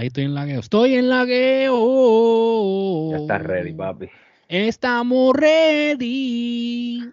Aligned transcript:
Ahí 0.00 0.06
estoy 0.06 0.24
en 0.24 0.34
lagueo. 0.34 0.60
Estoy 0.60 0.94
en 0.94 1.10
lagueo. 1.10 3.10
Ya 3.10 3.18
estás 3.18 3.42
ready, 3.42 3.74
papi. 3.74 4.08
Estamos 4.48 5.36
ready. 5.36 7.12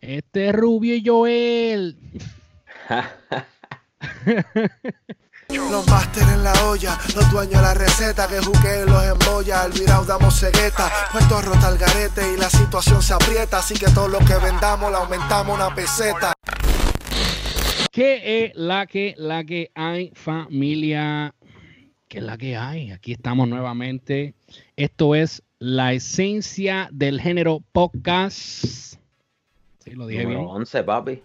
Este 0.00 0.50
es 0.50 0.54
Rubio 0.54 0.94
y 0.94 1.04
Joel. 1.04 1.98
Los 5.48 5.88
máster 5.88 6.22
en 6.32 6.44
la 6.44 6.52
olla, 6.68 6.96
los 7.16 7.28
dueños 7.28 7.54
de 7.54 7.62
la 7.62 7.74
receta 7.74 8.28
que 8.28 8.38
juquen 8.38 8.86
los 8.86 9.04
embolla, 9.04 9.62
al 9.62 9.72
virao 9.72 10.04
damos 10.04 10.38
cegueta, 10.38 10.88
puesto 11.10 11.42
rota 11.42 11.70
el 11.70 11.78
garete 11.78 12.34
y 12.34 12.36
la 12.36 12.48
situación 12.50 13.02
se 13.02 13.14
aprieta, 13.14 13.58
así 13.58 13.74
que 13.74 13.86
todo 13.86 14.06
lo 14.06 14.18
que 14.18 14.36
vendamos 14.36 14.92
le 14.92 14.96
aumentamos 14.96 15.56
una 15.56 15.74
peseta. 15.74 16.34
¿Qué 17.90 18.44
es 18.44 18.52
la 18.54 18.86
que, 18.86 19.16
la 19.16 19.42
que 19.44 19.72
hay, 19.74 20.12
familia? 20.14 21.34
¿Qué 22.08 22.18
es 22.18 22.24
la 22.24 22.38
que 22.38 22.56
hay? 22.56 22.92
Aquí 22.92 23.12
estamos 23.12 23.48
nuevamente. 23.48 24.34
Esto 24.76 25.16
es 25.16 25.42
la 25.58 25.92
esencia 25.92 26.88
del 26.92 27.20
género 27.20 27.64
podcast. 27.72 29.00
Sí, 29.80 29.90
lo 29.90 30.06
dije 30.06 30.22
Número 30.22 30.40
bien. 30.42 30.50
11, 30.52 30.84
papi. 30.84 31.22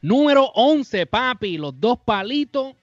Número 0.00 0.44
11, 0.54 1.06
papi. 1.06 1.58
Los 1.58 1.80
dos 1.80 1.98
palitos. 1.98 2.76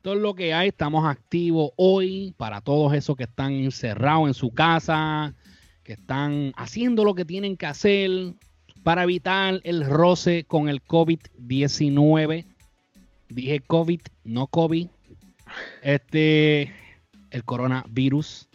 Todo 0.00 0.14
lo 0.14 0.32
que 0.36 0.54
hay. 0.54 0.68
Estamos 0.68 1.04
activos 1.04 1.72
hoy 1.74 2.34
para 2.36 2.60
todos 2.60 2.94
esos 2.94 3.16
que 3.16 3.24
están 3.24 3.52
encerrados 3.52 4.28
en 4.28 4.34
su 4.34 4.52
casa, 4.52 5.34
que 5.82 5.94
están 5.94 6.52
haciendo 6.56 7.02
lo 7.04 7.16
que 7.16 7.24
tienen 7.24 7.56
que 7.56 7.66
hacer 7.66 8.10
para 8.84 9.02
evitar 9.02 9.60
el 9.64 9.84
roce 9.84 10.44
con 10.44 10.68
el 10.68 10.84
COVID-19. 10.84 12.46
Dije 13.28 13.58
COVID, 13.58 14.00
no 14.22 14.46
COVID. 14.46 14.86
Este, 15.82 16.72
el 17.30 17.44
coronavirus. 17.44 18.48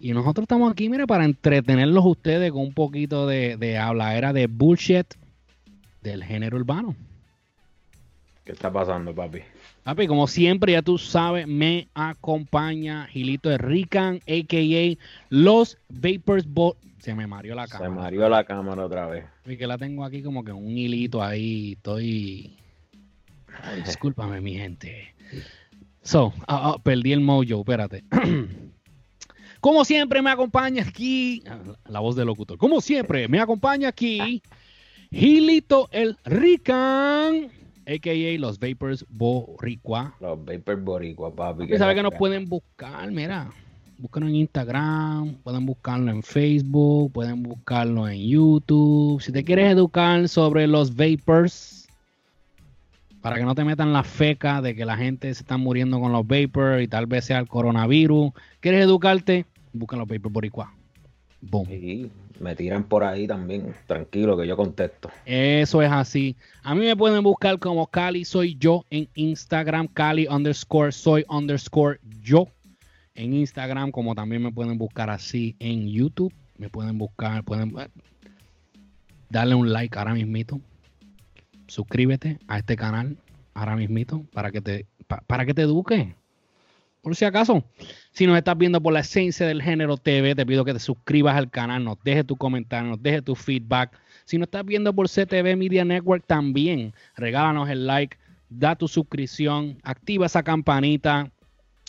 Y 0.00 0.12
nosotros 0.12 0.44
estamos 0.44 0.70
aquí, 0.70 0.88
mira, 0.88 1.06
para 1.06 1.24
entretenerlos 1.24 2.04
ustedes 2.06 2.52
con 2.52 2.62
un 2.62 2.72
poquito 2.74 3.26
de, 3.26 3.56
de 3.56 3.78
habladera 3.78 4.32
de 4.32 4.46
bullshit 4.46 5.06
del 6.02 6.22
género 6.24 6.56
urbano. 6.56 6.94
¿Qué 8.44 8.52
está 8.52 8.72
pasando, 8.72 9.14
papi? 9.14 9.40
Papi, 9.82 10.06
como 10.06 10.26
siempre, 10.26 10.72
ya 10.72 10.82
tú 10.82 10.98
sabes, 10.98 11.46
me 11.46 11.88
acompaña 11.94 13.06
Gilito 13.06 13.48
de 13.50 13.58
Rican, 13.58 14.16
a.k.a. 14.26 14.96
Los 15.28 15.78
Vapors 15.88 16.46
Bot. 16.46 16.78
Se 16.98 17.14
me 17.14 17.26
mareó 17.26 17.54
la 17.54 17.66
Se 17.66 17.72
cámara. 17.72 17.90
mareó 17.90 18.28
la 18.28 18.44
cámara 18.44 18.84
otra 18.86 19.06
vez. 19.06 19.24
Y 19.46 19.56
que 19.56 19.66
la 19.66 19.78
tengo 19.78 20.04
aquí 20.04 20.22
como 20.22 20.44
que 20.44 20.52
un 20.52 20.76
hilito 20.76 21.22
ahí. 21.22 21.72
Estoy. 21.72 22.56
Ay, 23.62 23.82
discúlpame, 23.86 24.40
mi 24.40 24.54
gente. 24.54 25.14
So, 26.08 26.32
ah, 26.46 26.72
ah, 26.72 26.76
perdí 26.82 27.12
el 27.12 27.20
mojo, 27.20 27.60
espérate. 27.60 28.02
Como 29.60 29.84
siempre 29.84 30.22
me 30.22 30.30
acompaña 30.30 30.82
aquí, 30.82 31.42
la 31.86 32.00
voz 32.00 32.16
del 32.16 32.28
locutor. 32.28 32.56
Como 32.56 32.80
siempre 32.80 33.28
me 33.28 33.38
acompaña 33.38 33.88
aquí 33.88 34.42
Gilito 35.10 35.90
el 35.92 36.16
Rican, 36.24 37.50
a.k.a. 37.86 38.38
los 38.38 38.58
Vapors 38.58 39.04
Boricua. 39.10 40.14
Los 40.20 40.42
Vapor 40.46 40.76
Boricua, 40.80 41.30
papi. 41.36 41.64
Y 41.70 41.76
sabe 41.76 41.94
que 41.94 42.02
nos 42.02 42.14
pueden 42.14 42.48
buscar, 42.48 43.10
mira. 43.10 43.50
Búscanos 43.98 44.30
en 44.30 44.36
Instagram, 44.36 45.34
pueden 45.42 45.66
buscarlo 45.66 46.10
en 46.10 46.22
Facebook, 46.22 47.12
pueden 47.12 47.42
buscarlo 47.42 48.08
en 48.08 48.26
YouTube. 48.26 49.20
Si 49.20 49.30
te 49.30 49.44
quieres 49.44 49.72
educar 49.72 50.26
sobre 50.26 50.66
los 50.66 50.96
vapors, 50.96 51.87
para 53.20 53.36
que 53.36 53.44
no 53.44 53.54
te 53.54 53.64
metan 53.64 53.92
la 53.92 54.04
feca 54.04 54.62
de 54.62 54.74
que 54.74 54.84
la 54.84 54.96
gente 54.96 55.32
se 55.34 55.42
está 55.42 55.56
muriendo 55.56 56.00
con 56.00 56.12
los 56.12 56.26
vapors 56.26 56.82
y 56.82 56.88
tal 56.88 57.06
vez 57.06 57.24
sea 57.24 57.38
el 57.38 57.48
coronavirus. 57.48 58.32
¿Quieres 58.60 58.84
educarte? 58.84 59.44
Busca 59.72 59.96
los 59.96 60.08
vapors 60.08 60.32
boricua. 60.32 60.72
Boom. 61.40 61.66
Sí, 61.68 62.10
me 62.40 62.54
tiran 62.54 62.84
por 62.84 63.04
ahí 63.04 63.26
también. 63.26 63.74
Tranquilo, 63.86 64.36
que 64.36 64.46
yo 64.46 64.56
contesto. 64.56 65.10
Eso 65.24 65.82
es 65.82 65.90
así. 65.90 66.36
A 66.62 66.74
mí 66.74 66.84
me 66.84 66.96
pueden 66.96 67.22
buscar 67.22 67.58
como 67.58 67.86
Cali 67.86 68.24
soy 68.24 68.56
yo 68.58 68.84
en 68.90 69.08
Instagram, 69.14 69.88
Cali 69.88 70.26
underscore 70.28 70.92
soy 70.92 71.24
underscore 71.28 72.00
yo 72.22 72.48
en 73.14 73.34
Instagram, 73.34 73.90
como 73.90 74.14
también 74.14 74.42
me 74.42 74.52
pueden 74.52 74.78
buscar 74.78 75.10
así 75.10 75.56
en 75.58 75.88
YouTube. 75.88 76.32
Me 76.56 76.68
pueden 76.70 76.98
buscar, 76.98 77.44
pueden 77.44 77.72
eh, 77.78 77.88
darle 79.28 79.54
un 79.54 79.72
like 79.72 79.96
ahora 79.98 80.14
mismito. 80.14 80.60
Suscríbete 81.68 82.38
a 82.48 82.58
este 82.58 82.76
canal 82.76 83.16
ahora 83.54 83.76
mismito 83.76 84.24
para 84.32 84.50
que 84.50 84.60
te, 84.60 84.86
pa- 85.06 85.22
para 85.26 85.46
que 85.46 85.54
te 85.54 85.62
eduque. 85.62 86.14
Por 87.02 87.14
si 87.14 87.24
acaso, 87.24 87.62
si 88.10 88.26
nos 88.26 88.36
estás 88.36 88.58
viendo 88.58 88.80
por 88.80 88.92
la 88.92 89.00
esencia 89.00 89.46
del 89.46 89.62
género 89.62 89.96
TV, 89.96 90.34
te 90.34 90.44
pido 90.44 90.64
que 90.64 90.72
te 90.72 90.80
suscribas 90.80 91.36
al 91.36 91.48
canal, 91.50 91.84
nos 91.84 91.96
dejes 92.02 92.26
tu 92.26 92.36
comentario, 92.36 92.90
nos 92.90 93.02
dejes 93.02 93.22
tu 93.24 93.34
feedback. 93.36 93.96
Si 94.24 94.36
nos 94.36 94.46
estás 94.48 94.64
viendo 94.64 94.92
por 94.92 95.08
CTV 95.08 95.56
Media 95.56 95.84
Network, 95.84 96.24
también 96.26 96.92
regálanos 97.16 97.68
el 97.70 97.86
like, 97.86 98.16
da 98.50 98.74
tu 98.74 98.88
suscripción, 98.88 99.78
activa 99.84 100.26
esa 100.26 100.42
campanita. 100.42 101.30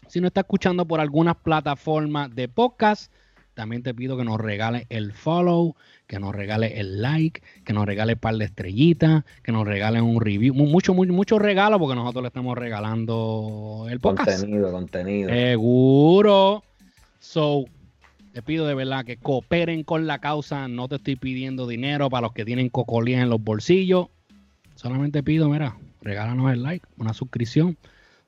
Si 0.07 0.21
nos 0.21 0.27
estás 0.29 0.43
escuchando 0.43 0.85
por 0.85 0.99
algunas 0.99 1.35
plataformas 1.37 2.33
de 2.33 2.47
podcast, 2.47 3.11
también 3.59 3.83
te 3.83 3.93
pido 3.93 4.15
que 4.15 4.23
nos 4.23 4.39
regales 4.39 4.85
el 4.87 5.11
follow, 5.11 5.75
que 6.07 6.17
nos 6.17 6.33
regales 6.33 6.71
el 6.75 7.01
like, 7.01 7.41
que 7.65 7.73
nos 7.73 7.85
regales 7.85 8.15
un 8.15 8.19
par 8.21 8.35
de 8.35 8.45
estrellitas, 8.45 9.25
que 9.43 9.51
nos 9.51 9.67
regalen 9.67 10.03
un 10.05 10.21
review. 10.21 10.53
Mu- 10.53 10.67
Mucho, 10.67 10.93
mucho, 10.93 11.11
mucho 11.11 11.39
regalo 11.39 11.77
porque 11.77 11.95
nosotros 11.95 12.21
le 12.23 12.27
estamos 12.29 12.57
regalando 12.57 13.85
el 13.89 13.99
podcast. 13.99 14.39
Contenido, 14.39 14.71
contenido. 14.71 15.29
Seguro. 15.29 16.63
So, 17.19 17.65
te 18.31 18.41
pido 18.41 18.65
de 18.65 18.75
verdad 18.75 19.03
que 19.03 19.17
cooperen 19.17 19.83
con 19.83 20.07
la 20.07 20.19
causa. 20.19 20.69
No 20.69 20.87
te 20.87 20.95
estoy 20.95 21.17
pidiendo 21.17 21.67
dinero 21.67 22.09
para 22.09 22.27
los 22.27 22.33
que 22.33 22.45
tienen 22.45 22.69
cocolías 22.69 23.21
en 23.21 23.29
los 23.29 23.43
bolsillos. 23.43 24.07
Solamente 24.75 25.21
pido, 25.21 25.49
mira, 25.49 25.75
regálanos 26.01 26.49
el 26.53 26.63
like, 26.63 26.85
una 26.97 27.13
suscripción. 27.13 27.75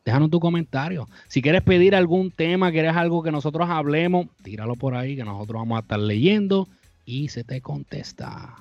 Déjanos 0.04 0.30
tu 0.32 0.40
comentario. 0.40 1.08
Si 1.28 1.42
quieres 1.42 1.62
pedir 1.62 1.96
algún 1.96 2.32
tema, 2.32 2.72
quieres 2.72 2.96
algo 2.96 3.22
que 3.22 3.32
nosotros 3.32 3.70
hablemos, 3.70 4.28
tíralo 4.44 4.76
por 4.76 4.96
ahí 4.96 5.16
que 5.16 5.24
nosotros 5.24 5.62
vamos 5.62 5.78
a 5.78 5.82
estar 5.82 6.00
leyendo 6.00 6.68
y 7.06 7.28
se 7.28 7.44
te 7.44 7.62
contesta. 7.62 8.56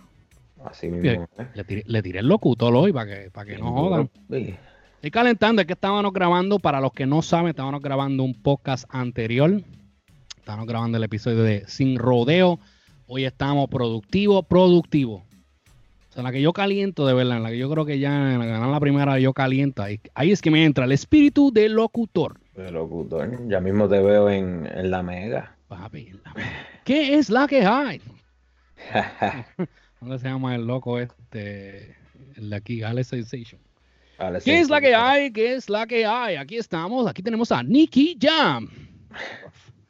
Así 0.65 0.89
mismo. 0.89 1.27
¿eh? 1.39 1.47
Le 1.55 1.65
tiré, 1.65 1.85
le 1.87 2.03
tiré 2.03 2.19
el 2.19 2.29
locutor 2.29 2.75
hoy 2.75 2.93
para 2.93 3.07
que, 3.07 3.31
para 3.31 3.47
que 3.47 3.59
no 3.59 3.73
jodan. 3.73 4.11
Sí. 4.31 4.55
Estoy 4.97 5.11
calentando, 5.11 5.63
es 5.63 5.67
que 5.67 5.73
estábamos 5.73 6.13
grabando, 6.13 6.59
para 6.59 6.79
los 6.79 6.93
que 6.93 7.07
no 7.07 7.23
saben, 7.23 7.49
estábamos 7.49 7.81
grabando 7.81 8.23
un 8.23 8.35
podcast 8.35 8.85
anterior. 8.91 9.63
Estábamos 10.37 10.67
grabando 10.67 10.99
el 10.99 11.05
episodio 11.05 11.43
de 11.43 11.65
Sin 11.67 11.99
Rodeo. 11.99 12.61
Hoy 13.07 13.25
estamos 13.25 13.71
productivo, 13.71 14.43
productivo. 14.43 15.25
Sea, 16.21 16.25
la 16.25 16.33
que 16.33 16.43
yo 16.43 16.53
caliento, 16.53 17.07
de 17.07 17.15
verdad, 17.15 17.39
en 17.39 17.43
la 17.45 17.51
que 17.51 17.57
yo 17.59 17.71
creo 17.71 17.87
que 17.87 17.99
ya 17.99 18.35
en 18.35 18.39
la, 18.39 18.45
ganar 18.45 18.69
la 18.69 18.79
primera 18.81 19.19
yo 19.19 19.33
caliento. 19.33 19.83
Ahí, 19.83 20.01
ahí 20.15 20.31
es 20.33 20.43
que 20.43 20.51
me 20.51 20.65
entra 20.65 20.85
el 20.85 20.93
espíritu 20.93 21.51
del 21.51 21.73
locutor. 21.73 22.39
De 22.55 22.71
locutor. 22.71 23.49
Ya 23.49 23.61
mismo 23.61 23.89
te 23.89 24.01
veo 24.01 24.29
en, 24.29 24.67
en 24.67 24.91
la 24.91 25.03
mega. 25.03 25.57
Papi, 25.69 26.13
la- 26.25 26.35
¿qué 26.85 27.15
es 27.15 27.31
la 27.31 27.47
que 27.49 27.63
hay? 27.65 28.03
¿Cómo 29.99 30.19
se 30.19 30.29
llama 30.29 30.55
el 30.55 30.67
loco 30.67 30.99
este? 30.99 31.97
El 32.37 32.51
de 32.51 32.57
aquí, 32.57 32.83
Alex 32.83 33.09
Sensation. 33.09 33.61
¿Qué 34.19 34.41
sí, 34.41 34.51
es 34.51 34.69
la 34.69 34.77
sí, 34.77 34.83
que 34.83 34.89
sí. 34.89 34.95
hay? 34.95 35.33
¿Qué 35.33 35.55
es 35.55 35.71
la 35.71 35.87
que 35.87 36.05
hay? 36.05 36.37
Aquí 36.37 36.59
estamos, 36.59 37.07
aquí 37.07 37.23
tenemos 37.23 37.51
a 37.51 37.63
Nicky 37.63 38.19
Jam. 38.21 38.69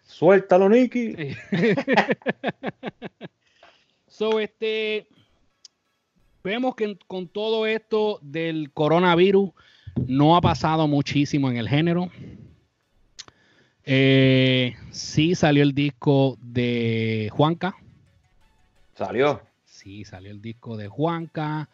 Suéltalo, 0.05 0.69
Nicky. 0.69 1.17
so, 4.07 4.39
este, 4.39 5.09
vemos 6.43 6.75
que 6.75 6.99
con 7.06 7.28
todo 7.28 7.67
esto 7.67 8.19
del 8.23 8.73
coronavirus 8.73 9.51
no 10.06 10.37
ha 10.37 10.41
pasado 10.41 10.87
muchísimo 10.89 11.51
en 11.51 11.57
el 11.57 11.69
género. 11.69 12.10
Eh, 13.84 14.75
sí 14.91 15.34
salió 15.34 15.63
el 15.63 15.75
disco 15.75 16.39
de 16.41 17.28
Juanca. 17.33 17.77
Salió. 18.95 19.41
Sí, 19.65 20.04
salió 20.04 20.31
el 20.31 20.42
disco 20.42 20.77
de 20.77 20.89
Juanca. 20.89 21.69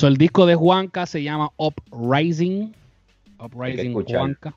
So, 0.00 0.06
el 0.06 0.16
disco 0.16 0.46
de 0.46 0.54
Juanca 0.54 1.04
se 1.04 1.22
llama 1.22 1.50
Uprising. 1.58 2.74
Uprising. 3.38 3.92
Juanca. 3.92 4.56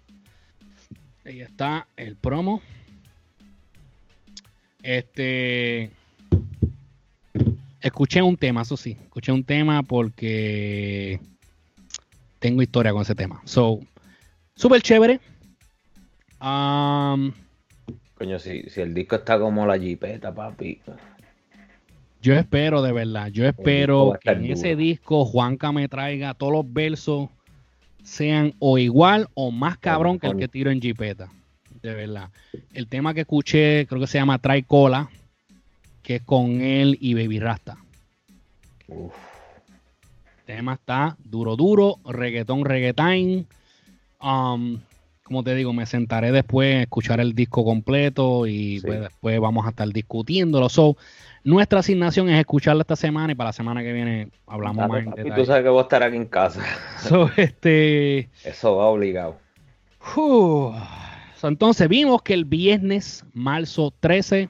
Ahí 1.25 1.41
está 1.41 1.85
el 1.97 2.15
promo. 2.15 2.61
Este. 4.81 5.91
Escuché 7.81 8.21
un 8.21 8.37
tema, 8.37 8.61
eso 8.61 8.77
sí. 8.77 8.97
Escuché 9.03 9.33
un 9.33 9.43
tema 9.43 9.83
porque 9.83 11.19
tengo 12.39 12.61
historia 12.61 12.93
con 12.93 13.01
ese 13.01 13.13
tema. 13.13 13.41
So, 13.43 13.81
súper 14.55 14.81
chévere. 14.81 15.19
Um, 16.39 17.33
Coño, 18.15 18.39
si, 18.39 18.69
si 18.69 18.79
el 18.79 18.93
disco 18.93 19.17
está 19.17 19.37
como 19.37 19.65
la 19.65 19.77
jipeta, 19.77 20.33
papi. 20.33 20.79
Yo 22.23 22.33
espero, 22.35 22.81
de 22.81 22.93
verdad, 22.93 23.27
yo 23.27 23.45
espero 23.45 24.17
que 24.21 24.31
en 24.31 24.45
ese 24.45 24.77
disco 24.77 25.25
Juanca 25.25 25.73
me 25.73 25.89
traiga 25.89 26.33
todos 26.33 26.53
los 26.53 26.73
versos 26.73 27.29
sean 28.01 28.53
o 28.59 28.77
igual 28.77 29.27
o 29.33 29.51
más 29.51 29.77
cabrón 29.77 30.19
que 30.19 30.27
el 30.27 30.37
que 30.37 30.47
tiro 30.47 30.71
en 30.71 30.81
Jipeta. 30.81 31.29
De 31.81 31.93
verdad. 31.93 32.29
El 32.73 32.87
tema 32.87 33.13
que 33.13 33.21
escuché, 33.21 33.85
creo 33.87 33.99
que 33.99 34.07
se 34.07 34.17
llama 34.17 34.39
Trae 34.39 34.63
Cola, 34.63 35.09
que 36.01 36.15
es 36.15 36.21
con 36.21 36.61
él 36.61 36.97
y 37.01 37.13
Baby 37.13 37.39
Rasta. 37.39 37.77
Uf, 38.87 39.13
El 40.37 40.45
tema 40.45 40.75
está 40.75 41.17
duro, 41.25 41.57
duro, 41.57 41.97
reggaetón, 42.05 42.63
reggaetón. 42.63 43.47
Um, 44.21 44.79
como 45.23 45.43
te 45.43 45.55
digo, 45.55 45.71
me 45.73 45.85
sentaré 45.85 46.31
después 46.31 46.75
a 46.75 46.81
escuchar 46.81 47.19
el 47.19 47.33
disco 47.33 47.63
completo 47.63 48.45
y 48.45 48.79
Sí. 48.79 48.85
pues, 48.87 49.01
después 49.01 49.39
vamos 49.39 49.65
a 49.65 49.69
estar 49.69 49.87
discutiéndolo. 49.87 50.67
So, 50.69 50.97
nuestra 51.45 51.79
asignación 51.79 52.29
es 52.29 52.39
escucharlo 52.39 52.81
esta 52.81 52.95
semana 52.95 53.31
y 53.33 53.35
para 53.35 53.49
la 53.49 53.53
semana 53.53 53.81
que 53.83 53.93
viene 53.93 54.29
hablamos 54.47 54.77
dale, 54.77 54.89
más 54.91 54.99
en 54.99 55.05
papi, 55.11 55.21
tú 55.21 55.27
detalle. 55.29 55.45
sabes 55.45 55.63
que 55.63 55.69
voy 55.69 55.79
a 55.79 55.81
estar 55.83 56.03
aquí 56.03 56.15
en 56.17 56.25
casa. 56.25 56.61
So, 56.99 57.29
este, 57.37 58.29
Eso 58.43 58.75
va 58.77 58.85
obligado. 58.87 59.37
uh, 60.17 60.73
so, 61.37 61.47
entonces 61.47 61.87
vimos 61.89 62.21
que 62.21 62.33
el 62.33 62.45
viernes, 62.45 63.25
marzo 63.33 63.93
13, 63.99 64.49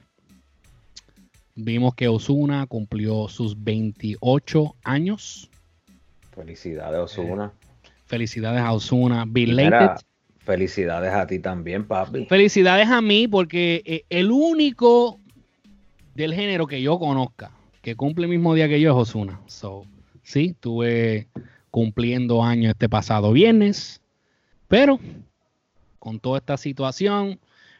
vimos 1.56 1.94
que 1.96 2.08
Osuna 2.08 2.66
cumplió 2.68 3.28
sus 3.28 3.64
28 3.64 4.76
años. 4.84 5.50
Felicidades, 6.36 7.00
Osuna. 7.00 7.52
Felicidades 8.06 8.62
a 8.62 8.74
Osuna. 8.74 9.26
Belated. 9.28 9.66
Mira, 9.66 9.96
felicidades 10.44 11.14
a 11.14 11.28
ti 11.28 11.40
también, 11.40 11.86
papi. 11.86 12.26
Felicidades 12.26 12.90
a 12.90 13.02
mí 13.02 13.28
porque 13.28 13.82
eh, 13.86 14.06
el 14.10 14.32
único 14.32 15.20
del 16.16 16.34
género 16.34 16.68
que 16.68 16.82
yo 16.82 17.00
conozca 17.00 17.52
que 17.82 17.96
cumple 17.96 18.26
el 18.26 18.32
mismo 18.32 18.54
día 18.54 18.68
que 18.70 18.80
yo 18.80 18.92
es 18.92 19.10
Osuna. 19.10 19.42
So, 19.48 19.86
sí, 20.24 20.52
estuve 20.52 21.28
cumpliendo 21.70 22.44
años 22.44 22.72
este 22.72 22.88
pasado 22.88 23.34
viernes, 23.34 24.02
pero 24.68 25.00
con 26.00 26.20
toda 26.20 26.38
esta 26.38 26.58
situación, 26.58 27.40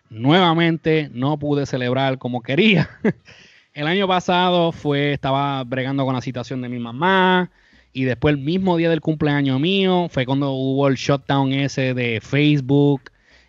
nuevamente 0.10 1.10
no 1.14 1.38
pude 1.38 1.66
celebrar 1.66 2.18
como 2.18 2.42
quería. 2.42 2.90
El 3.74 3.88
año 3.88 4.08
pasado 4.08 4.72
fue, 4.72 5.14
estaba 5.14 5.64
bregando 5.64 6.06
con 6.06 6.16
la 6.16 6.22
situación 6.22 6.62
de 6.62 6.70
mi 6.70 6.80
mamá 6.80 7.50
y 7.94 8.04
después 8.04 8.36
el 8.36 8.42
mismo 8.42 8.76
día 8.78 8.90
del 8.90 9.02
cumpleaños 9.02 9.60
mío 9.60 10.08
fue 10.10 10.26
cuando 10.26 10.52
hubo 10.52 10.88
el 10.88 10.96
shutdown 10.96 11.54
ese 11.54 11.94
de 11.94 12.20
Facebook 12.22 13.02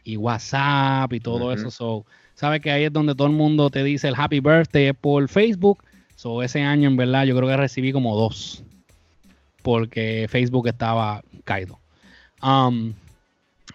y 0.05 0.17
WhatsApp 0.17 1.13
y 1.13 1.21
todo 1.21 1.53
eso. 1.53 1.71
So, 1.71 2.05
Sabes 2.35 2.61
que 2.61 2.71
ahí 2.71 2.85
es 2.85 2.93
donde 2.93 3.15
todo 3.15 3.29
el 3.29 3.33
mundo 3.33 3.71
te 3.71 3.85
dice 3.85 4.09
el 4.09 4.15
happy 4.17 4.41
birthday 4.41 4.93
por 4.93 5.29
Facebook. 5.29 5.83
So, 6.17 6.43
ese 6.43 6.63
año 6.63 6.89
en 6.89 6.97
verdad 6.97 7.25
yo 7.25 7.37
creo 7.37 7.49
que 7.49 7.57
recibí 7.57 7.93
como 7.93 8.17
dos 8.17 8.65
porque 9.63 10.27
Facebook 10.29 10.69
estaba 10.69 11.23
caído. 11.45 11.79
Um, 12.43 12.93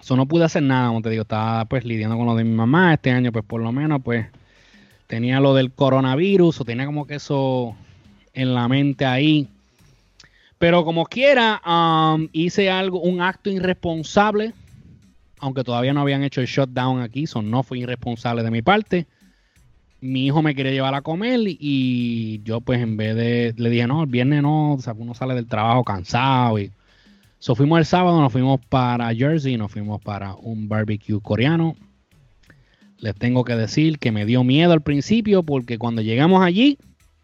so 0.01 0.15
no 0.15 0.27
pude 0.27 0.45
hacer 0.45 0.61
nada, 0.61 0.89
como 0.89 1.01
te 1.01 1.09
digo, 1.09 1.23
estaba 1.23 1.65
pues 1.65 1.83
lidiando 1.83 2.15
con 2.15 2.27
lo 2.27 2.35
de 2.35 2.43
mi 2.43 2.53
mamá. 2.53 2.93
Este 2.93 3.09
año 3.11 3.31
pues 3.31 3.43
por 3.43 3.61
lo 3.61 3.71
menos 3.71 4.01
pues 4.03 4.27
tenía 5.07 5.39
lo 5.39 5.55
del 5.55 5.71
coronavirus 5.71 6.61
o 6.61 6.65
tenía 6.65 6.85
como 6.85 7.07
que 7.07 7.15
eso 7.15 7.75
en 8.33 8.53
la 8.53 8.67
mente 8.67 9.05
ahí. 9.05 9.49
Pero 10.59 10.83
como 10.83 11.05
quiera, 11.05 11.61
um, 11.65 12.27
hice 12.33 12.69
algo, 12.69 12.99
un 12.99 13.21
acto 13.21 13.49
irresponsable, 13.49 14.53
aunque 15.39 15.63
todavía 15.63 15.93
no 15.93 16.01
habían 16.01 16.21
hecho 16.21 16.41
el 16.41 16.47
shutdown 16.47 17.01
aquí, 17.01 17.27
so 17.27 17.41
no 17.41 17.63
fue 17.63 17.79
irresponsable 17.79 18.43
de 18.43 18.51
mi 18.51 18.61
parte. 18.61 19.07
Mi 20.01 20.25
hijo 20.25 20.41
me 20.41 20.55
quería 20.55 20.73
llevar 20.73 20.95
a 20.95 21.01
comer 21.01 21.39
y 21.45 22.41
yo 22.43 22.59
pues 22.59 22.81
en 22.81 22.97
vez 22.97 23.15
de, 23.15 23.53
le 23.57 23.69
dije, 23.69 23.87
no, 23.87 24.03
el 24.03 24.09
viernes 24.09 24.41
no, 24.41 24.73
o 24.73 24.81
sea, 24.81 24.93
uno 24.97 25.13
sale 25.13 25.33
del 25.33 25.47
trabajo 25.47 25.83
cansado 25.83 26.59
y... 26.59 26.71
So 27.41 27.55
fuimos 27.55 27.79
el 27.79 27.85
sábado, 27.85 28.19
nos 28.19 28.33
fuimos 28.33 28.59
para 28.67 29.15
Jersey, 29.15 29.55
nos 29.55 29.71
fuimos 29.71 30.01
para 30.01 30.35
un 30.35 30.67
barbecue 30.67 31.21
coreano. 31.21 31.77
Les 32.97 33.15
tengo 33.15 33.45
que 33.45 33.55
decir 33.55 33.97
que 33.97 34.11
me 34.11 34.25
dio 34.25 34.43
miedo 34.43 34.73
al 34.73 34.81
principio 34.81 35.41
porque 35.43 35.77
cuando 35.77 36.01
llegamos 36.01 36.43
allí, 36.43 36.77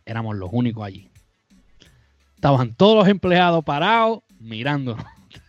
éramos 0.05 0.37
los 0.37 0.49
únicos 0.53 0.85
allí. 0.85 1.09
Estaban 2.45 2.75
todos 2.75 2.95
los 2.95 3.07
empleados 3.07 3.63
parados 3.63 4.19
mirándonos. 4.39 5.03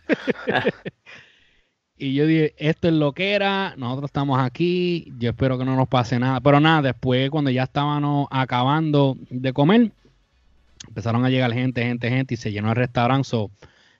y 1.99 2.15
yo 2.15 2.25
dije, 2.25 2.55
esto 2.57 2.87
es 2.87 2.95
lo 2.95 3.11
que 3.11 3.33
era, 3.33 3.75
nosotros 3.77 4.09
estamos 4.09 4.39
aquí, 4.39 5.13
yo 5.19 5.29
espero 5.29 5.59
que 5.59 5.65
no 5.65 5.75
nos 5.75 5.87
pase 5.87 6.17
nada. 6.17 6.41
Pero 6.41 6.59
nada, 6.59 6.81
después 6.81 7.29
cuando 7.29 7.51
ya 7.51 7.65
estábamos 7.65 8.27
acabando 8.31 9.15
de 9.29 9.53
comer, 9.53 9.91
empezaron 10.87 11.23
a 11.23 11.29
llegar 11.29 11.53
gente, 11.53 11.83
gente, 11.83 12.09
gente 12.09 12.33
y 12.33 12.37
se 12.37 12.51
llenó 12.51 12.71
el 12.71 12.75
restaurante. 12.75 13.27
So, 13.27 13.51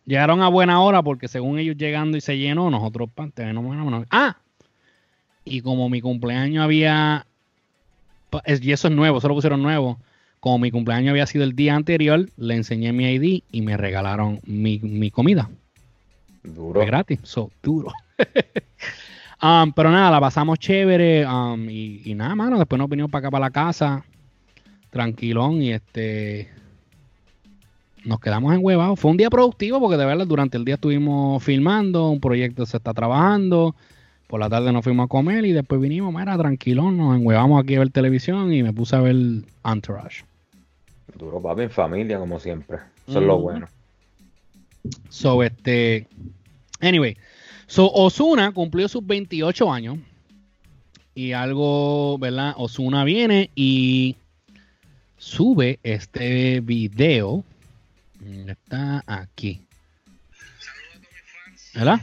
llegaron 0.04 0.42
a 0.42 0.48
buena 0.48 0.82
hora 0.82 1.04
porque 1.04 1.28
según 1.28 1.60
ellos 1.60 1.78
llegando 1.78 2.18
y 2.18 2.22
se 2.22 2.40
llenó, 2.40 2.72
nosotros. 2.72 3.10
Ah, 4.10 4.38
y 5.46 5.62
como 5.62 5.88
mi 5.88 6.02
cumpleaños 6.02 6.64
había, 6.64 7.28
y 8.60 8.72
eso 8.72 8.88
es 8.88 8.94
nuevo, 8.96 9.20
eso 9.20 9.28
lo 9.28 9.36
pusieron 9.36 9.62
nuevo. 9.62 10.00
Como 10.40 10.60
mi 10.60 10.72
cumpleaños 10.72 11.12
había 11.12 11.26
sido 11.26 11.44
el 11.44 11.56
día 11.56 11.76
anterior, 11.76 12.30
le 12.38 12.56
enseñé 12.56 12.94
mi 12.94 13.06
ID 13.12 13.44
y 13.52 13.62
me 13.62 13.76
regalaron 13.76 14.40
mi, 14.46 14.80
mi 14.80 15.12
comida. 15.12 15.50
Duro. 16.44 16.80
Fue 16.80 16.86
gratis, 16.86 17.20
so, 17.24 17.52
duro. 17.62 17.92
Um, 19.40 19.72
pero 19.72 19.92
nada, 19.92 20.10
la 20.10 20.20
pasamos 20.20 20.58
chévere 20.58 21.24
um, 21.28 21.70
y, 21.70 22.02
y 22.06 22.16
nada, 22.16 22.34
mano. 22.34 22.58
Después 22.58 22.80
nos 22.80 22.90
vinimos 22.90 23.12
para 23.12 23.28
acá, 23.28 23.32
para 23.32 23.46
la 23.46 23.52
casa, 23.52 24.04
tranquilón 24.90 25.62
y 25.62 25.74
este. 25.74 26.50
Nos 28.04 28.20
quedamos 28.20 28.54
en 28.54 28.64
huevado. 28.64 28.96
Fue 28.96 29.12
un 29.12 29.18
día 29.18 29.30
productivo 29.30 29.80
porque 29.80 29.98
de 29.98 30.06
verdad 30.06 30.26
durante 30.26 30.58
el 30.58 30.66
día 30.66 30.76
estuvimos 30.76 31.44
filmando, 31.44 32.10
un 32.10 32.20
proyecto 32.20 32.66
se 32.66 32.78
está 32.78 32.94
trabajando. 32.94 33.76
Por 34.28 34.42
la 34.42 34.50
tarde 34.50 34.74
nos 34.74 34.84
fuimos 34.84 35.06
a 35.06 35.08
comer 35.08 35.46
y 35.46 35.54
después 35.54 35.80
vinimos, 35.80 36.14
mira, 36.14 36.38
tranquilón, 36.38 36.98
nos 36.98 37.16
enhuevamos 37.18 37.64
aquí 37.64 37.76
a 37.76 37.80
ver 37.80 37.90
televisión 37.90 38.54
y 38.54 38.62
me 38.62 38.74
puse 38.74 38.96
a 38.96 39.00
ver 39.00 39.16
Entourage. 39.64 40.26
Duro, 41.18 41.42
papi, 41.42 41.64
en 41.64 41.72
familia, 41.72 42.20
como 42.20 42.40
siempre. 42.40 42.78
Eso 43.08 43.20
es 43.20 43.26
lo 43.26 43.40
bueno. 43.40 43.68
So, 45.10 45.44
este. 45.44 46.08
Anyway. 46.82 47.18
So, 47.68 47.92
Osuna 47.92 48.52
cumplió 48.52 48.88
sus 48.88 49.06
28 49.06 49.72
años. 49.72 49.98
Y 51.16 51.32
algo, 51.32 52.18
¿verdad? 52.20 52.54
Osuna 52.58 53.04
viene 53.04 53.50
y 53.56 54.18
sube 55.18 55.80
este 55.84 56.60
video. 56.62 57.44
Está 58.48 59.04
aquí. 59.08 59.62
¿Verdad? 61.74 62.02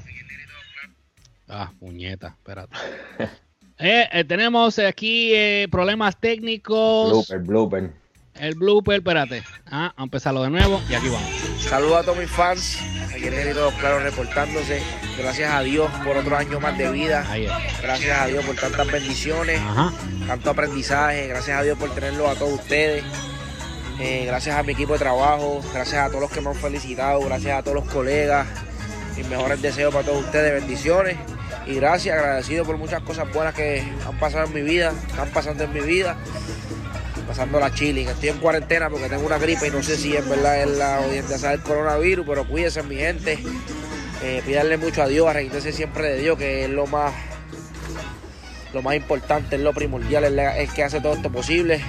Ah, 1.48 1.72
puñeta, 1.78 2.36
espérate. 2.38 2.76
Eh, 3.76 4.08
eh, 4.12 4.22
tenemos 4.22 4.78
aquí 4.78 5.32
eh, 5.34 5.66
problemas 5.68 6.16
técnicos. 6.16 7.10
Blooper, 7.10 7.38
blooper. 7.40 7.92
El 8.36 8.54
blooper, 8.54 8.94
espérate. 8.98 9.42
Ah, 9.66 9.92
vamos 9.96 9.98
a 9.98 10.02
empezarlo 10.04 10.42
de 10.44 10.50
nuevo 10.50 10.80
y 10.88 10.94
aquí 10.94 11.08
vamos. 11.08 11.28
Saludos 11.58 11.98
a 11.98 12.02
todos 12.04 12.18
mis 12.18 12.30
fans. 12.30 12.78
Aquí 13.12 13.26
el 13.26 13.34
Negrito 13.34 13.72
Claro 13.80 13.98
reportándose. 13.98 14.80
Gracias 15.18 15.52
a 15.52 15.60
Dios 15.62 15.90
por 16.04 16.16
otro 16.16 16.36
año 16.36 16.60
más 16.60 16.78
de 16.78 16.90
vida. 16.92 17.26
Gracias 17.82 18.16
a 18.16 18.26
Dios 18.26 18.44
por 18.44 18.54
tantas 18.54 18.90
bendiciones, 18.90 19.60
Ajá. 19.60 19.92
tanto 20.28 20.50
aprendizaje. 20.50 21.26
Gracias 21.26 21.58
a 21.58 21.62
Dios 21.64 21.76
por 21.76 21.92
tenerlos 21.94 22.28
a 22.28 22.38
todos 22.38 22.60
ustedes. 22.60 23.04
Eh, 24.00 24.24
gracias 24.26 24.56
a 24.56 24.62
mi 24.62 24.72
equipo 24.72 24.92
de 24.94 25.00
trabajo. 25.00 25.60
Gracias 25.72 26.00
a 26.00 26.08
todos 26.08 26.22
los 26.22 26.30
que 26.30 26.40
me 26.40 26.50
han 26.50 26.56
felicitado. 26.56 27.20
Gracias 27.22 27.58
a 27.58 27.62
todos 27.64 27.84
los 27.84 27.92
colegas. 27.92 28.46
Mis 29.16 29.28
mejores 29.28 29.60
deseos 29.60 29.92
para 29.92 30.06
todos 30.06 30.24
ustedes. 30.24 30.60
Bendiciones. 30.60 31.16
Y 31.66 31.74
gracias, 31.74 32.18
agradecido 32.18 32.64
por 32.64 32.76
muchas 32.76 33.02
cosas 33.02 33.32
buenas 33.32 33.54
que 33.54 33.82
han 34.06 34.18
pasado 34.18 34.46
en 34.46 34.54
mi 34.54 34.62
vida, 34.62 34.92
están 35.08 35.30
pasando 35.30 35.64
en 35.64 35.72
mi 35.72 35.80
vida. 35.80 36.16
pasando 37.26 37.58
la 37.58 37.72
chilling. 37.72 38.08
Estoy 38.08 38.28
en 38.28 38.38
cuarentena 38.38 38.90
porque 38.90 39.08
tengo 39.08 39.24
una 39.24 39.38
gripe 39.38 39.68
y 39.68 39.70
no 39.70 39.82
sé 39.82 39.96
si 39.96 40.14
en 40.14 40.28
verdad 40.28 40.60
es 40.62 40.76
la 40.76 41.00
orientación 41.00 41.52
del 41.52 41.62
coronavirus, 41.62 42.26
pero 42.26 42.46
cuídense 42.46 42.82
mi 42.82 42.96
gente. 42.96 43.38
Eh, 44.22 44.78
mucho 44.80 45.02
a 45.02 45.08
Dios, 45.08 45.26
arreglítense 45.26 45.72
siempre 45.72 46.08
de 46.08 46.18
Dios, 46.18 46.38
que 46.38 46.64
es 46.64 46.70
lo 46.70 46.86
más 46.86 47.12
lo 48.74 48.82
más 48.82 48.96
importante, 48.96 49.56
es 49.56 49.62
lo 49.62 49.72
primordial, 49.72 50.38
es 50.38 50.72
que 50.72 50.82
hace 50.82 51.00
todo 51.00 51.14
esto 51.14 51.30
posible. 51.30 51.80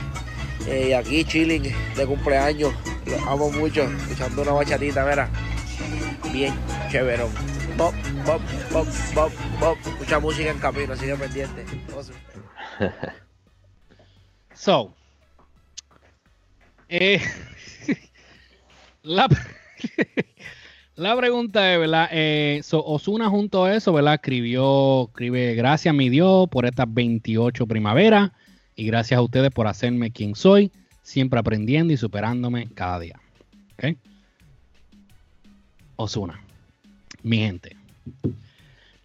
Eh, 0.67 0.87
y 0.89 0.93
aquí 0.93 1.25
chilling 1.25 1.63
de 1.95 2.05
cumpleaños, 2.05 2.73
los 3.05 3.21
amo 3.27 3.51
mucho, 3.51 3.83
escuchando 3.83 4.43
una 4.43 4.51
bachatita, 4.51 5.05
mira, 5.05 5.29
bien 6.31 6.53
chéverón. 6.91 7.54
Pop, 7.77 7.93
pop, 8.25 8.41
pop, 8.71 8.87
pop, 9.13 9.31
pop. 9.59 9.77
Mucha 9.99 10.19
música 10.19 10.49
en 10.51 10.59
camino, 10.59 10.95
sigue 10.95 11.15
pendiente. 11.15 11.65
Awesome. 11.93 12.17
So, 14.57 14.95
eh, 16.87 17.19
la- 19.03 19.27
La 20.95 21.13
pregunta 21.17 21.73
es, 21.73 21.77
¿verdad? 21.81 22.07
Eh, 22.13 22.61
Osuna 22.71 23.29
junto 23.29 23.65
a 23.65 23.75
eso, 23.75 23.91
¿verdad? 23.91 24.13
Escribió, 24.13 25.07
escribe, 25.09 25.55
gracias 25.55 25.93
mi 25.93 26.07
Dios 26.07 26.47
por 26.49 26.65
estas 26.65 26.85
28 26.89 27.67
primaveras 27.67 28.31
y 28.77 28.85
gracias 28.85 29.17
a 29.17 29.21
ustedes 29.21 29.51
por 29.51 29.67
hacerme 29.67 30.11
quien 30.11 30.35
soy, 30.35 30.71
siempre 31.01 31.37
aprendiendo 31.37 31.91
y 31.91 31.97
superándome 31.97 32.69
cada 32.73 32.97
día. 33.01 33.19
¿Ok? 33.73 33.97
Osuna, 35.97 36.41
mi 37.25 37.37
gente. 37.37 37.75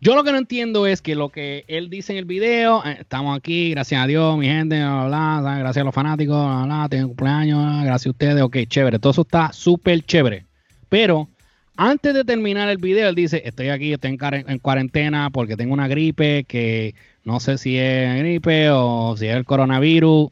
Yo 0.02 0.14
lo 0.14 0.24
que 0.24 0.32
no 0.32 0.38
entiendo 0.38 0.86
es 0.86 1.02
que 1.02 1.14
lo 1.14 1.28
que 1.30 1.64
él 1.68 1.90
dice 1.90 2.12
en 2.12 2.18
el 2.18 2.24
video, 2.24 2.82
eh, 2.84 2.98
estamos 3.00 3.36
aquí, 3.36 3.70
gracias 3.70 4.02
a 4.02 4.06
Dios, 4.06 4.38
mi 4.38 4.46
gente, 4.46 4.78
gracias 4.78 5.76
a 5.78 5.84
los 5.84 5.94
fanáticos, 5.94 6.36
bla, 6.36 6.86
bla, 6.88 7.02
cumpleaños, 7.04 7.84
gracias 7.84 8.06
a 8.06 8.10
ustedes, 8.10 8.42
ok, 8.42 8.56
chévere, 8.66 8.98
todo 8.98 9.10
eso 9.10 9.22
está 9.22 9.52
súper 9.52 10.02
chévere. 10.02 10.46
Pero 10.88 11.28
antes 11.76 12.14
de 12.14 12.24
terminar 12.24 12.68
el 12.68 12.78
video, 12.78 13.08
él 13.08 13.14
dice, 13.14 13.42
estoy 13.44 13.68
aquí, 13.68 13.92
estoy 13.92 14.16
en, 14.20 14.58
cuarentena 14.58 15.30
porque 15.30 15.56
tengo 15.56 15.74
una 15.74 15.88
gripe 15.88 16.44
que 16.44 16.94
no 17.24 17.40
sé 17.40 17.58
si 17.58 17.78
es 17.78 18.18
gripe 18.18 18.70
o 18.70 19.16
si 19.18 19.26
es 19.26 19.36
el 19.36 19.44
coronavirus. 19.44 20.30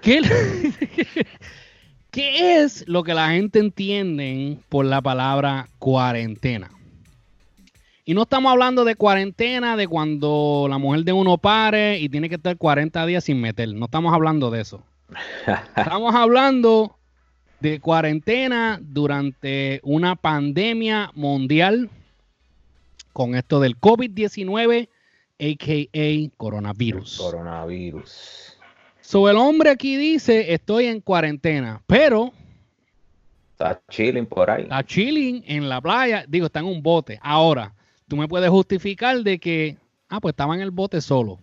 ¿Qué, 0.00 0.20
¿Qué 2.12 2.60
es 2.60 2.86
lo 2.86 3.04
que 3.04 3.14
la 3.14 3.30
gente 3.30 3.58
entiende 3.58 4.58
por 4.68 4.84
la 4.84 5.00
palabra 5.00 5.70
cuarentena? 5.78 6.70
Y 8.04 8.12
no 8.12 8.24
estamos 8.24 8.52
hablando 8.52 8.84
de 8.84 8.96
cuarentena, 8.96 9.78
de 9.78 9.88
cuando 9.88 10.66
la 10.68 10.76
mujer 10.76 11.04
de 11.04 11.14
uno 11.14 11.38
pare 11.38 11.98
y 11.98 12.10
tiene 12.10 12.28
que 12.28 12.34
estar 12.34 12.58
40 12.58 13.06
días 13.06 13.24
sin 13.24 13.40
meter. 13.40 13.72
No 13.72 13.86
estamos 13.86 14.12
hablando 14.12 14.50
de 14.50 14.60
eso. 14.60 14.82
Estamos 15.74 16.14
hablando 16.14 16.98
de 17.60 17.80
cuarentena 17.80 18.78
durante 18.82 19.80
una 19.82 20.14
pandemia 20.14 21.12
mundial 21.14 21.88
con 23.14 23.34
esto 23.34 23.58
del 23.58 23.80
COVID-19, 23.80 24.88
a.k.a. 25.40 26.36
coronavirus. 26.36 27.16
Coronavirus. 27.16 28.51
So, 29.12 29.28
el 29.28 29.36
hombre 29.36 29.68
aquí 29.68 29.98
dice, 29.98 30.54
estoy 30.54 30.86
en 30.86 31.02
cuarentena, 31.02 31.82
pero... 31.86 32.32
Está 33.50 33.78
chilling 33.90 34.24
por 34.24 34.48
ahí. 34.48 34.62
Está 34.62 34.82
chilling 34.82 35.44
en 35.46 35.68
la 35.68 35.82
playa, 35.82 36.24
digo, 36.26 36.46
está 36.46 36.60
en 36.60 36.64
un 36.64 36.82
bote. 36.82 37.20
Ahora, 37.20 37.74
tú 38.08 38.16
me 38.16 38.26
puedes 38.26 38.48
justificar 38.48 39.18
de 39.18 39.38
que, 39.38 39.76
ah, 40.08 40.18
pues 40.18 40.32
estaba 40.32 40.54
en 40.54 40.62
el 40.62 40.70
bote 40.70 41.02
solo. 41.02 41.38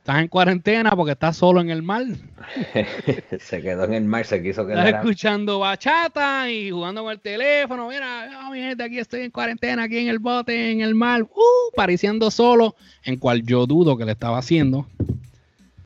Estás 0.00 0.22
en 0.22 0.28
cuarentena 0.28 0.92
porque 0.96 1.12
estás 1.12 1.36
solo 1.36 1.60
en 1.60 1.68
el 1.68 1.82
mar. 1.82 2.04
se 3.38 3.60
quedó 3.60 3.84
en 3.84 3.92
el 3.92 4.04
mar, 4.04 4.24
se 4.24 4.42
quiso 4.42 4.66
quedar. 4.66 4.86
Estás 4.86 5.02
escuchando 5.02 5.58
bachata 5.58 6.50
y 6.50 6.70
jugando 6.70 7.02
con 7.02 7.12
el 7.12 7.20
teléfono. 7.20 7.86
Mira, 7.90 8.30
oh, 8.46 8.50
mi 8.50 8.60
gente, 8.60 8.82
aquí 8.82 8.98
estoy 8.98 9.20
en 9.20 9.30
cuarentena, 9.30 9.82
aquí 9.82 9.98
en 9.98 10.08
el 10.08 10.18
bote, 10.18 10.72
en 10.72 10.80
el 10.80 10.94
mar, 10.94 11.24
uh, 11.24 11.74
pareciendo 11.76 12.30
solo, 12.30 12.76
en 13.04 13.18
cual 13.18 13.42
yo 13.42 13.66
dudo 13.66 13.98
que 13.98 14.06
le 14.06 14.12
estaba 14.12 14.38
haciendo. 14.38 14.86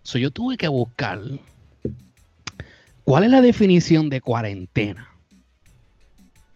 So, 0.04 0.18
yo 0.18 0.30
tuve 0.30 0.56
que 0.56 0.68
buscar 0.68 1.20
cuál 3.02 3.24
es 3.24 3.30
la 3.30 3.40
definición 3.40 4.10
de 4.10 4.20
cuarentena. 4.20 5.08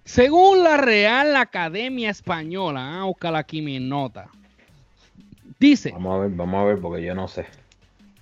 Según 0.04 0.62
la 0.62 0.76
Real 0.76 1.34
Academia 1.34 2.10
Española, 2.10 3.00
a 3.00 3.04
buscar 3.04 3.34
aquí 3.34 3.62
mi 3.62 3.80
nota 3.80 4.30
Dice. 5.58 5.90
Vamos 5.92 6.14
a 6.14 6.18
ver, 6.20 6.30
vamos 6.30 6.60
a 6.60 6.64
ver, 6.64 6.80
porque 6.80 7.04
yo 7.04 7.14
no 7.14 7.28
sé. 7.28 7.46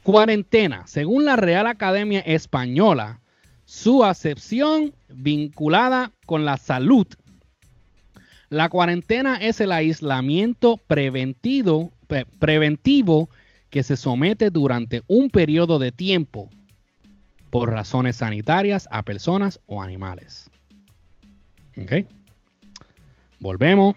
Cuarentena. 0.03 0.87
Según 0.87 1.25
la 1.25 1.37
Real 1.37 1.67
Academia 1.67 2.21
Española, 2.21 3.21
su 3.65 4.05
acepción 4.05 4.95
vinculada 5.09 6.13
con 6.25 6.45
la 6.45 6.57
salud. 6.57 7.07
La 8.49 8.69
cuarentena 8.69 9.37
es 9.37 9.61
el 9.61 9.73
aislamiento 9.73 10.77
preventivo, 10.77 11.93
preventivo 12.39 13.29
que 13.71 13.83
se 13.83 13.97
somete 13.97 14.51
durante 14.51 15.03
un 15.09 15.29
periodo 15.31 15.79
de 15.81 15.91
tiempo 15.91 16.49
por 17.51 17.71
razones 17.71 18.17
sanitarias 18.17 18.89
a 18.93 19.03
personas 19.03 19.61
o 19.67 19.83
animales. 19.83 20.49
¿Ok? 21.77 22.07
Volvemos. 23.41 23.97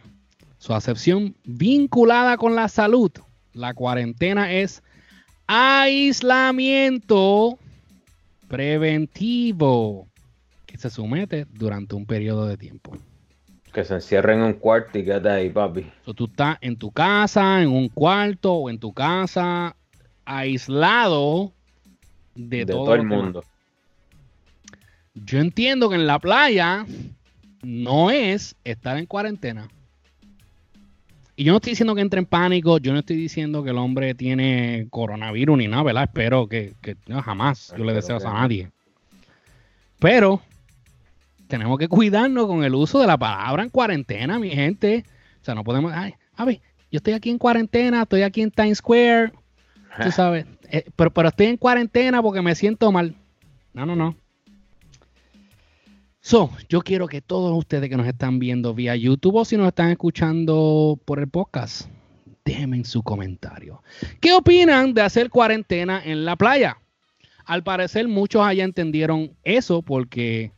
Su 0.58 0.74
acepción 0.74 1.36
vinculada 1.46 2.36
con 2.36 2.54
la 2.54 2.68
salud 2.68 3.12
la 3.60 3.74
cuarentena 3.74 4.54
es 4.54 4.82
aislamiento 5.46 7.60
preventivo 8.48 10.08
que 10.66 10.78
se 10.78 10.90
somete 10.90 11.46
durante 11.52 11.96
un 11.96 12.06
periodo 12.06 12.48
de 12.48 12.56
tiempo. 12.56 12.96
Que 13.74 13.84
se 13.84 13.96
encierra 13.96 14.34
en 14.34 14.42
un 14.42 14.54
cuarto 14.54 14.98
y 14.98 15.04
quédate 15.04 15.30
ahí, 15.30 15.50
papi. 15.50 15.92
tú 16.16 16.26
estás 16.26 16.58
en 16.62 16.78
tu 16.78 16.92
casa, 16.92 17.62
en 17.62 17.70
un 17.70 17.90
cuarto 17.90 18.54
o 18.54 18.70
en 18.70 18.80
tu 18.80 18.94
casa, 18.94 19.76
aislado 20.26 21.52
de, 22.36 22.66
todo, 22.66 22.96
el 22.96 23.04
mundo. 23.04 23.44
Yo 25.14 25.40
entiendo 25.40 25.90
que 25.90 25.96
en 25.96 26.08
la 26.08 26.20
playa 26.20 26.86
no 27.62 28.10
es 28.10 28.56
estar 28.64 28.98
en 28.98 29.06
cuarentena. 29.06 29.68
Y 31.40 31.46
yo 31.46 31.54
no 31.54 31.60
estoy 31.60 31.70
diciendo 31.70 31.96
que 31.96 32.02
entre 32.02 32.20
en 32.20 32.26
pánico, 32.26 32.80
yo 32.80 32.92
no 32.92 33.00
estoy 33.00 33.16
diciendo 33.16 33.64
que 33.64 33.70
el 33.70 33.78
hombre 33.78 34.14
tiene 34.14 34.88
coronavirus 34.90 35.58
ni 35.58 35.70
nada, 35.70 35.84
¿verdad? 35.84 36.04
Espero 36.04 36.50
que, 36.50 36.74
no, 37.08 37.22
jamás 37.22 37.74
yo 37.78 37.86
le 37.86 37.94
deseo 37.94 38.18
a 38.18 38.34
nadie. 38.34 38.72
Pero 40.00 40.42
tenemos 41.48 41.80
que 41.80 41.88
cuidarnos 41.88 42.46
con 42.46 42.66
el 42.66 42.76
uso 42.76 43.00
de 43.00 43.08
la 43.08 43.18
palabra 43.18 43.64
en 43.64 43.70
cuarentena, 43.70 44.38
mi 44.38 44.50
gente. 44.50 45.06
O 45.42 45.46
sea, 45.46 45.56
no 45.56 45.64
podemos, 45.64 45.94
ay, 45.96 46.16
a 46.36 46.44
ver, 46.44 46.60
yo 46.92 46.98
estoy 46.98 47.14
aquí 47.14 47.30
en 47.30 47.38
cuarentena, 47.38 48.02
estoy 48.02 48.24
aquí 48.24 48.42
en 48.42 48.52
Times 48.52 48.80
Square, 48.80 49.32
tú 50.04 50.12
sabes, 50.12 50.46
eh, 50.70 50.84
pero, 50.98 51.10
pero 51.14 51.30
estoy 51.30 51.46
en 51.46 51.56
cuarentena 51.56 52.22
porque 52.22 52.42
me 52.42 52.54
siento 52.54 52.92
mal. 52.92 53.16
No, 53.72 53.86
no, 53.86 53.96
no. 53.96 54.14
So, 56.30 56.52
yo 56.70 56.82
quiero 56.82 57.08
que 57.08 57.22
todos 57.22 57.58
ustedes 57.58 57.90
que 57.90 57.98
nos 57.98 58.06
están 58.06 58.38
viendo 58.38 58.76
vía 58.76 58.96
YouTube 58.96 59.38
o 59.38 59.46
si 59.46 59.58
nos 59.58 59.70
están 59.70 59.90
escuchando 59.90 61.00
por 61.04 61.18
el 61.18 61.28
podcast, 61.28 61.90
déjenme 62.46 62.86
su 62.86 63.02
comentario. 63.02 63.82
¿Qué 64.22 64.34
opinan 64.34 64.94
de 64.94 65.02
hacer 65.02 65.32
cuarentena 65.32 66.00
en 66.06 66.26
la 66.26 66.36
playa? 66.36 66.78
Al 67.46 67.64
parecer 67.64 68.08
muchos 68.08 68.46
allá 68.46 68.64
entendieron 68.64 69.32
eso 69.44 69.82
porque 69.82 70.52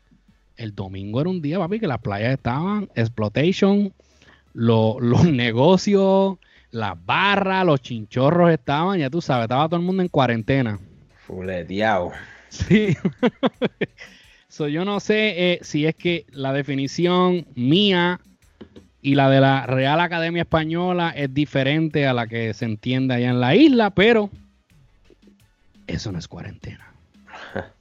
el 0.58 0.76
domingo 0.76 1.22
era 1.22 1.30
un 1.30 1.42
día, 1.42 1.58
papi, 1.58 1.80
que 1.80 1.88
las 1.88 2.00
playas 2.00 2.34
estaban, 2.34 2.90
exploitation, 2.94 3.94
los 4.52 5.24
negocios, 5.24 6.38
las 6.72 6.98
barras, 7.06 7.66
los 7.66 7.82
chinchorros 7.82 8.52
estaban, 8.52 9.00
ya 9.00 9.10
tú 9.10 9.22
sabes, 9.22 9.46
estaba 9.46 9.70
todo 9.70 9.80
el 9.80 9.86
mundo 9.86 10.04
en 10.04 10.10
cuarentena. 10.10 10.78
Fuleteado. 11.26 12.12
Sí. 12.50 12.98
yo 14.60 14.86
no 14.86 15.00
sé 15.00 15.54
eh, 15.54 15.60
si 15.62 15.86
es 15.86 15.96
que 15.96 16.26
la 16.32 16.54
definición 16.54 17.46
mía 17.56 18.20
y 19.02 19.16
la 19.16 19.30
de 19.30 19.42
la 19.42 19.66
Real 19.66 20.00
Academia 20.00 20.44
Española 20.44 21.14
es 21.16 21.34
diferente 21.34 22.06
a 22.06 22.14
la 22.14 22.28
que 22.28 22.54
se 22.54 22.66
entiende 22.66 23.16
allá 23.16 23.30
en 23.30 23.40
la 23.40 23.56
isla, 23.56 23.90
pero 23.90 24.30
eso 25.88 26.12
no 26.12 26.20
es 26.20 26.28
cuarentena. 26.28 26.94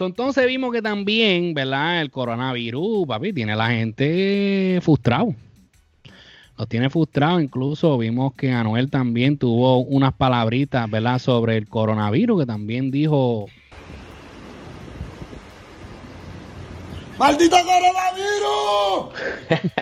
entonces 0.00 0.46
vimos 0.46 0.72
que 0.72 0.82
también, 0.82 1.54
¿verdad? 1.54 2.00
El 2.00 2.10
coronavirus, 2.10 3.06
papi, 3.06 3.32
tiene 3.32 3.52
a 3.52 3.56
la 3.56 3.70
gente 3.70 4.78
frustrado. 4.82 5.34
Los 6.56 6.68
tiene 6.68 6.90
frustrado. 6.90 7.40
Incluso 7.40 7.96
vimos 7.98 8.34
que 8.34 8.52
Anuel 8.52 8.90
también 8.90 9.38
tuvo 9.38 9.78
unas 9.78 10.12
palabritas, 10.12 10.88
¿verdad? 10.90 11.18
Sobre 11.18 11.56
el 11.56 11.68
coronavirus, 11.68 12.40
que 12.40 12.46
también 12.46 12.90
dijo 12.90 13.46
¡Maldito 17.18 17.56
coronavirus! 17.56 19.14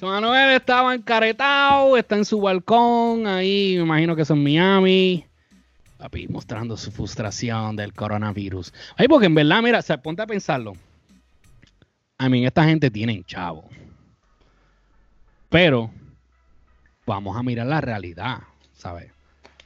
Manuel 0.00 0.50
estaba 0.50 0.94
encaretado, 0.94 1.96
está 1.96 2.16
en 2.16 2.24
su 2.24 2.40
balcón, 2.40 3.26
ahí 3.26 3.74
me 3.76 3.82
imagino 3.82 4.14
que 4.16 4.24
son 4.24 4.42
Miami. 4.42 5.24
Papi, 5.98 6.28
mostrando 6.28 6.76
su 6.76 6.92
frustración 6.92 7.74
del 7.74 7.92
coronavirus. 7.92 8.72
Ay, 8.96 9.08
porque 9.08 9.26
en 9.26 9.34
verdad, 9.34 9.62
mira, 9.62 9.82
se 9.82 9.98
ponte 9.98 10.22
a 10.22 10.26
pensarlo. 10.26 10.74
A 12.18 12.28
mí, 12.28 12.46
esta 12.46 12.64
gente 12.64 12.90
tiene 12.90 13.22
chavo. 13.26 13.68
Pero 15.48 15.90
vamos 17.04 17.36
a 17.36 17.42
mirar 17.42 17.66
la 17.66 17.80
realidad, 17.80 18.38
¿sabes? 18.72 19.10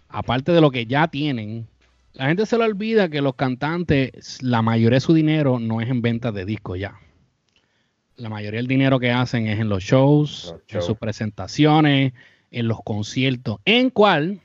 Aparte 0.08 0.52
de 0.52 0.60
lo 0.60 0.70
que 0.70 0.86
ya 0.86 1.08
tienen, 1.08 1.68
la 2.14 2.26
gente 2.26 2.46
se 2.46 2.58
le 2.58 2.64
olvida 2.64 3.08
que 3.08 3.22
los 3.22 3.34
cantantes, 3.34 4.42
la 4.42 4.62
mayoría 4.62 4.96
de 4.96 5.00
su 5.00 5.14
dinero 5.14 5.58
no 5.58 5.80
es 5.80 5.88
en 5.88 6.02
ventas 6.02 6.34
de 6.34 6.44
discos 6.44 6.78
ya. 6.78 6.98
La 8.16 8.28
mayoría 8.28 8.58
del 8.58 8.66
dinero 8.66 9.00
que 9.00 9.10
hacen 9.10 9.46
es 9.46 9.58
en 9.58 9.68
los 9.68 9.82
shows, 9.82 10.54
en 10.68 10.82
sus 10.82 10.98
presentaciones, 10.98 12.12
en 12.50 12.68
los 12.68 12.82
conciertos, 12.82 13.58
en 13.64 13.90
cual 13.90 14.40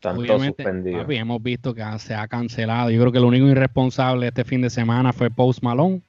todos 0.00 0.18
Obviamente, 0.18 0.62
suspendidos. 0.62 1.02
papi, 1.02 1.16
hemos 1.16 1.42
visto 1.42 1.74
que 1.74 1.82
se 1.98 2.14
ha 2.14 2.28
cancelado. 2.28 2.90
Yo 2.90 3.00
creo 3.00 3.12
que 3.12 3.20
lo 3.20 3.26
único 3.26 3.46
irresponsable 3.46 4.28
este 4.28 4.44
fin 4.44 4.60
de 4.60 4.70
semana 4.70 5.12
fue 5.12 5.30
Post 5.30 5.62
Malone, 5.62 6.02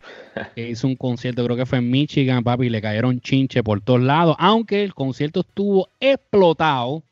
que 0.54 0.70
hizo 0.70 0.86
un 0.86 0.96
concierto, 0.96 1.44
creo 1.44 1.56
que 1.56 1.66
fue 1.66 1.78
en 1.78 1.90
Michigan, 1.90 2.42
papi, 2.42 2.66
y 2.66 2.70
le 2.70 2.80
cayeron 2.80 3.20
chinche 3.20 3.62
por 3.62 3.82
todos 3.82 4.00
lados. 4.00 4.36
Aunque 4.38 4.82
el 4.82 4.94
concierto 4.94 5.40
estuvo 5.40 5.90
explotado, 6.00 7.02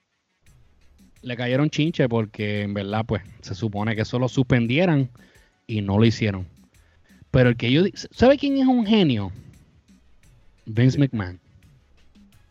le 1.26 1.36
cayeron 1.36 1.70
chinche 1.70 2.08
porque 2.08 2.62
en 2.62 2.72
verdad, 2.72 3.04
pues, 3.04 3.20
se 3.40 3.56
supone 3.56 3.96
que 3.96 4.02
eso 4.02 4.20
lo 4.20 4.28
suspendieran 4.28 5.10
y 5.66 5.82
no 5.82 5.98
lo 5.98 6.04
hicieron. 6.04 6.46
Pero 7.32 7.48
el 7.48 7.56
que 7.56 7.72
yo... 7.72 7.82
¿Sabe 8.12 8.38
quién 8.38 8.56
es 8.58 8.66
un 8.66 8.86
genio? 8.86 9.32
Vince 10.66 10.96
McMahon. 10.96 11.40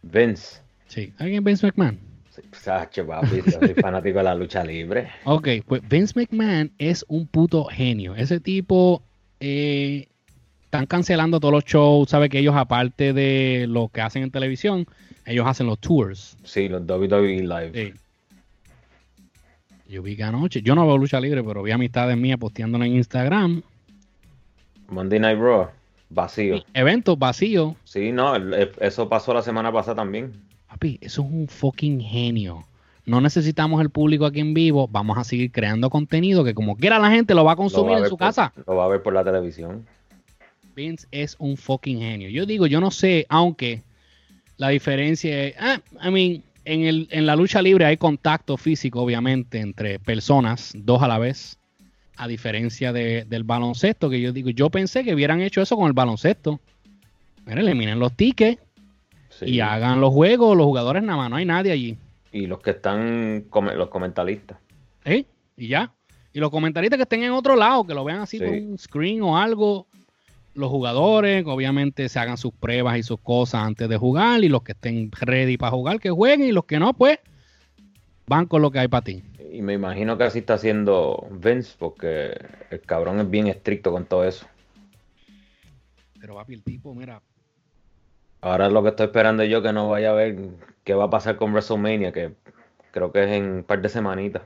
Vince. 0.01 0.59
Sí. 0.87 1.13
¿Alguien 1.19 1.45
Vince 1.45 1.65
McMahon? 1.65 1.97
Sí, 2.31 2.41
Sacho, 2.51 3.07
papi, 3.07 3.37
yo 3.37 3.49
soy 3.49 3.73
fanático 3.75 4.17
de 4.17 4.23
la 4.25 4.35
lucha 4.35 4.61
libre. 4.61 5.07
Ok, 5.23 5.47
pues 5.65 5.81
Vince 5.87 6.13
McMahon 6.13 6.69
es 6.77 7.05
un 7.07 7.27
puto 7.27 7.63
genio. 7.63 8.13
Ese 8.13 8.41
tipo 8.41 9.01
eh, 9.39 10.09
están 10.65 10.85
cancelando 10.85 11.39
todos 11.39 11.53
los 11.53 11.63
shows. 11.63 12.09
Sabe 12.09 12.27
que 12.27 12.39
ellos, 12.39 12.55
aparte 12.57 13.13
de 13.13 13.67
lo 13.69 13.87
que 13.87 14.01
hacen 14.01 14.23
en 14.23 14.31
televisión, 14.31 14.85
ellos 15.25 15.47
hacen 15.47 15.65
los 15.65 15.79
tours. 15.79 16.35
Sí, 16.43 16.67
los 16.67 16.81
WWE 16.85 17.39
Live. 17.39 17.71
Sí. 17.73 17.93
Yo 19.87 20.01
vi 20.01 20.15
que 20.15 20.23
anoche, 20.23 20.61
yo 20.61 20.73
no 20.75 20.85
veo 20.87 20.97
lucha 20.97 21.19
libre, 21.19 21.43
pero 21.43 21.61
vi 21.63 21.71
amistades 21.71 22.17
mías 22.17 22.37
posteándola 22.39 22.85
en 22.85 22.95
Instagram. 22.95 23.61
Monday 24.89 25.19
Night 25.19 25.39
Raw, 25.39 25.67
vacío. 26.09 26.63
Eventos 26.73 27.17
vacíos. 27.17 27.75
Sí, 27.83 28.11
no, 28.11 28.35
eso 28.35 29.09
pasó 29.09 29.33
la 29.33 29.41
semana 29.41 29.71
pasada 29.71 29.95
también. 29.97 30.33
Papi, 30.67 30.97
eso 31.01 31.21
es 31.23 31.31
un 31.31 31.47
fucking 31.47 32.01
genio. 32.01 32.65
No 33.05 33.21
necesitamos 33.21 33.81
el 33.81 33.91
público 33.91 34.25
aquí 34.25 34.39
en 34.39 34.53
vivo. 34.55 34.87
Vamos 34.87 35.17
a 35.17 35.23
seguir 35.23 35.51
creando 35.51 35.89
contenido 35.91 36.43
que 36.43 36.55
como 36.55 36.75
quiera 36.75 36.97
la 36.97 37.11
gente 37.11 37.35
lo 37.35 37.43
va 37.45 37.51
a 37.51 37.53
va 37.53 37.57
consumir 37.57 37.95
a 37.95 37.99
en 37.99 38.05
su 38.05 38.17
por- 38.17 38.27
casa. 38.27 38.51
Lo 38.65 38.75
va 38.75 38.85
a 38.85 38.87
ver 38.87 39.03
por 39.03 39.13
la 39.13 39.23
televisión. 39.23 39.85
Vince 40.75 41.07
es 41.11 41.35
un 41.39 41.55
fucking 41.55 41.99
genio. 41.99 42.29
Yo 42.29 42.45
digo, 42.47 42.65
yo 42.67 42.81
no 42.81 42.89
sé, 42.91 43.25
aunque 43.29 43.83
la 44.57 44.69
diferencia 44.69 45.43
es, 45.45 45.55
ah, 45.59 45.79
I 46.03 46.11
mean, 46.11 46.43
en, 46.65 46.81
el, 46.85 47.07
en 47.11 47.25
la 47.25 47.35
lucha 47.35 47.61
libre 47.61 47.85
hay 47.85 47.97
contacto 47.97 48.57
físico, 48.57 49.01
obviamente, 49.01 49.59
entre 49.59 49.99
personas, 49.99 50.73
dos 50.75 51.01
a 51.01 51.07
la 51.07 51.17
vez, 51.19 51.57
a 52.17 52.27
diferencia 52.27 52.91
de- 52.93 53.25
del 53.25 53.43
baloncesto, 53.43 54.09
que 54.09 54.19
yo 54.21 54.31
digo, 54.33 54.49
yo 54.49 54.69
pensé 54.69 55.03
que 55.03 55.13
hubieran 55.13 55.41
hecho 55.41 55.61
eso 55.61 55.75
con 55.77 55.87
el 55.87 55.93
baloncesto. 55.93 56.59
Mira, 57.45 57.61
eliminen 57.61 57.99
los 57.99 58.13
tickets 58.13 58.61
Sí. 59.29 59.45
y 59.45 59.59
hagan 59.59 59.99
los 59.99 60.13
juegos, 60.13 60.55
los 60.55 60.65
jugadores 60.65 61.03
nada 61.03 61.17
más, 61.17 61.29
no 61.29 61.35
hay 61.35 61.45
nadie 61.45 61.71
allí. 61.71 61.97
Y 62.31 62.47
los 62.47 62.59
que 62.61 62.71
están, 62.71 63.45
los 63.75 63.89
comentaristas. 63.89 64.57
¿Eh? 65.03 65.25
Y 65.57 65.67
ya. 65.67 65.91
Y 66.33 66.39
los 66.39 66.49
comentaristas 66.49 66.97
que 66.97 67.03
estén 67.03 67.23
en 67.23 67.31
otro 67.31 67.55
lado, 67.55 67.85
que 67.85 67.93
lo 67.93 68.03
vean 68.05 68.19
así 68.21 68.37
Sí. 68.39 68.45
por 68.45 68.53
un 68.53 68.77
screen 68.77 69.21
o 69.21 69.37
algo. 69.37 69.87
Los 70.55 70.69
jugadores, 70.69 71.43
obviamente, 71.45 72.09
se 72.09 72.17
hagan 72.17 72.37
sus 72.37 72.53
pruebas 72.53 72.97
y 72.97 73.03
sus 73.03 73.19
cosas 73.19 73.61
antes 73.61 73.87
de 73.87 73.97
jugar. 73.97 74.43
Y 74.43 74.49
los 74.49 74.63
que 74.63 74.71
estén 74.71 75.11
ready 75.11 75.57
para 75.57 75.71
jugar, 75.71 75.99
que 75.99 76.09
jueguen. 76.09 76.47
Y 76.47 76.51
los 76.51 76.65
que 76.65 76.79
no, 76.79 76.93
pues, 76.93 77.19
van 78.25 78.47
con 78.47 78.61
lo 78.61 78.71
que 78.71 78.79
hay 78.79 78.87
para 78.87 79.03
ti. 79.03 79.23
Y 79.51 79.61
me 79.61 79.73
imagino 79.73 80.17
que 80.17 80.23
así 80.23 80.39
está 80.39 80.55
haciendo 80.55 81.27
Vince, 81.31 81.75
porque 81.77 82.37
el 82.71 82.81
cabrón 82.81 83.19
es 83.19 83.29
bien 83.29 83.47
estricto 83.47 83.91
con 83.91 84.05
todo 84.05 84.23
eso. 84.23 84.47
Pero, 86.19 86.35
papi, 86.35 86.53
el 86.53 86.63
tipo, 86.63 86.95
mira. 86.95 87.21
Ahora 88.41 88.69
lo 88.69 88.83
que 88.83 88.89
estoy 88.89 89.07
esperando 89.07 89.43
yo 89.43 89.61
que 89.61 89.73
no 89.73 89.89
vaya 89.89 90.11
a 90.11 90.13
ver 90.13 90.37
qué 90.83 90.93
va 90.93 91.05
a 91.05 91.09
pasar 91.09 91.35
con 91.35 91.51
WrestleMania, 91.51 92.11
que 92.11 92.33
creo 92.91 93.11
que 93.11 93.23
es 93.23 93.31
en 93.31 93.43
un 93.45 93.63
par 93.63 93.81
de 93.81 93.89
semanitas. 93.89 94.43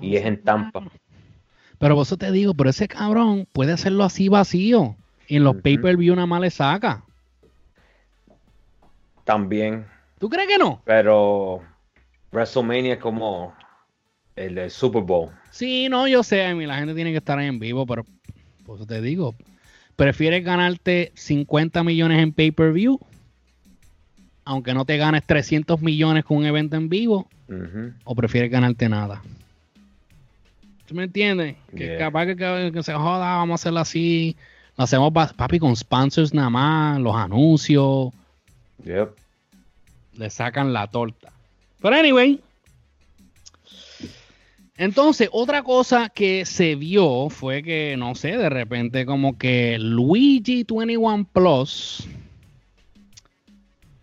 Y 0.00 0.16
es 0.16 0.24
en 0.24 0.42
Tampa. 0.42 0.82
Pero 1.78 1.94
por 1.94 2.02
eso 2.02 2.16
te 2.16 2.30
digo, 2.32 2.54
pero 2.54 2.70
ese 2.70 2.88
cabrón 2.88 3.46
puede 3.52 3.72
hacerlo 3.72 4.04
así 4.04 4.28
vacío. 4.28 4.96
Y 5.28 5.36
en 5.36 5.44
los 5.44 5.56
pay-per-view 5.56 6.14
nada 6.14 6.26
más 6.26 6.40
le 6.40 6.50
saca. 6.50 7.04
También. 9.24 9.86
¿Tú 10.18 10.30
crees 10.30 10.48
que 10.48 10.56
no? 10.56 10.80
Pero 10.84 11.60
WrestleMania 12.32 12.94
es 12.94 13.00
como 13.00 13.54
el, 14.36 14.54
del 14.54 14.70
Super 14.70 15.02
Bowl. 15.02 15.30
Sí, 15.50 15.88
no, 15.88 16.06
yo 16.06 16.22
sé, 16.22 16.54
la 16.54 16.76
gente 16.76 16.94
tiene 16.94 17.10
que 17.10 17.18
estar 17.18 17.38
ahí 17.38 17.46
en 17.46 17.58
vivo, 17.58 17.86
pero 17.86 18.04
por 18.64 18.76
eso 18.76 18.86
te 18.86 19.00
digo, 19.00 19.34
¿prefieres 19.96 20.44
ganarte 20.44 21.12
50 21.14 21.82
millones 21.82 22.22
en 22.22 22.32
pay-per-view? 22.32 23.00
Aunque 24.44 24.74
no 24.74 24.84
te 24.84 24.96
ganes 24.96 25.24
300 25.24 25.80
millones 25.80 26.24
con 26.24 26.36
un 26.36 26.46
evento 26.46 26.76
en 26.76 26.88
vivo, 26.88 27.28
o 28.04 28.14
prefieres 28.14 28.50
ganarte 28.50 28.88
nada. 28.88 29.22
¿Tú 30.86 30.94
me 30.94 31.04
entiendes? 31.04 31.56
Que 31.76 31.84
Yeah. 31.84 31.98
capaz 31.98 32.26
que, 32.26 32.36
que- 32.36 32.70
que 32.72 32.82
se 32.82 32.92
joda, 32.94 33.36
vamos 33.36 33.52
a 33.52 33.62
hacerlo 33.62 33.80
así. 33.80 34.36
Lo 34.76 34.84
hacemos, 34.84 35.12
pa- 35.12 35.32
papi, 35.36 35.58
con 35.58 35.74
sponsors 35.74 36.32
nada 36.34 36.50
más, 36.50 37.00
los 37.00 37.14
anuncios, 37.16 38.12
Yep. 38.84 39.10
le 40.18 40.30
sacan 40.30 40.72
la 40.72 40.86
torta. 40.86 41.32
Pero 41.80 41.96
anyway. 41.96 42.40
Entonces, 44.78 45.28
otra 45.32 45.62
cosa 45.62 46.10
que 46.10 46.44
se 46.44 46.74
vio 46.74 47.30
fue 47.30 47.62
que, 47.62 47.96
no 47.96 48.14
sé, 48.14 48.36
de 48.36 48.50
repente 48.50 49.06
como 49.06 49.38
que 49.38 49.78
Luigi 49.78 50.64
21 50.68 51.24
Plus 51.32 52.06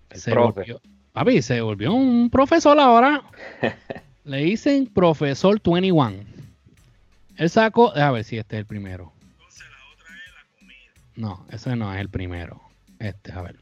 El 0.09 0.19
se 0.19 0.31
profe. 0.31 0.59
volvió, 0.61 0.81
papi, 1.11 1.41
se 1.43 1.61
volvió 1.61 1.93
un 1.93 2.29
profesor 2.31 2.79
ahora. 2.79 3.21
Le 4.25 4.37
dicen 4.37 4.87
profesor 4.87 5.61
21. 5.63 6.13
Él 7.37 7.49
sacó, 7.49 7.95
a 7.95 8.11
ver 8.11 8.23
si 8.23 8.37
este 8.37 8.55
es 8.57 8.59
el 8.61 8.65
primero. 8.65 9.11
No, 11.15 11.45
ese 11.49 11.75
no 11.75 11.93
es 11.93 11.99
el 11.99 12.09
primero. 12.09 12.61
Este, 12.99 13.31
a 13.31 13.41
ver. 13.41 13.55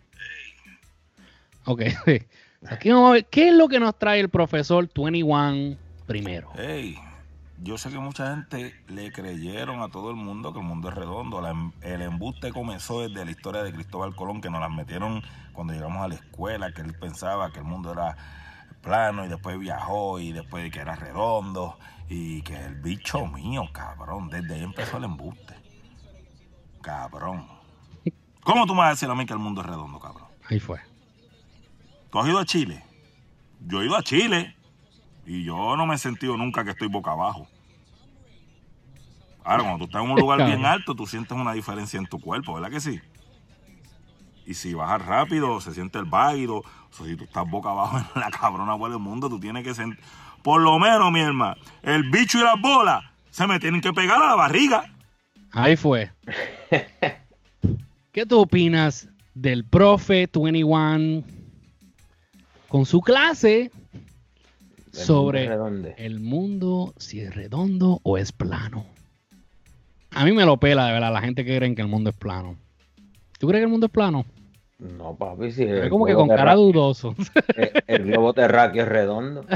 Ok, 1.65 1.81
sí. 2.05 2.21
Aquí 2.69 2.91
vamos 2.91 3.09
a 3.09 3.13
ver 3.13 3.25
qué 3.25 3.49
es 3.49 3.55
lo 3.55 3.67
que 3.67 3.79
nos 3.79 3.97
trae 3.97 4.19
el 4.19 4.29
profesor 4.29 4.87
21 4.95 5.77
primero. 6.05 6.51
Hey, 6.55 6.97
yo 7.63 7.77
sé 7.77 7.89
que 7.89 7.97
mucha 7.97 8.35
gente 8.35 8.75
le 8.87 9.11
creyeron 9.11 9.81
a 9.81 9.89
todo 9.89 10.11
el 10.11 10.15
mundo 10.15 10.53
que 10.53 10.59
el 10.59 10.65
mundo 10.65 10.89
es 10.89 10.95
redondo. 10.95 11.41
La 11.41 11.51
em- 11.51 11.71
el 11.81 12.01
embuste 12.01 12.51
comenzó 12.51 13.01
desde 13.07 13.25
la 13.25 13.31
historia 13.31 13.63
de 13.63 13.73
Cristóbal 13.73 14.15
Colón, 14.15 14.41
que 14.41 14.49
nos 14.49 14.61
las 14.61 14.71
metieron 14.71 15.23
cuando 15.53 15.73
llegamos 15.73 16.03
a 16.03 16.07
la 16.07 16.15
escuela, 16.15 16.71
que 16.71 16.81
él 16.81 16.93
pensaba 16.93 17.51
que 17.51 17.59
el 17.59 17.65
mundo 17.65 17.91
era 17.91 18.15
plano 18.81 19.25
y 19.25 19.27
después 19.27 19.57
viajó 19.59 20.19
y 20.19 20.31
después 20.31 20.71
que 20.71 20.79
era 20.79 20.95
redondo 20.95 21.77
y 22.09 22.41
que 22.41 22.57
el 22.57 22.75
bicho 22.75 23.25
mío, 23.27 23.63
cabrón, 23.71 24.29
desde 24.29 24.55
ahí 24.55 24.63
empezó 24.63 24.97
el 24.97 25.05
embuste. 25.05 25.55
Cabrón. 26.81 27.47
¿Cómo 28.43 28.65
tú 28.65 28.73
me 28.73 28.79
vas 28.79 28.87
a 28.87 28.91
decir 28.91 29.09
a 29.09 29.15
mí 29.15 29.25
que 29.25 29.33
el 29.33 29.39
mundo 29.39 29.61
es 29.61 29.67
redondo, 29.67 29.99
cabrón? 29.99 30.27
Ahí 30.49 30.59
fue. 30.59 30.79
¿Tú 32.11 32.19
has 32.19 32.27
ido 32.27 32.39
a 32.39 32.45
Chile? 32.45 32.83
Yo 33.61 33.81
he 33.81 33.85
ido 33.85 33.95
a 33.95 34.03
Chile 34.03 34.55
y 35.25 35.43
yo 35.43 35.77
no 35.77 35.85
me 35.85 35.95
he 35.95 35.97
sentido 35.97 36.35
nunca 36.35 36.63
que 36.63 36.71
estoy 36.71 36.87
boca 36.87 37.11
abajo. 37.11 37.47
Ahora, 39.43 39.63
cuando 39.63 39.79
tú 39.79 39.85
estás 39.85 40.03
en 40.03 40.11
un 40.11 40.19
lugar 40.19 40.45
bien 40.45 40.65
alto, 40.65 40.93
tú 40.95 41.07
sientes 41.07 41.37
una 41.37 41.53
diferencia 41.53 41.97
en 41.97 42.05
tu 42.05 42.19
cuerpo, 42.19 42.53
¿verdad 42.53 42.69
que 42.69 42.79
sí? 42.79 42.99
Y 44.45 44.53
si 44.53 44.73
bajas 44.73 45.05
rápido, 45.05 45.61
se 45.61 45.73
siente 45.73 45.97
el 45.97 46.05
váguido. 46.05 46.63
Si 46.91 47.15
tú 47.15 47.23
estás 47.23 47.49
boca 47.49 47.71
abajo 47.71 47.97
en 47.97 48.05
la 48.21 48.29
cabrona 48.29 48.73
bola 48.75 48.95
del 48.95 49.03
mundo, 49.03 49.29
tú 49.29 49.39
tienes 49.39 49.63
que 49.63 49.73
sentir... 49.73 50.03
Por 50.43 50.61
lo 50.61 50.79
menos, 50.79 51.11
mi 51.11 51.19
hermano, 51.19 51.55
el 51.83 52.09
bicho 52.09 52.39
y 52.39 52.43
las 52.43 52.59
bolas 52.59 53.03
se 53.29 53.45
me 53.45 53.59
tienen 53.59 53.79
que 53.79 53.93
pegar 53.93 54.21
a 54.21 54.27
la 54.27 54.35
barriga. 54.35 54.91
Ahí 55.51 55.75
fue. 55.75 56.11
¿Qué 58.11 58.25
tú 58.25 58.39
opinas 58.39 59.07
del 59.35 59.63
profe 59.63 60.27
21 60.33 61.23
con 62.67 62.85
su 62.85 63.01
clase 63.01 63.71
El 63.71 64.99
sobre 64.99 65.57
mundo 65.57 65.89
el 65.97 66.19
mundo 66.19 66.93
si 66.97 67.21
es 67.21 67.33
redondo 67.33 67.99
o 68.03 68.17
es 68.17 68.31
plano? 68.31 68.85
A 70.11 70.25
mí 70.25 70.33
me 70.33 70.45
lo 70.45 70.57
pela 70.57 70.87
de 70.87 70.93
verdad 70.93 71.13
la 71.13 71.21
gente 71.21 71.45
que 71.45 71.55
creen 71.55 71.75
que 71.75 71.81
el 71.81 71.87
mundo 71.87 72.09
es 72.09 72.15
plano. 72.15 72.57
¿Tú 73.39 73.47
crees 73.47 73.61
que 73.61 73.65
el 73.65 73.71
mundo 73.71 73.85
es 73.85 73.91
plano? 73.91 74.25
No, 74.81 75.15
papi, 75.15 75.51
si 75.51 75.63
Es 75.63 75.89
como 75.89 76.07
que 76.07 76.15
con 76.15 76.27
cara 76.27 76.55
dudoso. 76.55 77.15
el, 77.55 77.71
el 77.85 78.03
globo 78.05 78.33
terráqueo 78.33 78.83
es 78.83 78.89
redondo. 78.89 79.45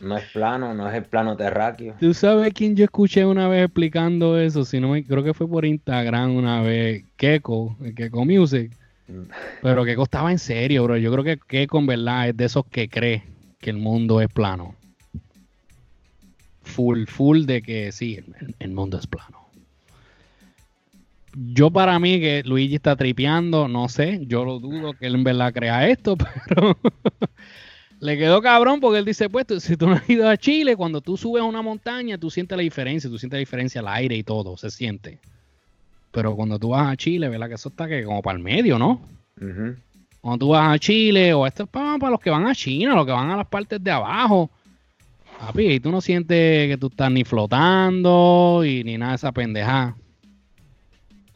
No 0.00 0.18
es 0.18 0.24
plano, 0.32 0.74
no 0.74 0.88
es 0.88 0.94
el 0.96 1.04
plano 1.04 1.34
terráqueo. 1.34 1.94
¿Tú 1.98 2.12
sabes 2.12 2.52
quién 2.52 2.76
yo 2.76 2.84
escuché 2.84 3.24
una 3.24 3.48
vez 3.48 3.64
explicando 3.64 4.38
eso? 4.38 4.64
Si 4.66 4.78
no 4.78 4.90
me, 4.90 5.02
creo 5.02 5.24
que 5.24 5.32
fue 5.32 5.48
por 5.48 5.64
Instagram 5.64 6.36
una 6.36 6.60
vez, 6.60 7.04
Keko, 7.16 7.76
el 7.82 7.94
Keko 7.94 8.24
Music. 8.26 8.70
Pero 9.62 9.84
Keko 9.84 10.02
estaba 10.02 10.30
en 10.30 10.38
serio, 10.38 10.84
bro. 10.84 10.98
Yo 10.98 11.10
creo 11.10 11.24
que 11.24 11.38
Keko 11.38 11.78
en 11.78 11.86
verdad 11.86 12.28
es 12.28 12.36
de 12.36 12.44
esos 12.44 12.66
que 12.66 12.88
cree 12.88 13.22
que 13.60 13.70
el 13.70 13.78
mundo 13.78 14.20
es 14.20 14.28
plano. 14.28 14.74
Full, 16.64 17.06
full 17.06 17.44
de 17.46 17.62
que 17.62 17.90
sí, 17.90 18.16
el, 18.16 18.54
el 18.58 18.72
mundo 18.72 18.98
es 18.98 19.06
plano. 19.06 19.43
Yo 21.36 21.70
para 21.70 21.98
mí 21.98 22.20
que 22.20 22.42
Luigi 22.44 22.76
está 22.76 22.96
tripeando, 22.96 23.68
no 23.68 23.88
sé, 23.88 24.20
yo 24.26 24.44
lo 24.44 24.60
dudo 24.60 24.92
que 24.92 25.06
él 25.06 25.16
en 25.16 25.24
verdad 25.24 25.52
crea 25.52 25.88
esto, 25.88 26.16
pero 26.48 26.76
Le 28.04 28.18
quedó 28.18 28.42
cabrón 28.42 28.80
porque 28.80 28.98
él 28.98 29.06
dice, 29.06 29.30
pues, 29.30 29.46
si 29.60 29.78
tú 29.78 29.86
no 29.86 29.94
has 29.94 30.10
ido 30.10 30.28
a 30.28 30.36
Chile, 30.36 30.76
cuando 30.76 31.00
tú 31.00 31.16
subes 31.16 31.40
a 31.40 31.46
una 31.46 31.62
montaña, 31.62 32.18
tú 32.18 32.30
sientes 32.30 32.54
la 32.54 32.62
diferencia, 32.62 33.08
tú 33.08 33.18
sientes 33.18 33.38
la 33.38 33.40
diferencia 33.40 33.80
al 33.80 33.88
aire 33.88 34.14
y 34.14 34.22
todo, 34.22 34.58
se 34.58 34.70
siente. 34.70 35.20
Pero 36.10 36.36
cuando 36.36 36.58
tú 36.58 36.68
vas 36.68 36.92
a 36.92 36.96
Chile, 36.98 37.30
¿verdad? 37.30 37.48
Que 37.48 37.54
eso 37.54 37.70
está 37.70 37.88
que 37.88 38.04
como 38.04 38.20
para 38.20 38.36
el 38.36 38.44
medio, 38.44 38.78
¿no? 38.78 39.00
Cuando 40.20 40.38
tú 40.38 40.48
vas 40.50 40.74
a 40.74 40.78
Chile, 40.78 41.32
o 41.32 41.46
esto 41.46 41.62
es 41.62 41.68
para, 41.70 41.98
para, 41.98 42.10
los 42.10 42.20
que 42.20 42.28
van 42.28 42.46
a 42.46 42.54
China, 42.54 42.94
los 42.94 43.06
que 43.06 43.12
van 43.12 43.30
a 43.30 43.36
las 43.38 43.46
partes 43.46 43.82
de 43.82 43.90
abajo. 43.90 44.50
Papi, 45.40 45.66
y 45.72 45.80
tú 45.80 45.90
no 45.90 46.02
sientes 46.02 46.68
que 46.68 46.76
tú 46.78 46.88
estás 46.88 47.10
ni 47.10 47.24
flotando 47.24 48.62
y 48.66 48.84
ni 48.84 48.98
nada 48.98 49.12
de 49.12 49.16
esa 49.16 49.32
pendejada. 49.32 49.96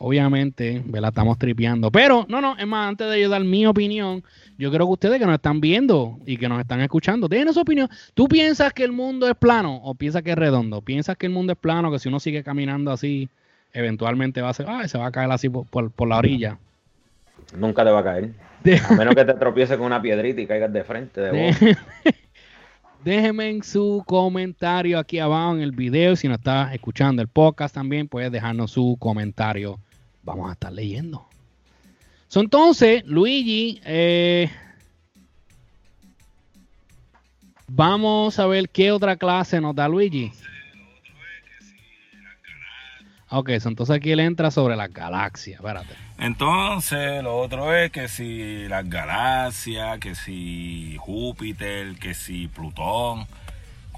Obviamente, 0.01 0.81
¿verdad? 0.87 1.09
Estamos 1.09 1.39
tripeando. 1.39 1.91
Pero, 1.91 2.25
no, 2.29 2.41
no, 2.41 2.57
es 2.57 2.67
más, 2.67 2.89
antes 2.89 3.11
de 3.11 3.21
yo 3.21 3.29
dar 3.29 3.43
mi 3.43 3.67
opinión, 3.67 4.23
yo 4.57 4.71
creo 4.71 4.87
que 4.87 4.93
ustedes 4.93 5.19
que 5.19 5.27
nos 5.27 5.35
están 5.35 5.61
viendo 5.61 6.19
y 6.25 6.37
que 6.37 6.49
nos 6.49 6.61
están 6.61 6.81
escuchando, 6.81 7.27
den 7.27 7.53
su 7.53 7.61
opinión. 7.61 7.89
¿Tú 8.15 8.29
piensas 8.29 8.73
que 8.73 8.85
el 8.85 8.93
mundo 8.93 9.29
es 9.29 9.35
plano 9.35 9.81
o 9.83 9.97
piensas 9.97 10.23
que 10.23 10.31
es 10.31 10.39
redondo? 10.39 10.83
¿Piensas 10.83 11.17
que 11.17 11.27
el 11.27 11.33
mundo 11.33 11.53
es 11.53 11.59
plano, 11.59 11.91
que 11.91 11.99
si 11.99 12.09
uno 12.09 12.21
sigue 12.21 12.45
caminando 12.45 12.93
así, 12.93 13.29
eventualmente 13.73 14.41
va 14.41 14.51
a 14.51 14.55
ser, 14.55 14.67
ay, 14.69 14.89
se 14.89 14.99
va 14.99 15.07
a 15.07 15.11
caer 15.11 15.33
así 15.33 15.49
por, 15.49 15.91
por, 15.91 16.09
la 16.09 16.19
orilla? 16.19 16.59
Nunca 17.57 17.85
te 17.85 17.91
va 17.91 17.99
a 17.99 18.05
caer. 18.05 18.31
A 18.89 18.95
menos 18.95 19.17
que 19.17 19.25
te 19.25 19.35
tropieces 19.35 19.77
con 19.77 19.87
una 19.87 20.01
piedrita 20.01 20.41
y 20.41 20.47
caigas 20.47 20.73
de 20.73 20.85
frente. 20.85 21.21
De 21.21 21.77
Déjenme 23.05 23.51
en 23.51 23.63
su 23.65 24.05
comentario 24.07 24.99
aquí 24.99 25.19
abajo 25.19 25.55
en 25.55 25.63
el 25.63 25.73
video. 25.73 26.15
Si 26.15 26.29
no 26.29 26.35
estás 26.35 26.73
escuchando 26.73 27.21
el 27.21 27.29
podcast 27.29 27.75
también, 27.75 28.07
puedes 28.07 28.31
dejarnos 28.31 28.71
su 28.73 28.97
comentario 29.01 29.79
vamos 30.29 30.51
a 30.51 30.53
estar 30.53 30.73
leyendo. 30.73 31.27
entonces, 32.35 33.03
Luigi, 33.07 33.81
eh, 33.85 34.51
vamos 37.67 38.39
a 38.39 38.47
ver 38.47 38.69
qué 38.69 38.93
otra 38.93 39.17
clase 39.17 39.61
nos 39.61 39.75
da 39.75 39.89
Luigi. 39.89 40.31
Ok, 43.31 43.51
entonces 43.51 43.95
aquí 43.95 44.11
él 44.13 44.21
entra 44.21 44.51
sobre 44.51 44.75
las 44.75 44.91
galaxias, 44.91 45.61
espérate. 45.61 45.95
Entonces, 46.19 47.23
lo 47.23 47.37
otro 47.37 47.75
es 47.75 47.91
que 47.91 48.09
si 48.09 48.67
las 48.69 48.89
galaxias, 48.89 49.99
que 49.99 50.15
si 50.15 50.97
Júpiter, 50.99 51.95
que 51.97 52.15
si 52.15 52.49
Plutón, 52.49 53.27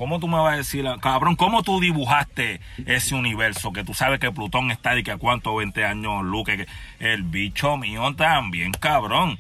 ¿Cómo 0.01 0.19
tú 0.19 0.29
me 0.29 0.39
vas 0.39 0.55
a 0.55 0.57
decir, 0.57 0.87
cabrón, 1.03 1.37
cómo 1.37 1.63
tú 1.63 1.79
dibujaste 1.79 2.63
ese 2.87 3.15
universo? 3.15 3.71
Que 3.71 3.85
tú 3.85 3.93
sabes 3.93 4.19
que 4.19 4.33
Plutón 4.33 4.71
está 4.71 4.99
y 4.99 5.03
que 5.03 5.11
a 5.11 5.19
cuánto 5.19 5.55
20 5.55 5.85
años 5.85 6.25
Luke, 6.25 6.67
el 7.01 7.23
bicho 7.25 7.77
mío 7.77 8.15
también, 8.17 8.73
cabrón. 8.73 9.39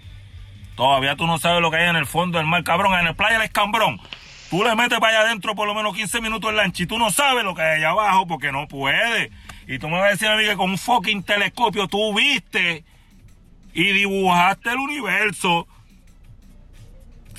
Todavía 0.76 1.16
tú 1.16 1.26
no 1.26 1.38
sabes 1.38 1.62
lo 1.62 1.70
que 1.70 1.78
hay 1.78 1.88
en 1.88 1.96
el 1.96 2.04
fondo 2.04 2.36
del 2.36 2.46
mar, 2.46 2.62
cabrón. 2.62 2.92
En 2.92 3.06
el 3.06 3.16
playa 3.16 3.38
del 3.38 3.46
escambrón. 3.46 4.02
Tú 4.50 4.62
le 4.62 4.76
metes 4.76 5.00
para 5.00 5.20
allá 5.20 5.28
adentro 5.28 5.54
por 5.54 5.66
lo 5.66 5.74
menos 5.74 5.96
15 5.96 6.20
minutos 6.20 6.52
lancha 6.52 6.82
y 6.82 6.86
tú 6.86 6.98
no 6.98 7.10
sabes 7.10 7.42
lo 7.42 7.54
que 7.54 7.62
hay 7.62 7.78
allá 7.78 7.92
abajo 7.92 8.26
porque 8.26 8.52
no 8.52 8.68
puedes. 8.68 9.32
Y 9.66 9.78
tú 9.78 9.88
me 9.88 9.94
vas 9.94 10.08
a 10.08 10.10
decir 10.10 10.28
a 10.28 10.36
mí 10.36 10.44
que 10.44 10.56
con 10.56 10.72
un 10.72 10.76
fucking 10.76 11.22
telescopio 11.22 11.88
tú 11.88 12.14
viste 12.14 12.84
y 13.72 13.92
dibujaste 13.94 14.72
el 14.72 14.76
universo. 14.76 15.66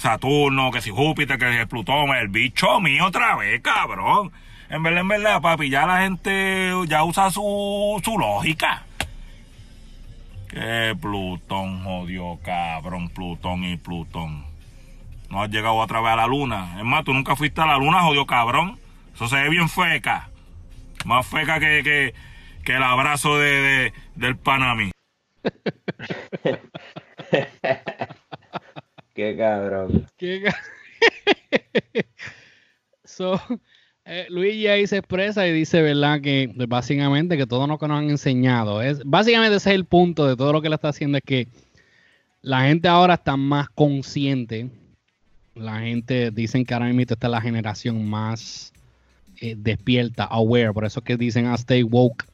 Saturno, 0.01 0.71
que 0.71 0.81
si 0.81 0.89
Júpiter, 0.89 1.37
que 1.37 1.59
si 1.59 1.65
Plutón, 1.67 2.09
el 2.15 2.27
bicho 2.27 2.81
mío 2.81 3.05
otra 3.05 3.35
vez, 3.35 3.61
cabrón. 3.61 4.31
En 4.69 4.81
verdad, 4.81 5.01
en 5.01 5.07
verdad, 5.07 5.41
papi, 5.41 5.69
ya 5.69 5.85
la 5.85 6.01
gente 6.01 6.73
ya 6.87 7.03
usa 7.03 7.29
su, 7.29 8.01
su 8.03 8.17
lógica. 8.17 8.83
Que 10.49 10.95
Plutón, 10.99 11.83
jodió, 11.83 12.39
cabrón, 12.43 13.09
Plutón 13.09 13.63
y 13.63 13.77
Plutón. 13.77 14.43
No 15.29 15.43
has 15.43 15.51
llegado 15.51 15.75
otra 15.75 16.01
vez 16.01 16.13
a 16.13 16.15
la 16.15 16.27
luna. 16.27 16.77
Es 16.77 16.83
más, 16.83 17.03
tú 17.03 17.13
nunca 17.13 17.35
fuiste 17.35 17.61
a 17.61 17.67
la 17.67 17.77
luna, 17.77 18.01
jodió, 18.01 18.25
cabrón. 18.25 18.79
Eso 19.13 19.27
se 19.27 19.35
ve 19.35 19.49
bien 19.49 19.69
feca. 19.69 20.29
Más 21.05 21.27
feca 21.27 21.59
que, 21.59 21.83
que, 21.83 22.15
que 22.63 22.75
el 22.75 22.83
abrazo 22.83 23.37
de, 23.37 23.51
de 23.51 23.93
del 24.15 24.35
Panamí. 24.35 24.89
Qué 29.13 29.35
cabrón. 29.37 30.07
Qué 30.17 30.49
so, 33.03 33.39
eh, 34.05 34.25
Luigi 34.29 34.67
ahí 34.67 34.87
se 34.87 34.97
expresa 34.97 35.47
y 35.47 35.51
dice, 35.51 35.81
¿verdad? 35.81 36.21
Que 36.21 36.51
básicamente 36.67 37.37
que 37.37 37.45
todo 37.45 37.67
lo 37.67 37.77
que 37.77 37.87
nos 37.87 37.99
han 37.99 38.09
enseñado 38.09 38.81
es, 38.81 39.01
básicamente 39.05 39.57
ese 39.57 39.69
es 39.69 39.75
el 39.75 39.85
punto 39.85 40.27
de 40.27 40.35
todo 40.35 40.53
lo 40.53 40.61
que 40.61 40.69
le 40.69 40.75
está 40.75 40.89
haciendo, 40.89 41.17
es 41.17 41.23
que 41.23 41.47
la 42.41 42.61
gente 42.63 42.87
ahora 42.87 43.15
está 43.15 43.37
más 43.37 43.69
consciente. 43.69 44.69
La 45.53 45.79
gente 45.79 46.31
dicen 46.31 46.65
que 46.65 46.73
ahora 46.73 46.87
mismo 46.87 47.01
esta 47.01 47.15
es 47.27 47.31
la 47.31 47.41
generación 47.41 48.09
más 48.09 48.73
eh, 49.39 49.55
despierta, 49.57 50.23
aware. 50.23 50.73
Por 50.73 50.85
eso 50.85 51.01
es 51.01 51.05
que 51.05 51.17
dicen 51.17 51.45
a 51.45 51.53
ah, 51.53 51.55
stay 51.55 51.83
woke. 51.83 52.25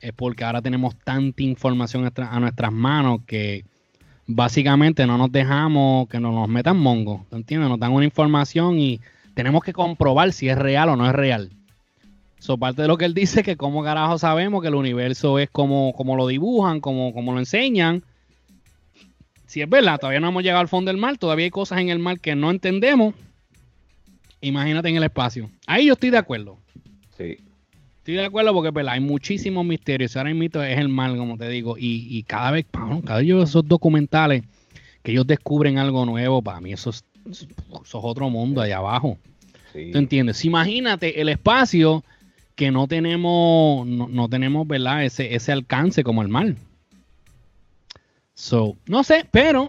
Es 0.00 0.12
porque 0.14 0.44
ahora 0.44 0.62
tenemos 0.62 0.98
tanta 0.98 1.42
información 1.42 2.10
a 2.16 2.40
nuestras 2.40 2.72
manos 2.72 3.20
que 3.26 3.64
básicamente 4.30 5.06
no 5.06 5.18
nos 5.18 5.32
dejamos 5.32 6.08
que 6.08 6.20
nos 6.20 6.48
metan 6.48 6.78
mongo, 6.78 7.26
¿entiendes? 7.32 7.68
Nos 7.68 7.78
dan 7.78 7.92
una 7.92 8.04
información 8.04 8.78
y 8.78 9.00
tenemos 9.34 9.62
que 9.62 9.72
comprobar 9.72 10.32
si 10.32 10.48
es 10.48 10.56
real 10.56 10.88
o 10.90 10.96
no 10.96 11.06
es 11.06 11.12
real. 11.12 11.50
Eso 12.38 12.56
parte 12.56 12.82
de 12.82 12.88
lo 12.88 12.96
que 12.96 13.04
él 13.04 13.12
dice, 13.12 13.42
que 13.42 13.56
como 13.56 13.82
carajo 13.82 14.18
sabemos 14.18 14.62
que 14.62 14.68
el 14.68 14.74
universo 14.74 15.38
es 15.38 15.50
como, 15.50 15.92
como 15.92 16.16
lo 16.16 16.26
dibujan, 16.26 16.80
como, 16.80 17.12
como 17.12 17.32
lo 17.32 17.38
enseñan. 17.38 18.02
Si 19.46 19.60
es 19.60 19.68
verdad, 19.68 19.98
todavía 19.98 20.20
no 20.20 20.28
hemos 20.28 20.42
llegado 20.42 20.60
al 20.60 20.68
fondo 20.68 20.90
del 20.90 21.00
mar, 21.00 21.18
todavía 21.18 21.44
hay 21.44 21.50
cosas 21.50 21.80
en 21.80 21.90
el 21.90 21.98
mar 21.98 22.20
que 22.20 22.34
no 22.36 22.50
entendemos. 22.50 23.14
Imagínate 24.40 24.88
en 24.88 24.96
el 24.96 25.02
espacio. 25.02 25.50
Ahí 25.66 25.86
yo 25.86 25.94
estoy 25.94 26.10
de 26.10 26.18
acuerdo. 26.18 26.56
Sí. 27.18 27.38
Estoy 28.00 28.14
de 28.14 28.24
acuerdo 28.24 28.54
porque 28.54 28.72
pues, 28.72 28.86
hay 28.88 28.98
muchísimos 28.98 29.62
misterios. 29.66 30.16
Ahora 30.16 30.32
mito 30.32 30.62
es 30.62 30.78
el 30.78 30.88
mal, 30.88 31.18
como 31.18 31.36
te 31.36 31.50
digo. 31.50 31.76
Y, 31.78 32.22
cada 32.22 32.50
vez, 32.50 32.64
cada 33.04 33.20
vez 33.20 33.28
esos 33.28 33.68
documentales 33.68 34.42
que 35.02 35.12
ellos 35.12 35.26
descubren 35.26 35.76
algo 35.76 36.06
nuevo, 36.06 36.40
para 36.40 36.62
mí 36.62 36.72
eso 36.72 36.88
es, 36.88 37.04
otro 37.92 38.30
mundo 38.30 38.62
allá 38.62 38.78
abajo. 38.78 39.18
¿Tú 39.74 39.98
entiendes? 39.98 40.42
Imagínate 40.46 41.20
el 41.20 41.28
espacio 41.28 42.02
que 42.54 42.70
no 42.70 42.88
tenemos, 42.88 43.86
no, 43.86 44.28
tenemos, 44.30 44.66
¿verdad? 44.66 45.04
Ese, 45.04 45.34
ese 45.34 45.52
alcance 45.52 46.02
como 46.02 46.22
el 46.22 46.28
mal. 46.28 46.56
So, 48.32 48.78
no 48.86 49.04
sé, 49.04 49.26
pero 49.30 49.68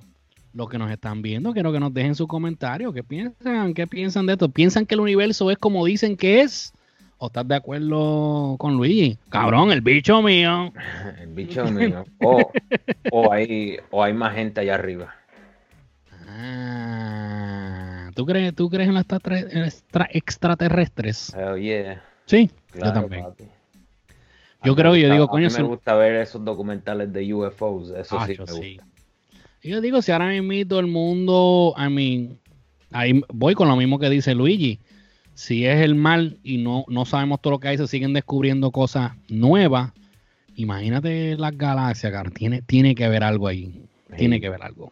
los 0.54 0.70
que 0.70 0.78
nos 0.78 0.89
están 0.89 1.22
viendo, 1.22 1.52
quiero 1.52 1.74
que 1.74 1.82
nos 1.82 1.94
dejen 1.94 2.15
su 2.15 2.28
comentario. 2.28 2.94
¿Qué 2.94 3.04
piensan? 3.04 3.74
¿Qué 3.74 3.88
piensan 3.88 4.26
de 4.26 4.34
esto? 4.34 4.48
¿Piensan 4.48 4.86
que 4.86 4.96
el 4.96 5.02
universo 5.02 5.52
es 5.52 5.58
como 5.58 5.86
dicen 5.86 6.15
que 6.15 6.39
es? 6.39 6.74
¿O 7.23 7.27
estás 7.27 7.47
de 7.47 7.53
acuerdo 7.53 8.55
con 8.57 8.77
Luigi? 8.77 9.15
Cabrón, 9.29 9.71
el 9.71 9.81
bicho 9.81 10.23
mío. 10.23 10.73
el 11.21 11.27
bicho 11.27 11.63
mío. 11.65 12.03
O, 13.12 13.31
hay, 13.31 13.77
o 13.91 14.03
hay 14.03 14.12
más 14.12 14.34
gente 14.34 14.62
allá 14.62 14.73
arriba. 14.73 15.13
Ah, 16.27 18.10
¿tú, 18.15 18.25
crees, 18.25 18.55
¿Tú 18.55 18.71
crees 18.71 18.89
en 18.89 18.95
las 18.95 19.05
extraterrestres? 20.10 21.36
Oh, 21.38 21.55
yeah. 21.57 22.01
Sí, 22.25 22.49
yo 22.73 22.91
también. 22.91 23.27
Yo 24.63 24.75
creo, 24.75 24.95
yo 24.95 25.13
digo, 25.13 25.27
coño. 25.27 25.45
A 25.45 25.49
mí 25.51 25.57
me 25.57 25.63
gusta 25.63 25.93
ver 25.93 26.15
esos 26.15 26.43
documentales 26.43 27.13
de 27.13 27.31
UFOs, 27.31 27.91
eso 27.91 28.19
sí 28.25 28.31
me 28.31 28.51
gusta. 28.51 28.88
Yo 29.62 29.79
digo, 29.79 30.01
si 30.01 30.12
ahora 30.12 30.29
mismo 30.29 30.79
el 30.79 30.88
mundo, 30.88 31.75
I 31.77 31.88
mean, 31.88 32.39
ahí 32.91 33.21
voy 33.31 33.53
con 33.53 33.67
lo 33.67 33.75
mismo 33.75 33.99
que 33.99 34.10
dice 34.10 34.34
Luigi 34.34 34.79
si 35.34 35.65
es 35.65 35.82
el 35.82 35.96
mal 35.96 36.38
y 36.44 36.58
no, 36.58 36.86
no 36.88 37.06
sabemos 37.06 37.41
todo 37.41 37.52
lo 37.52 37.60
que 37.60 37.70
hay, 37.70 37.78
se 37.78 37.88
siguen 37.88 38.13
descubriendo 38.13 38.72
cosas 38.72 39.13
nuevas. 39.30 39.91
Imagínate 40.56 41.38
las 41.38 41.58
galaxias, 41.58 42.12
cara. 42.12 42.30
Tiene, 42.30 42.62
tiene 42.62 42.96
que 42.96 43.06
haber 43.06 43.24
algo 43.24 43.48
ahí. 43.48 43.82
Tiene 44.17 44.41
que 44.41 44.48
haber 44.48 44.62
algo. 44.63 44.91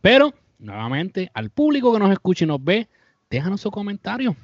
Pero, 0.00 0.34
nuevamente, 0.58 1.30
al 1.32 1.50
público 1.50 1.92
que 1.92 2.00
nos 2.00 2.10
escucha 2.10 2.44
y 2.44 2.48
nos 2.48 2.62
ve, 2.62 2.88
déjanos 3.30 3.60
su 3.60 3.70
comentario. 3.70 4.36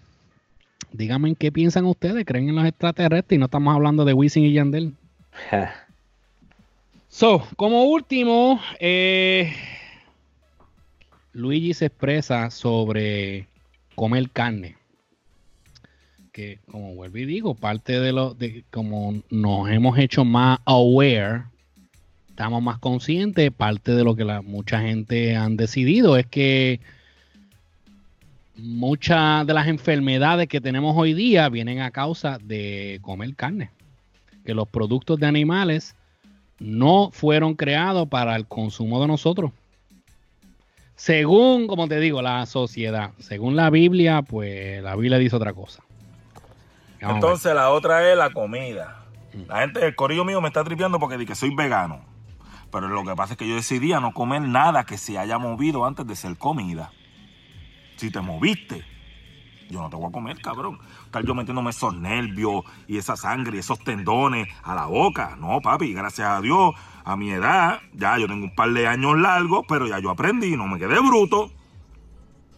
Díganme 0.93 1.31
en 1.31 1.35
qué 1.35 1.51
piensan 1.51 1.85
ustedes. 1.87 2.25
¿Creen 2.25 2.49
en 2.49 2.57
los 2.57 2.67
extraterrestres? 2.67 3.37
Y 3.37 3.39
no 3.39 3.47
estamos 3.47 3.75
hablando 3.75 4.05
de 4.05 4.13
Wisin 4.13 4.45
y 4.45 4.53
Yandel. 4.53 4.95
so, 7.09 7.47
como 7.57 7.85
último, 7.85 8.61
eh, 8.79 9.53
Luigi 11.33 11.75
se 11.75 11.87
expresa 11.87 12.51
sobre 12.51 13.49
comer 13.95 14.31
carne 14.31 14.77
que, 16.33 16.59
como 16.71 16.95
vuelvo 16.95 17.19
y 17.19 17.27
digo, 17.27 17.55
parte 17.55 18.01
de 18.01 18.13
lo 18.13 18.35
de 18.35 18.65
como 18.71 19.23
nos 19.31 19.71
hemos 19.71 19.99
hecho 19.99 20.25
más 20.25 20.59
aware, 20.65 21.43
estamos 22.31 22.63
más 22.63 22.79
conscientes, 22.79 23.53
parte 23.53 23.93
de 23.93 24.03
lo 24.03 24.17
que 24.17 24.25
la, 24.25 24.43
mucha 24.43 24.81
gente 24.81 25.37
han 25.37 25.57
decidido 25.57 26.17
es 26.17 26.27
que 26.27 26.81
muchas 28.57 29.47
de 29.47 29.55
las 29.55 29.69
enfermedades 29.69 30.49
que 30.49 30.61
tenemos 30.61 30.97
hoy 30.97 31.15
día 31.15 31.49
vienen 31.49 31.81
a 31.81 31.91
causa 31.91 32.39
de 32.39 32.99
comer 33.03 33.35
carne. 33.35 33.71
Que 34.45 34.55
los 34.55 34.69
productos 34.69 35.21
de 35.21 35.27
animales 35.27 35.95
no 36.59 37.11
fueron 37.13 37.55
creados 37.55 38.09
para 38.09 38.35
el 38.37 38.47
consumo 38.47 39.01
de 39.01 39.09
nosotros. 39.09 39.53
según, 40.97 41.67
como 41.67 41.89
te 41.89 41.99
digo, 41.99 42.23
la 42.23 42.47
sociedad. 42.47 43.11
Según 43.19 43.57
la 43.57 43.71
Biblia, 43.71 44.23
pues 44.23 44.83
la 44.83 44.95
Biblia 44.95 45.19
dice 45.19 45.37
otra 45.37 45.53
cosa. 45.53 45.83
Entonces 47.11 47.55
la 47.55 47.71
otra 47.71 48.11
es 48.11 48.17
la 48.17 48.31
comida. 48.31 49.05
La 49.49 49.61
gente, 49.61 49.85
el 49.85 49.95
corillo 49.95 50.25
mío 50.25 50.41
me 50.41 50.49
está 50.49 50.63
tripeando 50.63 50.99
porque 50.99 51.19
di 51.19 51.27
que 51.27 51.35
soy 51.35 51.55
vegano. 51.55 52.01
Pero 52.71 52.89
lo 52.89 53.05
que 53.05 53.15
pasa 53.15 53.35
es 53.35 53.39
que 53.39 53.49
yo 53.49 53.55
decidí 53.55 53.93
a 53.93 54.01
no 54.01 54.13
comer 54.13 54.43
nada 54.43 54.85
que 54.85 54.97
se 54.97 55.19
haya 55.19 55.39
movido 55.39 55.85
antes 55.85 56.07
de 56.07 56.17
ser 56.17 56.39
comida. 56.39 56.93
Si 57.97 58.11
te 58.11 58.21
moviste, 58.21 58.85
yo 59.69 59.81
no 59.81 59.91
te 59.91 59.97
voy 59.97 60.09
a 60.09 60.13
comer, 60.13 60.41
cabrón. 60.41 60.79
Estar 61.05 61.25
yo 61.25 61.35
metiéndome 61.35 61.71
esos 61.71 61.95
nervios 61.95 62.65
y 62.87 62.99
esa 62.99 63.17
sangre 63.17 63.57
y 63.57 63.61
esos 63.61 63.79
tendones 63.81 64.49
a 64.63 64.75
la 64.75 64.87
boca. 64.87 65.37
No, 65.39 65.61
papi, 65.61 65.93
gracias 65.93 66.29
a 66.29 66.41
Dios, 66.41 66.75
a 67.05 67.17
mi 67.17 67.31
edad, 67.31 67.81
ya 67.93 68.19
yo 68.19 68.27
tengo 68.27 68.45
un 68.45 68.55
par 68.55 68.71
de 68.71 68.87
años 68.87 69.19
largos, 69.19 69.65
pero 69.69 69.87
ya 69.87 69.99
yo 69.99 70.11
aprendí, 70.11 70.57
no 70.57 70.67
me 70.67 70.79
quedé 70.79 70.99
bruto. 71.01 71.51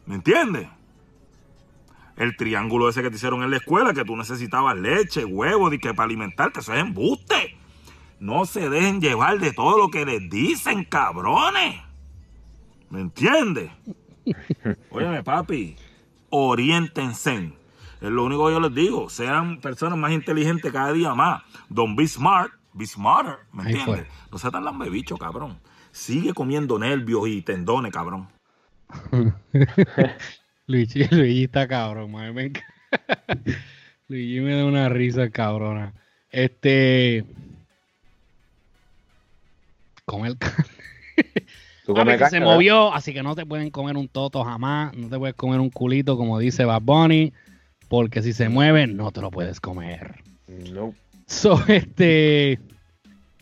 ¿Me 0.06 0.16
entiendes? 0.16 0.68
El 2.16 2.36
triángulo 2.36 2.88
ese 2.88 3.02
que 3.02 3.10
te 3.10 3.16
hicieron 3.16 3.42
en 3.42 3.50
la 3.50 3.56
escuela, 3.56 3.92
que 3.92 4.04
tú 4.04 4.16
necesitabas 4.16 4.76
leche, 4.76 5.24
huevo, 5.24 5.72
y 5.72 5.78
que 5.78 5.94
para 5.94 6.06
alimentarte, 6.06 6.60
eso 6.60 6.72
es 6.72 6.80
embuste. 6.80 7.56
No 8.20 8.46
se 8.46 8.70
dejen 8.70 9.00
llevar 9.00 9.38
de 9.38 9.52
todo 9.52 9.78
lo 9.78 9.90
que 9.90 10.04
les 10.04 10.30
dicen, 10.30 10.84
cabrones. 10.84 11.82
¿Me 12.90 13.00
entiendes? 13.00 13.70
Óyeme, 14.90 15.22
papi, 15.22 15.76
oriéntense. 16.30 17.52
Es 18.00 18.10
lo 18.10 18.24
único 18.24 18.46
que 18.46 18.52
yo 18.52 18.60
les 18.60 18.74
digo. 18.74 19.08
Sean 19.08 19.60
personas 19.60 19.98
más 19.98 20.12
inteligentes 20.12 20.72
cada 20.72 20.92
día 20.92 21.14
más. 21.14 21.42
Don't 21.68 21.96
be 21.96 22.06
smart, 22.06 22.52
be 22.72 22.86
smarter. 22.86 23.38
¿Me 23.52 23.64
entiendes? 23.64 24.06
No 24.30 24.38
seas 24.38 24.52
tan 24.52 24.64
lambebicho, 24.64 25.16
cabrón. 25.16 25.58
Sigue 25.90 26.34
comiendo 26.34 26.78
nervios 26.78 27.26
y 27.28 27.42
tendones, 27.42 27.92
cabrón. 27.92 28.28
Luigi, 30.66 31.04
Luigi 31.10 31.44
está 31.44 31.66
cabrón, 31.68 32.12
madre, 32.12 32.32
me 32.32 32.52
Luigi 34.08 34.40
me 34.40 34.54
da 34.54 34.64
una 34.64 34.88
risa 34.88 35.30
cabrona. 35.30 35.94
Este. 36.30 37.24
Comer 40.04 40.36
carne. 40.38 40.64
¿Tú 41.84 41.94
Papi, 41.94 42.14
comes 42.14 42.18
que 42.18 42.26
se 42.26 42.40
carne, 42.40 42.40
verdad? 42.40 42.54
movió, 42.54 42.92
así 42.94 43.12
que 43.12 43.22
no 43.22 43.34
te 43.34 43.46
pueden 43.46 43.70
comer 43.70 43.96
un 43.96 44.08
toto 44.08 44.42
jamás, 44.44 44.94
no 44.96 45.08
te 45.08 45.18
puedes 45.18 45.34
comer 45.36 45.60
un 45.60 45.70
culito 45.70 46.16
como 46.16 46.38
dice 46.38 46.64
Bad 46.64 46.82
Bunny, 46.82 47.32
porque 47.88 48.22
si 48.22 48.32
se 48.32 48.48
mueve 48.48 48.86
no 48.86 49.12
te 49.12 49.20
lo 49.20 49.30
puedes 49.30 49.60
comer. 49.60 50.22
No. 50.48 50.94
So, 51.26 51.62
este, 51.68 52.58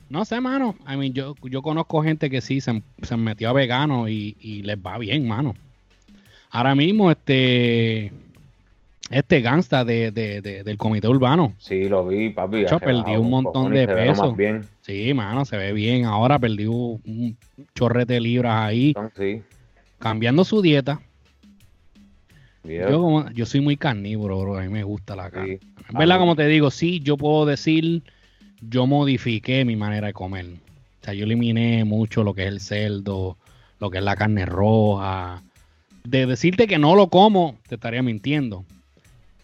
no 0.09 0.25
sé, 0.25 0.41
mano. 0.41 0.77
I 0.89 0.97
mean, 0.97 1.13
yo, 1.13 1.35
yo 1.43 1.63
conozco 1.63 2.03
gente 2.03 2.31
que 2.31 2.41
sí 2.41 2.61
se, 2.61 2.83
se 3.03 3.17
metió 3.17 3.51
a 3.51 3.53
vegano 3.53 4.09
y, 4.09 4.37
y 4.41 4.63
les 4.63 4.77
va 4.79 4.99
bien, 4.99 5.27
mano. 5.27 5.55
Ahora 6.55 6.75
mismo, 6.75 7.11
este, 7.11 8.13
este 9.11 9.41
gangsta 9.41 9.85
de, 9.85 10.11
de- 10.11 10.43
de- 10.43 10.63
del 10.63 10.77
comité 10.77 11.09
urbano, 11.09 11.55
Sí, 11.59 11.89
lo 11.89 12.07
vi, 12.07 12.29
papi. 12.31 12.67
Yo 12.71 12.79
rebajado 12.79 13.21
un 13.21 13.31
montón 13.31 13.73
de 13.73 13.89
peso. 13.89 14.35
bien. 14.35 14.63
sí, 14.83 15.15
mano, 15.15 15.45
se 15.47 15.57
ve 15.57 15.73
bien. 15.73 16.05
Ahora 16.05 16.39
perdió 16.39 16.71
un 16.73 17.37
chorrete 17.75 18.15
de 18.15 18.21
libras 18.21 18.55
ahí, 18.67 18.95
Sí. 19.17 19.43
cambiando 19.99 20.45
su 20.45 20.61
dieta. 20.61 21.01
Yeah. 22.65 22.91
Yo, 22.91 23.01
como- 23.01 23.31
yo 23.31 23.45
soy 23.47 23.61
muy 23.61 23.77
carnívoro, 23.77 24.39
bro. 24.41 24.59
A 24.59 24.63
mí 24.63 24.69
me 24.69 24.85
gusta 24.85 25.17
la 25.17 25.31
carne. 25.31 25.59
Sí. 25.59 25.67
En 25.89 25.99
verdad, 25.99 26.19
como 26.19 26.37
te 26.37 26.47
digo, 26.47 26.71
sí, 26.71 27.01
yo 27.01 27.17
puedo 27.17 27.45
decir, 27.47 28.03
yo 28.61 28.87
modifiqué 28.87 29.65
mi 29.65 29.75
manera 29.75 30.09
de 30.09 30.13
comer. 30.13 30.47
O 30.47 31.05
sea, 31.05 31.15
yo 31.15 31.25
eliminé 31.25 31.85
mucho 31.85 32.23
lo 32.23 32.35
que 32.35 32.43
es 32.43 32.49
el 32.49 32.61
cerdo, 32.61 33.37
lo 33.81 33.91
que 33.91 33.99
es 33.99 34.05
la 34.05 34.15
carne 34.15 34.47
roja. 34.47 35.43
De 36.05 36.27
decirte 36.27 36.67
que 36.67 36.79
no 36.79 36.95
lo 36.97 37.09
como, 37.09 37.57
te 37.69 37.77
estaría 37.77 38.03
mintiendo. 38.03 38.65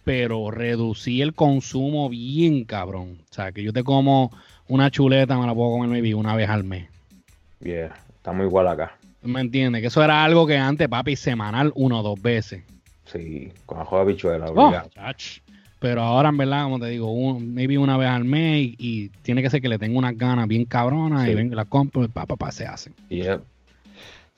Pero 0.04 0.50
reducí 0.50 1.20
el 1.22 1.34
consumo 1.34 2.08
bien 2.08 2.64
cabrón. 2.64 3.18
O 3.30 3.34
sea, 3.34 3.52
que 3.52 3.62
yo 3.62 3.72
te 3.72 3.84
como 3.84 4.32
una 4.66 4.90
chuleta, 4.90 5.38
me 5.38 5.46
la 5.46 5.54
puedo 5.54 5.70
comer 5.72 5.88
maybe 5.88 6.14
una 6.14 6.34
vez 6.34 6.48
al 6.48 6.64
mes. 6.64 6.88
Yeah. 7.60 7.94
Estamos 8.16 8.46
igual 8.46 8.68
acá. 8.68 8.96
¿Me 9.22 9.40
entiendes? 9.40 9.80
Que 9.82 9.88
eso 9.88 10.02
era 10.02 10.24
algo 10.24 10.46
que 10.46 10.56
antes, 10.56 10.88
papi, 10.88 11.16
semanal, 11.16 11.72
uno 11.74 12.00
o 12.00 12.02
dos 12.02 12.20
veces. 12.22 12.62
Sí, 13.04 13.50
con 13.66 13.80
ajo 13.80 13.96
de 13.96 14.02
habichuela, 14.02 14.46
Oh. 14.54 14.72
Pero 15.80 16.02
ahora, 16.02 16.28
en 16.30 16.36
verdad, 16.36 16.64
como 16.64 16.80
te 16.80 16.86
digo, 16.86 17.12
un- 17.12 17.54
maybe 17.54 17.78
una 17.78 17.96
vez 17.96 18.08
al 18.08 18.24
mes 18.24 18.64
y, 18.64 18.76
y 18.78 19.08
tiene 19.22 19.42
que 19.42 19.50
ser 19.50 19.60
que 19.62 19.68
le 19.68 19.78
tenga 19.78 19.96
unas 19.98 20.16
ganas 20.18 20.48
bien 20.48 20.64
cabronas 20.64 21.24
Sí. 21.24 21.30
y 21.30 21.34
venga, 21.34 21.54
la 21.54 21.64
compro 21.66 22.04
y 22.04 22.08
pa, 22.08 22.26
pa, 22.26 22.36
pa, 22.36 22.50
se 22.50 22.66
hacen. 22.66 22.94
Yeah. 23.08 23.40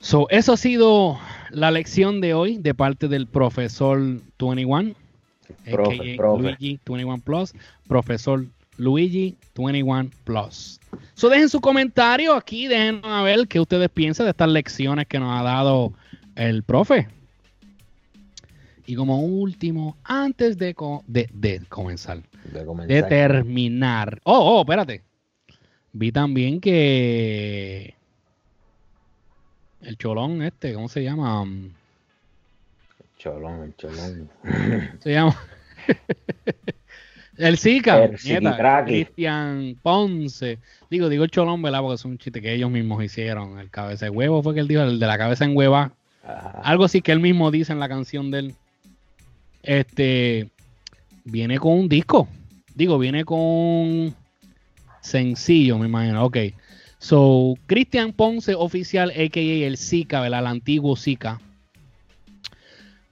So, 0.01 0.27
eso 0.29 0.53
ha 0.53 0.57
sido 0.57 1.19
la 1.51 1.69
lección 1.71 2.21
de 2.21 2.33
hoy 2.33 2.57
de 2.57 2.73
parte 2.73 3.07
del 3.07 3.27
profesor 3.27 3.99
21, 4.39 4.93
Profe, 5.69 6.15
profe. 6.17 6.41
Luigi 6.43 6.79
21 6.85 7.19
Plus, 7.19 7.53
profesor 7.87 8.45
Luigi 8.77 9.35
21 9.55 10.09
Plus. 10.23 10.79
So, 11.13 11.29
dejen 11.29 11.49
su 11.49 11.61
comentario 11.61 12.33
aquí, 12.33 12.67
dejen 12.67 13.01
a 13.05 13.21
ver 13.21 13.47
qué 13.47 13.59
ustedes 13.59 13.89
piensan 13.89 14.25
de 14.25 14.31
estas 14.31 14.49
lecciones 14.49 15.05
que 15.07 15.19
nos 15.19 15.39
ha 15.39 15.43
dado 15.43 15.93
el 16.35 16.63
profe. 16.63 17.07
Y 18.87 18.95
como 18.95 19.19
último, 19.21 19.95
antes 20.03 20.57
de, 20.57 20.73
co- 20.73 21.03
de, 21.07 21.29
de 21.31 21.61
comenzar, 21.69 22.23
De 22.51 22.65
comenzar. 22.65 22.87
de 22.95 23.03
terminar. 23.03 24.19
Oh, 24.23 24.57
oh, 24.57 24.61
espérate. 24.61 25.03
Vi 25.93 26.11
también 26.11 26.59
que 26.59 27.93
el 29.83 29.97
cholón 29.97 30.41
este, 30.41 30.73
¿cómo 30.73 30.89
se 30.89 31.03
llama? 31.03 31.41
Um, 31.41 31.71
Cholón, 33.17 33.63
el 33.63 33.75
cholón. 33.75 34.29
Se 34.99 35.11
llama 35.11 35.37
el 37.37 37.57
Zika, 37.57 38.05
El. 38.05 38.17
Cristian 38.85 39.77
Ponce. 39.81 40.59
Digo, 40.89 41.07
digo 41.09 41.23
el 41.23 41.31
cholón, 41.31 41.61
¿verdad? 41.61 41.81
Porque 41.81 41.95
es 41.95 42.05
un 42.05 42.17
chiste 42.17 42.41
que 42.41 42.53
ellos 42.53 42.71
mismos 42.71 43.03
hicieron. 43.03 43.59
El 43.59 43.69
cabeza 43.69 44.05
de 44.05 44.11
huevo 44.11 44.41
fue 44.41 44.53
que 44.53 44.59
él 44.59 44.67
dijo, 44.67 44.81
el 44.81 44.99
de 44.99 45.07
la 45.07 45.17
cabeza 45.17 45.45
en 45.45 45.55
hueva. 45.55 45.91
Ajá. 46.23 46.61
Algo 46.63 46.83
así 46.83 47.01
que 47.01 47.11
él 47.11 47.19
mismo 47.19 47.51
dice 47.51 47.71
en 47.71 47.79
la 47.79 47.89
canción 47.89 48.31
de 48.31 48.39
él. 48.39 48.55
Este 49.63 50.49
viene 51.23 51.59
con 51.59 51.73
un 51.73 51.89
disco. 51.89 52.27
Digo, 52.73 52.97
viene 52.97 53.25
con 53.25 54.15
sencillo, 55.01 55.77
me 55.77 55.87
imagino. 55.87 56.25
Ok. 56.25 56.37
So, 57.01 57.55
Cristian 57.65 58.13
Ponce, 58.13 58.53
oficial, 58.53 59.09
a.k.a. 59.09 59.65
el 59.65 59.77
Zika, 59.77 60.21
¿verdad? 60.21 60.41
El 60.41 60.45
antiguo 60.45 60.95
Zika. 60.95 61.41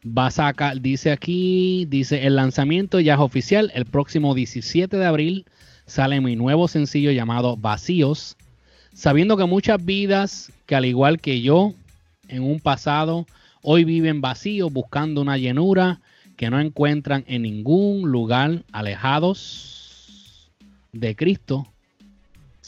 Va 0.06 0.28
a 0.28 0.32
sacar, 0.32 0.80
dice 0.80 1.12
aquí, 1.12 1.88
dice, 1.90 2.28
el 2.28 2.36
lanzamiento 2.36 3.00
ya 3.00 3.16
es 3.16 3.20
oficial. 3.20 3.72
El 3.74 3.86
próximo 3.86 4.36
17 4.36 4.96
de 4.96 5.06
abril 5.06 5.46
sale 5.88 6.22
mi 6.22 6.36
nuevo 6.36 6.68
sencillo 6.68 7.12
llamado 7.12 7.58
Vacíos. 7.58 8.38
Sabiendo 8.94 9.38
que 9.38 9.46
muchas 9.46 9.84
vidas, 9.84 10.52
que 10.68 10.76
al 10.76 10.86
igual 10.86 11.20
que 11.20 11.42
yo, 11.42 11.74
en 12.28 12.44
un 12.44 12.60
pasado, 12.60 13.26
hoy 13.64 13.86
viven 13.86 14.22
vacíos 14.22 14.72
buscando 14.72 15.20
una 15.20 15.40
llenura 15.40 16.00
que 16.38 16.52
no 16.52 16.60
encuentran 16.60 17.26
en 17.28 17.42
ningún 17.42 18.12
lugar 18.12 18.66
alejados 18.72 20.52
de 20.92 21.16
Cristo. 21.16 21.66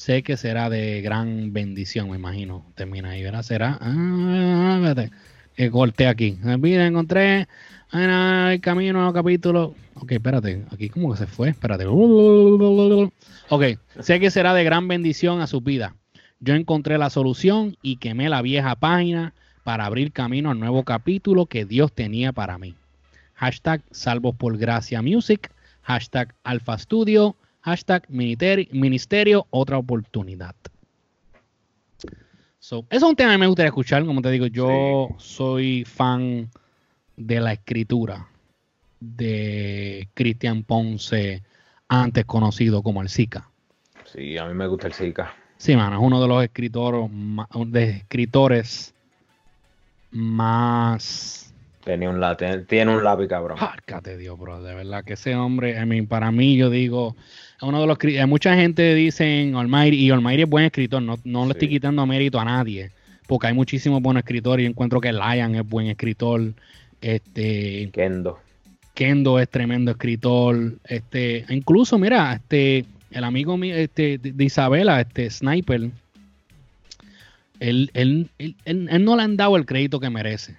Sé 0.02 0.24
que 0.24 0.36
será 0.36 0.68
de 0.72 1.00
gran 1.02 1.54
bendición, 1.54 2.10
me 2.10 2.16
imagino. 2.16 2.66
Termina 2.74 3.12
ahí, 3.12 3.22
¿verdad? 3.22 3.44
Será. 3.44 3.78
Ah, 3.80 4.80
espérate. 4.82 5.16
Que 5.56 5.70
corté 5.70 6.08
aquí. 6.08 6.40
Mira, 6.58 6.88
encontré 6.88 7.48
ah, 7.92 8.50
el 8.52 8.62
camino 8.62 9.06
al 9.06 9.14
capítulo. 9.14 9.76
Ok, 9.94 10.14
espérate. 10.14 10.66
Aquí 10.72 10.90
como 10.90 11.12
que 11.12 11.20
se 11.20 11.28
fue. 11.28 11.50
Espérate. 11.50 11.86
Ok. 11.86 13.64
Sé 14.00 14.20
que 14.20 14.32
será 14.32 14.56
de 14.56 14.64
gran 14.64 14.88
bendición 14.88 15.40
a 15.40 15.46
su 15.46 15.62
vida. 15.62 15.96
Yo 16.40 16.56
encontré 16.56 16.98
la 16.98 17.12
solución 17.12 17.78
y 17.84 17.98
quemé 17.98 18.28
la 18.28 18.42
vieja 18.42 18.74
página 18.78 19.36
para 19.64 19.86
abrir 19.86 20.14
camino 20.14 20.50
al 20.50 20.60
nuevo 20.60 20.84
capítulo 20.84 21.46
que 21.46 21.66
Dios 21.66 21.94
tenía 21.94 22.32
para 22.32 22.58
mí. 22.58 22.74
Hashtag 23.36 23.84
Salvos 23.92 24.36
por 24.36 24.58
Gracia 24.58 25.04
Music. 25.04 25.52
Hashtag 25.84 26.34
Alfa 26.44 26.80
Studio. 26.80 27.36
Hashtag 27.62 28.10
Ministerio, 28.10 28.68
ministerio 28.72 29.48
Otra 29.50 29.78
Oportunidad. 29.78 30.56
So, 32.60 32.86
eso 32.90 33.06
es 33.06 33.10
un 33.10 33.16
tema 33.16 33.32
que 33.32 33.38
me 33.40 33.48
gustaría 33.48 33.70
escuchar. 33.70 34.06
Como 34.06 34.22
te 34.22 34.30
digo, 34.32 34.48
yo 34.48 35.10
soy 35.18 35.84
fan 35.86 36.50
de 37.18 37.40
la 37.40 37.54
escritura 37.54 38.28
de 39.00 40.08
Cristian 40.14 40.64
Ponce, 40.64 41.42
antes 41.88 42.26
conocido 42.26 42.84
como 42.84 43.02
el 43.02 43.10
Zika. 43.10 43.50
Sí, 44.06 44.38
a 44.38 44.46
mí 44.46 44.54
me 44.54 44.68
gusta 44.68 44.88
el 44.88 44.94
Zika. 44.94 45.34
Sí, 45.58 45.76
mano, 45.76 45.98
es 45.98 46.04
uno 46.04 46.22
de 46.22 46.28
los 46.28 46.44
escritores, 46.44 47.10
ma- 47.12 47.48
de 47.68 47.90
escritores 47.90 48.94
más... 50.12 51.54
Tenía 51.84 52.10
un 52.12 52.20
lápiz, 52.20 52.66
tiene 52.68 52.96
un 52.96 53.04
lápiz, 53.04 53.28
cabrón. 53.28 53.58
Járcate, 53.58 54.18
Dios, 54.18 54.38
bro. 54.38 54.62
De 54.62 54.76
verdad 54.76 55.04
que 55.04 55.14
ese 55.14 55.36
hombre, 55.36 55.82
I 55.82 55.86
mean, 55.88 56.06
para 56.06 56.32
mí, 56.32 56.56
yo 56.56 56.70
digo, 56.70 57.16
uno 57.62 57.82
de 57.82 57.88
los... 57.88 57.98
eh, 58.04 58.26
Mucha 58.26 58.56
gente 58.56 58.94
dice 58.96 59.52
Almighty, 59.56 59.98
y 59.98 60.10
Almighty 60.12 60.44
es 60.44 60.50
buen 60.50 60.66
escritor, 60.66 61.02
no, 61.02 61.18
no 61.24 61.46
le 61.46 61.52
estoy 61.52 61.68
quitando 61.70 62.06
mérito 62.06 62.40
a 62.40 62.46
nadie, 62.46 62.92
porque 63.28 63.48
hay 63.48 63.54
muchísimos 63.54 64.02
buenos 64.02 64.22
escritores. 64.22 64.64
Yo 64.64 64.70
encuentro 64.70 65.00
que 65.02 65.12
Lion 65.12 65.56
es 65.56 65.68
buen 65.68 65.88
escritor. 65.88 66.54
Este, 67.02 67.90
Kendo. 67.94 68.40
Kendo 68.94 69.40
es 69.40 69.50
tremendo 69.50 69.92
escritor. 69.92 70.74
Este, 70.86 71.46
incluso, 71.50 71.98
mira, 71.98 72.34
este, 72.34 72.86
el 73.12 73.24
amigo 73.24 73.58
mío, 73.58 73.76
este, 73.76 74.18
de, 74.18 74.44
Isabela, 74.44 75.02
este 75.02 75.30
Sniper, 75.30 75.90
él, 77.60 77.90
él- 77.94 78.30
él- 78.40 78.56
él 78.66 79.04
no 79.06 79.16
le 79.16 79.24
han 79.24 79.38
dado 79.38 79.56
el 79.56 79.66
crédito 79.66 80.00
que 80.00 80.10
merece. 80.10 80.56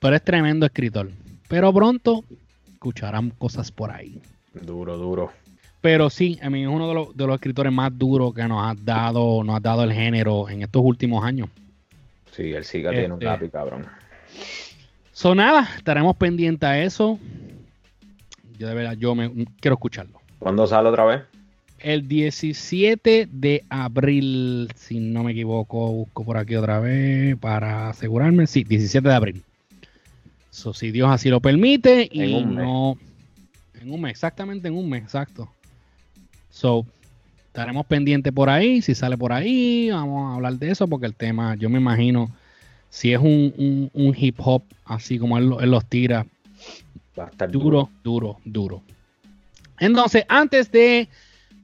Pero 0.00 0.14
es 0.14 0.22
tremendo 0.22 0.66
escritor. 0.66 1.10
Pero 1.48 1.72
pronto 1.72 2.24
escucharán 2.72 3.30
cosas 3.30 3.72
por 3.72 3.90
ahí. 3.90 4.20
Duro, 4.54 4.96
duro. 4.96 5.32
Pero 5.80 6.10
sí, 6.10 6.38
a 6.42 6.50
mí 6.50 6.62
es 6.62 6.68
uno 6.68 6.88
de 6.88 6.94
los, 6.94 7.16
de 7.16 7.26
los 7.26 7.34
escritores 7.36 7.72
más 7.72 7.96
duros 7.96 8.34
que 8.34 8.42
nos 8.48 8.64
ha 8.66 8.74
dado, 8.80 9.44
nos 9.44 9.56
ha 9.56 9.60
dado 9.60 9.84
el 9.84 9.92
género 9.92 10.48
en 10.48 10.62
estos 10.62 10.82
últimos 10.84 11.24
años. 11.24 11.48
Sí, 12.32 12.52
el 12.52 12.64
Siga 12.64 12.90
tiene 12.90 13.06
un 13.06 13.12
Este- 13.14 13.24
lápiz, 13.26 13.50
cabrón. 13.50 13.86
So 15.12 15.34
nada, 15.34 15.68
estaremos 15.76 16.16
pendientes 16.16 16.68
a 16.68 16.78
eso. 16.80 17.18
Yo 18.58 18.68
de 18.68 18.74
verdad, 18.74 18.94
yo 18.94 19.14
me 19.14 19.30
quiero 19.60 19.74
escucharlo. 19.74 20.20
¿Cuándo 20.38 20.66
sale 20.66 20.88
otra 20.88 21.04
vez? 21.04 21.22
El 21.80 22.08
17 22.08 23.28
de 23.30 23.64
abril, 23.68 24.68
si 24.74 24.98
no 24.98 25.22
me 25.22 25.30
equivoco, 25.32 25.92
busco 25.92 26.24
por 26.24 26.36
aquí 26.36 26.56
otra 26.56 26.80
vez 26.80 27.36
para 27.36 27.88
asegurarme. 27.88 28.48
Sí, 28.48 28.64
17 28.64 29.08
de 29.08 29.14
abril. 29.14 29.42
So, 30.50 30.74
si 30.74 30.90
Dios 30.90 31.08
así 31.10 31.28
lo 31.30 31.40
permite 31.40 32.08
y 32.10 32.34
En 32.34 32.54
no. 32.56 32.98
En 33.80 33.92
un 33.92 34.00
mes, 34.00 34.10
exactamente 34.10 34.66
en 34.66 34.74
un 34.74 34.88
mes, 34.88 35.04
exacto. 35.04 35.48
So, 36.58 36.84
estaremos 37.46 37.86
pendientes 37.86 38.32
por 38.32 38.50
ahí. 38.50 38.82
Si 38.82 38.92
sale 38.96 39.16
por 39.16 39.32
ahí, 39.32 39.90
vamos 39.90 40.32
a 40.32 40.34
hablar 40.34 40.54
de 40.54 40.72
eso 40.72 40.88
porque 40.88 41.06
el 41.06 41.14
tema, 41.14 41.54
yo 41.54 41.70
me 41.70 41.78
imagino, 41.78 42.32
si 42.90 43.12
es 43.12 43.20
un, 43.20 43.54
un- 43.56 43.90
un 43.92 44.12
hip 44.18 44.40
hop 44.40 44.64
así 44.84 45.20
como 45.20 45.38
él, 45.38 45.52
él 45.60 45.70
los 45.70 45.84
tira, 45.84 46.26
Va 47.16 47.26
a 47.26 47.28
estar 47.28 47.48
duro, 47.48 47.88
duro, 48.02 48.38
duro. 48.44 48.82
Entonces, 49.78 50.24
antes 50.28 50.72
de 50.72 51.08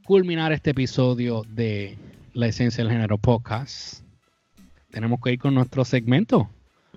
culminar 0.04 0.52
este 0.52 0.70
episodio 0.70 1.42
de 1.48 1.98
La 2.33 2.46
Esencia 2.46 2.85
del 2.85 2.92
Género 2.92 3.18
Podcast, 3.18 4.00
tenemos 4.92 5.18
que 5.20 5.33
ir 5.33 5.38
con 5.40 5.54
nuestro 5.54 5.85
segmento. 5.85 6.48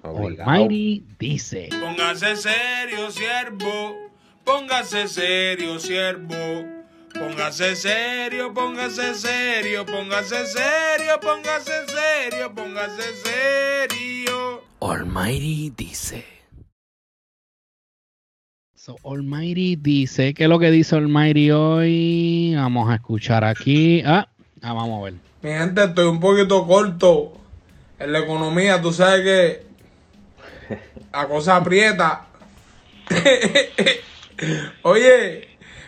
Obligado. 0.03 0.51
Almighty 0.51 1.03
dice. 1.17 1.69
Póngase 1.71 2.35
serio, 2.35 3.09
siervo. 3.09 3.95
Póngase 4.43 5.07
serio, 5.07 5.79
siervo. 5.79 6.76
Póngase 7.19 7.75
serio, 7.75 8.53
póngase 8.53 9.13
serio, 9.15 9.85
póngase 9.85 10.45
serio, 10.45 11.19
póngase 11.19 11.85
serio, 11.87 12.53
póngase 12.53 13.15
serio. 13.23 14.63
Almighty 14.81 15.73
dice. 15.75 16.25
So, 18.75 18.95
Almighty 19.03 19.75
dice. 19.75 20.33
¿Qué 20.33 20.43
es 20.43 20.49
lo 20.49 20.59
que 20.59 20.71
dice 20.71 20.95
Almighty 20.95 21.51
hoy? 21.51 22.53
Vamos 22.55 22.89
a 22.89 22.95
escuchar 22.95 23.43
aquí. 23.43 24.01
Ah, 24.05 24.29
ah, 24.61 24.73
vamos 24.73 25.01
a 25.01 25.05
ver. 25.05 25.13
Mi 25.41 25.49
gente, 25.49 25.83
estoy 25.83 26.05
un 26.05 26.19
poquito 26.19 26.65
corto 26.65 27.33
en 27.99 28.13
la 28.13 28.19
economía. 28.19 28.81
Tú 28.81 28.93
sabes 28.93 29.21
que 29.21 30.77
la 31.11 31.27
cosa 31.27 31.57
aprieta. 31.57 32.27
Oye, 34.83 35.47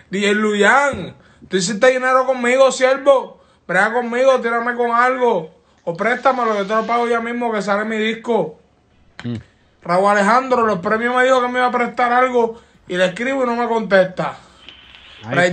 DJ 0.10 0.34
Luyan, 0.34 1.16
tú 1.50 1.58
hiciste 1.58 1.88
dinero 1.88 2.26
conmigo, 2.26 2.72
siervo. 2.72 3.42
Brega 3.68 3.92
conmigo, 3.94 4.40
tírame 4.40 4.74
con 4.76 4.92
algo. 4.92 5.52
O 5.84 5.98
préstamelo, 5.98 6.56
yo 6.56 6.66
te 6.66 6.74
lo 6.74 6.86
pago 6.86 7.08
ya 7.08 7.20
mismo 7.20 7.52
que 7.52 7.62
sale 7.62 7.84
mi 7.84 7.98
disco. 7.98 8.60
Mm. 9.24 9.36
Raúl 9.82 10.12
Alejandro, 10.12 10.66
los 10.66 10.80
premios 10.80 11.16
me 11.16 11.24
dijo 11.24 11.42
que 11.42 11.48
me 11.48 11.60
iba 11.60 11.68
a 11.68 11.72
prestar 11.72 12.14
algo 12.14 12.62
y 12.88 12.96
le 12.96 13.06
escribo 13.06 13.44
y 13.44 13.46
no 13.46 13.56
me 13.56 13.68
contesta. 13.68 14.38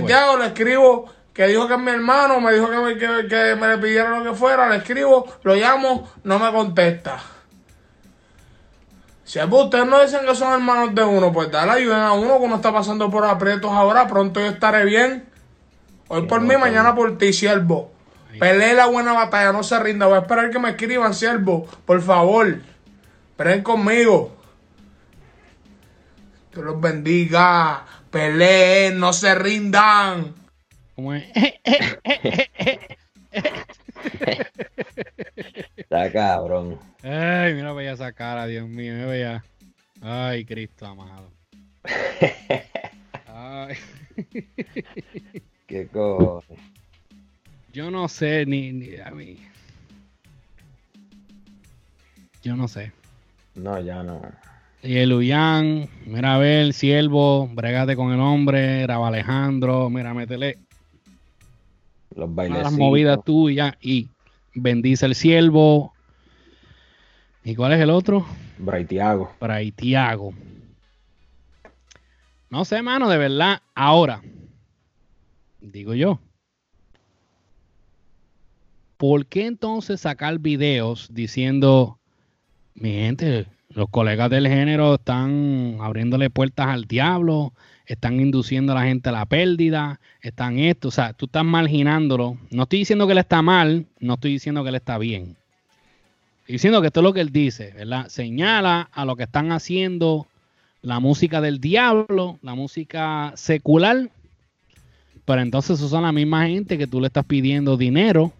Thiago 0.05 0.37
le 0.37 0.47
escribo 0.47 1.11
que 1.33 1.47
dijo 1.47 1.67
que 1.67 1.75
es 1.75 1.79
mi 1.79 1.91
hermano, 1.91 2.39
me 2.41 2.53
dijo 2.53 2.69
que 2.69 2.77
me, 2.77 2.97
que, 2.97 3.27
que 3.27 3.55
me 3.55 3.67
le 3.67 3.77
pidiera 3.77 4.17
lo 4.17 4.23
que 4.23 4.35
fuera, 4.35 4.69
le 4.69 4.77
escribo, 4.77 5.27
lo 5.43 5.55
llamo, 5.55 6.09
no 6.23 6.39
me 6.39 6.51
contesta. 6.51 7.19
Si 9.23 9.39
ustedes 9.39 9.85
no 9.85 10.01
dicen 10.01 10.25
que 10.25 10.33
son 10.33 10.53
hermanos 10.53 10.95
de 10.95 11.03
uno, 11.03 11.33
pues 11.33 11.51
dale 11.51 11.73
ayuda 11.73 12.07
a 12.07 12.13
uno 12.13 12.39
que 12.39 12.45
uno 12.45 12.55
está 12.55 12.71
pasando 12.71 13.11
por 13.11 13.25
aprietos 13.25 13.71
ahora, 13.71 14.07
pronto 14.07 14.39
yo 14.39 14.47
estaré 14.47 14.85
bien. 14.85 15.26
Hoy 16.09 16.23
por 16.23 16.41
mí, 16.41 16.55
mañana 16.57 16.95
por 16.95 17.17
ti, 17.17 17.33
siervo. 17.33 17.91
Pelee 18.39 18.73
la 18.73 18.87
buena 18.87 19.13
batalla, 19.13 19.51
no 19.51 19.63
se 19.63 19.79
rinda. 19.79 20.05
Voy 20.05 20.15
a 20.17 20.21
esperar 20.21 20.49
que 20.51 20.59
me 20.59 20.69
escriban, 20.69 21.13
siervo. 21.13 21.65
Por 21.85 22.01
favor. 22.01 22.59
Esperen 23.31 23.63
conmigo. 23.63 24.35
Dios 26.53 26.65
los 26.65 26.79
bendiga. 26.79 27.85
Peleen, 28.11 28.99
no 28.99 29.11
se 29.13 29.35
rindan. 29.35 30.33
¿Cómo 30.95 31.13
es? 31.13 31.25
Está 35.75 36.11
cabrón. 36.11 36.79
Ay, 37.03 37.53
mira, 37.53 37.73
veía 37.73 37.93
esa 37.93 38.11
cara, 38.13 38.47
Dios 38.47 38.67
mío, 38.67 38.93
me 38.93 39.05
veía. 39.05 39.43
Ay, 40.01 40.45
Cristo 40.45 40.85
amado. 40.85 41.31
Ay, 43.27 43.77
Qué 45.67 45.87
co... 45.87 46.41
yo 47.73 47.91
no 47.91 48.07
sé 48.07 48.45
ni, 48.45 48.71
ni 48.71 48.95
a 48.95 49.11
mí. 49.11 49.37
Yo 52.41 52.55
no 52.55 52.69
sé. 52.69 52.93
No, 53.55 53.79
ya 53.81 54.01
no. 54.01 54.21
Y 54.81 54.97
el 54.97 55.11
Uyán, 55.11 55.89
mira 56.05 56.35
a 56.35 56.37
ver, 56.37 56.71
siervo, 56.71 57.47
bregate 57.47 57.97
con 57.97 58.13
el 58.13 58.19
hombre, 58.21 58.87
Raba 58.87 59.09
Alejandro, 59.09 59.89
mira, 59.89 60.13
métele 60.13 60.59
Los 62.15 62.33
bailes. 62.33 62.63
las 62.63 62.71
movidas 62.71 63.21
tuyas 63.25 63.75
y 63.81 64.07
bendice 64.53 65.05
el 65.05 65.15
siervo. 65.15 65.93
¿Y 67.43 67.55
cuál 67.55 67.73
es 67.73 67.81
el 67.81 67.89
otro? 67.89 68.25
Braithiago. 68.57 69.33
para 69.39 69.59
Tiago. 69.71 70.33
No 72.49 72.63
sé, 72.63 72.81
mano, 72.81 73.09
de 73.09 73.17
verdad. 73.17 73.61
Ahora, 73.75 74.21
digo 75.61 75.93
yo, 75.93 76.19
¿por 78.97 79.25
qué 79.25 79.45
entonces 79.45 80.01
sacar 80.01 80.39
videos 80.39 81.09
diciendo, 81.13 81.99
mi 82.73 82.91
gente, 82.91 83.47
los 83.69 83.89
colegas 83.89 84.29
del 84.29 84.47
género 84.47 84.95
están 84.95 85.77
abriéndole 85.81 86.29
puertas 86.29 86.67
al 86.67 86.85
diablo, 86.85 87.53
están 87.85 88.19
induciendo 88.19 88.73
a 88.73 88.75
la 88.75 88.83
gente 88.83 89.09
a 89.09 89.13
la 89.13 89.25
pérdida, 89.25 89.99
están 90.21 90.59
esto, 90.59 90.89
o 90.89 90.91
sea, 90.91 91.13
tú 91.13 91.25
estás 91.25 91.45
marginándolo. 91.45 92.37
No 92.51 92.63
estoy 92.63 92.79
diciendo 92.79 93.05
que 93.05 93.13
él 93.13 93.19
está 93.19 93.41
mal, 93.41 93.85
no 93.99 94.15
estoy 94.15 94.33
diciendo 94.33 94.63
que 94.63 94.69
él 94.69 94.75
está 94.75 94.97
bien. 94.97 95.37
Estoy 96.41 96.53
diciendo 96.53 96.81
que 96.81 96.87
esto 96.87 96.99
es 97.01 97.03
lo 97.03 97.13
que 97.13 97.21
él 97.21 97.31
dice, 97.31 97.73
¿verdad? 97.73 98.07
Señala 98.07 98.89
a 98.91 99.05
lo 99.05 99.15
que 99.15 99.23
están 99.23 99.51
haciendo 99.51 100.27
la 100.81 100.99
música 100.99 101.41
del 101.41 101.59
diablo, 101.59 102.39
la 102.41 102.55
música 102.55 103.33
secular, 103.35 104.09
pero 105.27 105.41
entonces 105.41 105.77
son 105.77 106.03
la 106.03 106.13
misma 106.13 106.47
gente 106.47 106.77
que 106.77 106.87
tú 106.87 107.01
le 107.01 107.07
estás 107.07 107.25
pidiendo 107.25 107.75
dinero, 107.75 108.31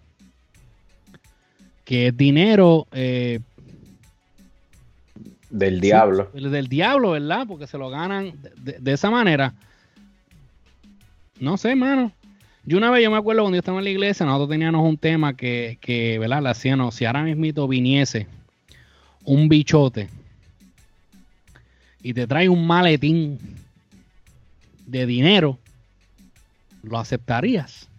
que 1.83 2.07
es 2.07 2.15
dinero 2.15 2.87
eh, 2.93 3.41
Del 5.49 5.81
diablo. 5.81 6.31
el 6.33 6.49
del 6.49 6.69
diablo, 6.69 7.11
¿verdad? 7.11 7.45
Porque 7.45 7.67
se 7.67 7.77
lo 7.77 7.89
ganan 7.89 8.35
de, 8.55 8.93
esa 8.93 9.11
manera. 9.11 9.53
No 11.41 11.57
sé, 11.57 11.75
mano. 11.75 12.13
Yo 12.63 12.77
una 12.77 12.89
vez, 12.89 13.03
yo 13.03 13.11
me 13.11 13.17
acuerdo 13.17 13.41
cuando 13.41 13.57
yo 13.57 13.59
estaba 13.59 13.79
en 13.79 13.83
la 13.83 13.89
iglesia, 13.89 14.25
nosotros 14.25 14.49
teníamos 14.49 14.87
un 14.87 14.97
tema 14.97 15.35
que, 15.35 15.77
que 15.81 16.17
¿verdad? 16.19 16.41
Le 16.41 16.49
hacíamos, 16.51 16.95
si 16.95 17.03
ahora 17.03 17.21
mismito 17.23 17.67
viniese 17.67 18.27
un 19.25 19.49
bichote 19.49 20.07
y 22.01 22.13
te 22.13 22.25
trae 22.27 22.47
un 22.47 22.65
maletín 22.65 23.39
de 24.85 25.05
dinero, 25.05 25.59
¿lo 26.87 26.97
aceptarías? 26.99 27.89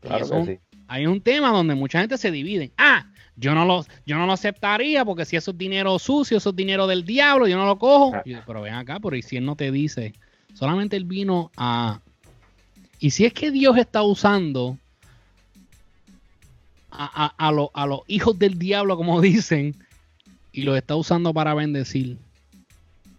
Claro 0.00 0.28
que 0.28 0.44
sí. 0.54 0.58
hay 0.88 1.06
un 1.06 1.20
tema 1.20 1.50
donde 1.50 1.74
mucha 1.74 2.00
gente 2.00 2.16
se 2.16 2.30
divide. 2.30 2.72
Ah, 2.78 3.06
yo 3.36 3.54
no 3.54 3.64
lo, 3.64 3.84
yo 4.06 4.16
no 4.18 4.26
lo 4.26 4.32
aceptaría 4.32 5.04
porque 5.04 5.24
si 5.24 5.36
eso 5.36 5.50
es 5.50 5.58
dinero 5.58 5.98
sucio, 5.98 6.38
eso 6.38 6.50
es 6.50 6.56
dinero 6.56 6.86
del 6.86 7.04
diablo, 7.04 7.46
yo 7.46 7.56
no 7.56 7.66
lo 7.66 7.78
cojo. 7.78 8.14
Ah. 8.14 8.22
Yo, 8.24 8.38
pero 8.46 8.62
ven 8.62 8.74
acá, 8.74 8.98
pero 9.00 9.16
¿y 9.16 9.22
si 9.22 9.36
él 9.36 9.44
no 9.44 9.56
te 9.56 9.70
dice? 9.70 10.14
Solamente 10.54 10.96
él 10.96 11.04
vino 11.04 11.50
a... 11.56 12.00
Y 12.98 13.10
si 13.10 13.24
es 13.24 13.32
que 13.32 13.50
Dios 13.50 13.76
está 13.78 14.02
usando 14.02 14.76
a, 16.90 17.26
a- 17.26 17.48
a 17.48 17.52
lo- 17.52 17.70
a 17.74 17.86
los 17.86 18.00
hijos 18.08 18.38
del 18.38 18.58
diablo, 18.58 18.96
como 18.96 19.20
dicen, 19.22 19.74
y 20.52 20.62
los 20.62 20.76
está 20.76 20.96
usando 20.96 21.32
para 21.32 21.54
bendecir 21.54 22.18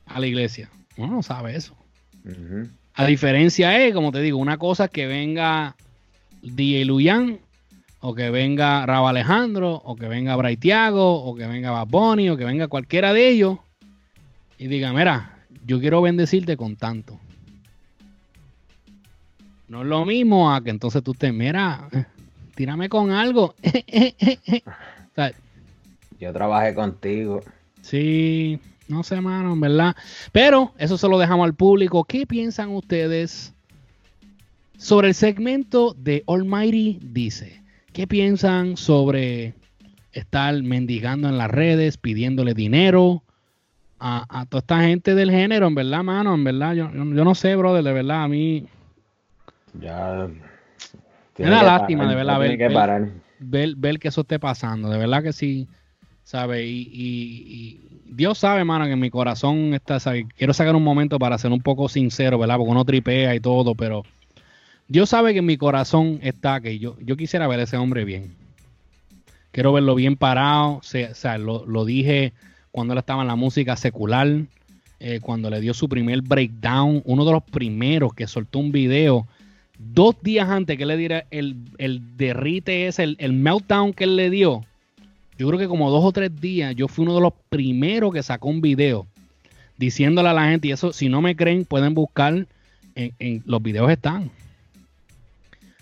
a 0.06 0.20
la 0.20 0.28
iglesia. 0.28 0.70
Uno 0.98 1.14
no 1.16 1.24
sabe 1.24 1.56
eso. 1.56 1.76
Ujú. 2.26 2.70
A 2.96 3.06
diferencia 3.06 3.86
es, 3.86 3.94
como 3.94 4.12
te 4.12 4.22
digo, 4.22 4.38
una 4.38 4.58
cosa 4.58 4.86
es 4.86 4.92
que 4.92 5.08
venga 5.08 5.76
DJ 6.42 6.86
Luyan 6.86 7.40
o 8.02 8.16
que 8.16 8.32
venga 8.32 8.86
Rabo 8.86 9.08
Alejandro, 9.08 9.74
o 9.86 9.96
que 9.96 10.08
venga 10.08 10.36
Braithiago, 10.36 11.24
o 11.24 11.36
que 11.36 11.46
venga 11.46 11.70
Bad 11.72 11.88
Bunny, 11.88 12.30
o 12.30 12.38
que 12.38 12.46
venga 12.46 12.68
cualquiera 12.68 13.14
de 13.14 13.30
ellos 13.30 13.60
y 14.58 14.68
diga, 14.68 14.92
mira, 14.92 15.38
yo 15.66 15.80
quiero 15.80 16.02
bendecirte 16.02 16.58
con 16.58 16.76
tanto. 16.76 17.20
No 19.68 19.84
es 19.84 19.88
lo 19.88 20.04
mismo 20.06 20.54
a 20.54 20.64
que 20.64 20.72
entonces 20.72 21.04
tú 21.04 21.14
te, 21.14 21.32
mira, 21.32 21.88
tírame 22.56 22.90
con 22.90 23.12
algo. 23.12 23.56
O 25.12 25.14
sea, 25.14 25.34
yo 26.22 26.32
trabajé 26.32 26.74
contigo. 26.74 27.42
Sí, 27.82 28.62
no 28.88 29.04
sé, 29.04 29.22
mano, 29.22 29.54
en 29.54 29.62
verdad. 29.62 29.96
Pero 30.32 30.74
eso 30.78 30.98
se 30.98 31.08
lo 31.08 31.18
dejamos 31.18 31.46
al 31.46 31.54
público. 31.54 32.04
¿Qué 32.04 32.26
piensan 32.26 32.70
ustedes 32.70 33.54
sobre 34.78 35.10
el 35.10 35.14
segmento 35.14 35.96
de 35.98 36.24
Almighty 36.28 37.00
Dice? 37.02 37.62
¿Qué 37.94 38.08
piensan 38.08 38.78
sobre 38.78 39.54
estar 40.14 40.62
mendigando 40.62 41.30
en 41.30 41.38
las 41.38 41.50
redes, 41.50 41.98
pidiéndole 41.98 42.54
dinero 42.54 43.24
a, 44.00 44.46
toda 44.50 44.60
esta 44.60 44.82
gente 44.82 45.16
del 45.16 45.32
género? 45.32 45.68
En 45.68 45.76
verdad, 45.76 46.04
mano, 46.04 46.34
en 46.34 46.44
verdad, 46.44 46.74
yo, 46.74 46.92
yo 46.92 47.04
no 47.04 47.36
sé, 47.36 47.56
brother, 47.56 47.84
de 47.84 47.94
verdad, 47.94 48.24
a 48.24 48.28
mí... 48.28 48.66
Ya... 49.80 50.28
Es 51.38 51.48
una 51.48 51.64
lástima, 51.64 52.08
de 52.08 52.16
verdad, 52.16 52.40
ver, 52.40 52.58
ver, 53.40 53.76
ver, 53.76 54.00
que 54.00 54.10
eso 54.10 54.22
esté 54.22 54.38
pasando. 54.38 54.90
De 54.90 55.00
verdad 55.00 55.24
que 55.24 55.34
sí, 55.34 55.68
¿sabes? 56.24 56.64
Y, 56.66 57.80
Dios 58.06 58.40
sabe, 58.40 58.66
mano, 58.66 58.86
que 58.86 58.92
en 58.92 59.00
mi 59.00 59.10
corazón 59.10 59.74
está, 59.74 59.98
Quiero 60.38 60.54
sacar 60.54 60.76
un 60.76 60.84
momento 60.84 61.18
para 61.18 61.38
ser 61.38 61.52
un 61.52 61.62
poco 61.62 61.88
sincero, 61.88 62.38
¿verdad? 62.38 62.58
Porque 62.58 62.72
uno 62.72 62.84
tripea 62.84 63.34
y 63.36 63.40
todo, 63.40 63.74
pero 63.74 64.04
Dios 64.90 65.10
sabe 65.10 65.32
que 65.32 65.40
en 65.40 65.46
mi 65.46 65.56
corazón 65.56 66.20
está 66.22 66.60
que 66.60 66.78
yo, 66.78 66.98
yo 67.00 67.16
quisiera 67.16 67.48
ver 67.48 67.62
a 67.62 67.64
ese 67.64 67.78
hombre 67.78 68.04
bien. 68.04 68.36
Quiero 69.52 69.72
verlo 69.72 69.96
bien 69.96 70.18
parado. 70.18 70.74
O 70.74 70.82
sea, 70.84 71.38
lo, 71.38 71.86
dije 71.86 72.34
cuando 72.72 72.94
él 72.94 73.00
estaba 73.00 73.22
en 73.22 73.30
la 73.30 73.36
música 73.36 73.76
secular, 73.78 74.28
eh, 75.00 75.20
cuando 75.22 75.50
le 75.50 75.62
dio 75.62 75.74
su 75.74 75.88
primer 75.88 76.22
breakdown, 76.22 77.02
uno 77.06 77.26
de 77.26 77.32
los 77.32 77.44
primeros 77.44 78.14
que 78.14 78.28
soltó 78.28 78.60
un 78.60 78.72
video 78.72 79.28
dos 79.78 80.16
días 80.22 80.48
antes 80.50 80.78
que 80.78 80.86
le 80.86 80.96
diera 80.96 81.26
el, 81.32 81.56
el 81.78 82.18
derrite 82.18 82.88
ese, 82.88 83.04
el, 83.04 83.16
el, 83.20 83.34
meltdown 83.34 83.94
que 83.94 84.04
él 84.04 84.16
le 84.16 84.30
dio, 84.30 84.64
yo 85.42 85.48
creo 85.48 85.58
que 85.58 85.68
como 85.68 85.90
dos 85.90 86.06
o 86.06 86.12
tres 86.12 86.40
días, 86.40 86.76
yo 86.76 86.88
fui 86.88 87.02
uno 87.02 87.16
de 87.16 87.22
los 87.22 87.34
primeros 87.50 88.14
que 88.14 88.22
sacó 88.22 88.48
un 88.48 88.62
video 88.62 89.08
diciéndole 89.76 90.30
a 90.30 90.34
la 90.34 90.46
gente, 90.46 90.68
y 90.68 90.72
eso, 90.72 90.94
si 90.94 91.10
no 91.10 91.20
me 91.20 91.36
creen, 91.36 91.66
pueden 91.66 91.96
buscar, 91.96 92.46
en, 92.94 93.42
los 93.48 93.64
videos 93.64 93.90
están. 93.90 94.30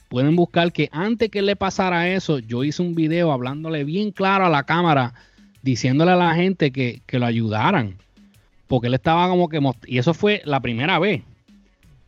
Pueden 0.08 0.38
buscar 0.38 0.72
que 0.72 0.88
antes 0.94 1.30
que 1.30 1.42
le 1.42 1.58
pasara 1.58 2.08
eso, 2.08 2.40
yo 2.40 2.64
hice 2.64 2.82
un 2.82 2.96
video 2.96 3.34
hablándole 3.34 3.84
bien 3.84 4.12
claro 4.12 4.46
a 4.46 4.50
la 4.50 4.64
cámara, 4.64 5.14
diciéndole 5.62 6.12
a 6.12 6.16
la 6.16 6.34
gente 6.36 6.72
que, 6.72 7.02
que 7.06 7.20
lo 7.20 7.26
ayudaran. 7.26 7.98
Porque 8.68 8.88
él 8.88 8.94
estaba 8.94 9.28
como 9.28 9.50
que... 9.50 9.60
Y 9.88 9.98
eso 9.98 10.14
fue 10.14 10.42
la 10.46 10.62
primera 10.62 11.00
vez 11.00 11.22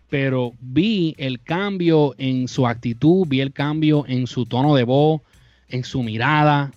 pero 0.10 0.52
vi 0.60 1.16
el 1.18 1.42
cambio 1.42 2.16
en 2.18 2.50
su 2.50 2.68
actitud, 2.68 3.26
vi 3.30 3.40
el 3.40 3.54
cambio 3.54 4.04
en 4.10 4.28
su 4.28 4.46
tono 4.46 4.76
de 4.76 4.84
voz, 4.84 5.22
en 5.70 5.86
su 5.86 6.04
mirada. 6.04 6.74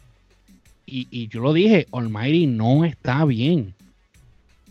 Y, 0.87 1.29
yo 1.29 1.41
lo 1.41 1.53
dije, 1.53 1.87
Almighty 1.93 2.47
no 2.47 2.85
está 2.85 3.25
bien. 3.25 3.75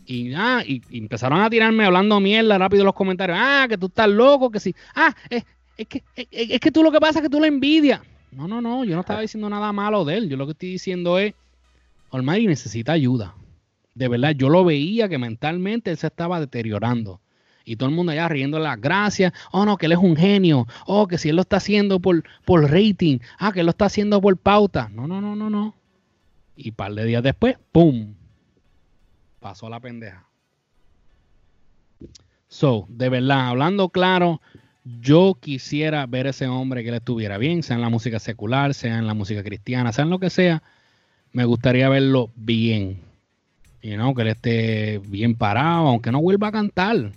Y, 0.06 0.34
ah, 0.34 0.64
y, 0.66 0.82
empezaron 0.92 1.40
a 1.40 1.50
tirarme 1.50 1.86
hablando 1.86 2.20
mierda 2.20 2.58
rápido 2.58 2.84
los 2.84 2.94
comentarios. 2.94 3.38
Ah, 3.42 3.66
que 3.68 3.78
tú 3.78 3.88
estás 3.88 4.10
loco, 4.10 4.52
que 4.52 4.60
sí. 4.60 4.76
Ah, 4.96 5.16
es, 5.30 5.44
que, 5.88 6.04
es, 6.16 6.60
que 6.60 6.72
tú 6.72 6.84
lo 6.84 6.92
que 6.92 7.00
pasa 7.00 7.20
es 7.20 7.24
que 7.24 7.30
tú 7.30 7.40
le 7.40 7.48
envidias. 7.48 8.02
No, 8.32 8.48
no, 8.48 8.62
no, 8.62 8.84
yo 8.84 8.96
no 8.96 9.02
estaba 9.02 9.22
diciendo 9.22 9.50
nada 9.50 9.72
malo 9.72 10.06
de 10.06 10.18
él. 10.18 10.30
Yo 10.30 10.38
lo 10.38 10.46
que 10.46 10.52
estoy 10.54 10.70
diciendo 10.70 11.18
es, 11.20 11.34
Almighty 12.12 12.48
necesita 12.48 12.92
ayuda. 12.92 13.36
De 13.96 14.08
verdad, 14.08 14.32
yo 14.32 14.50
lo 14.50 14.64
veía 14.64 15.10
que 15.10 15.18
mentalmente 15.18 15.92
él 15.92 15.98
se 15.98 16.08
estaba 16.08 16.40
deteriorando. 16.40 17.22
Y 17.66 17.78
todo 17.78 17.90
el 17.90 17.96
mundo 17.96 18.12
allá 18.12 18.28
riendo 18.28 18.60
las 18.60 18.80
gracias. 18.80 19.34
Oh, 19.52 19.66
no, 19.66 19.78
que 19.78 19.86
él 19.86 19.94
es 19.94 19.98
un 19.98 20.16
genio. 20.16 20.68
Oh, 20.86 21.08
que 21.08 21.18
si 21.18 21.30
él 21.30 21.36
lo 21.36 21.44
está 21.44 21.58
haciendo 21.58 22.00
por, 22.00 22.24
por 22.46 22.70
rating. 22.70 23.20
Ah, 23.40 23.52
que 23.52 23.62
él 23.62 23.66
lo 23.66 23.72
está 23.72 23.86
haciendo 23.86 24.20
por 24.20 24.36
pauta. 24.38 24.90
No, 24.94 25.08
no, 25.08 25.22
no, 25.22 25.36
no, 25.36 25.50
no. 25.50 25.74
Y 26.56 26.70
un 26.70 26.76
par 26.76 26.94
de 26.94 27.06
días 27.06 27.24
después, 27.24 27.58
¡pum! 27.72 28.14
Pasó 29.40 29.70
la 29.70 29.80
pendeja. 29.80 30.28
So, 32.48 32.86
de 32.90 33.10
verdad, 33.10 33.48
hablando 33.48 33.90
claro, 33.90 34.42
yo 34.84 35.38
quisiera 35.40 36.06
ver 36.06 36.28
a 36.28 36.30
ese 36.30 36.48
hombre 36.48 36.84
que 36.84 36.90
él 36.90 36.96
estuviera 36.96 37.38
bien, 37.38 37.64
sea 37.64 37.76
en 37.76 37.82
la 37.82 37.90
música 37.90 38.20
secular, 38.20 38.74
sea 38.74 38.98
en 38.98 39.08
la 39.08 39.14
música 39.14 39.44
cristiana, 39.44 39.92
sea 39.92 40.04
en 40.04 40.12
lo 40.12 40.20
que 40.20 40.30
sea. 40.30 40.62
Me 41.32 41.46
gustaría 41.46 41.90
verlo 41.90 42.30
bien. 42.36 43.02
Y 43.82 43.98
no, 43.98 44.14
que 44.14 44.22
él 44.22 44.28
esté 44.30 45.00
bien 45.00 45.36
parado, 45.36 45.88
aunque 45.88 46.12
no 46.12 46.22
vuelva 46.22 46.50
a 46.50 46.52
cantar 46.52 47.12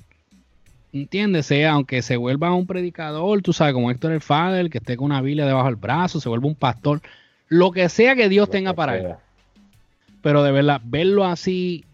¿Entiendes? 0.92 1.46
Sea, 1.46 1.72
aunque 1.72 2.00
se 2.00 2.16
vuelva 2.16 2.54
un 2.54 2.66
predicador, 2.66 3.42
tú 3.42 3.52
sabes, 3.52 3.74
como 3.74 3.90
Héctor 3.90 4.12
el 4.12 4.22
Father, 4.22 4.70
que 4.70 4.78
esté 4.78 4.96
con 4.96 5.06
una 5.06 5.20
Biblia 5.20 5.44
debajo 5.44 5.66
del 5.66 5.76
brazo, 5.76 6.20
se 6.20 6.28
vuelva 6.28 6.46
un 6.46 6.54
pastor, 6.54 7.02
lo 7.48 7.70
que 7.70 7.88
sea 7.90 8.16
que 8.16 8.30
Dios 8.30 8.48
tenga 8.48 8.72
para 8.72 8.96
él. 8.96 9.14
Pero 10.26 10.42
de 10.42 10.50
verdad, 10.50 10.80
verlo 10.82 11.24
así, 11.24 11.84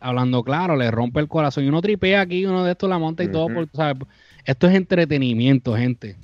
hablando 0.00 0.42
claro, 0.42 0.76
le 0.76 0.90
rompe 0.90 1.18
el 1.18 1.28
corazón. 1.28 1.64
Y 1.64 1.68
uno 1.68 1.80
tripea 1.80 2.20
aquí, 2.20 2.44
uno 2.44 2.62
de 2.62 2.72
estos 2.72 2.90
la 2.90 2.98
monta 2.98 3.24
y 3.24 3.28
todo, 3.28 3.46
por, 3.48 3.66
¿sabes? 3.72 4.06
Esto 4.44 4.68
es 4.68 4.74
entretenimiento, 4.74 5.74
gente. 5.74 6.16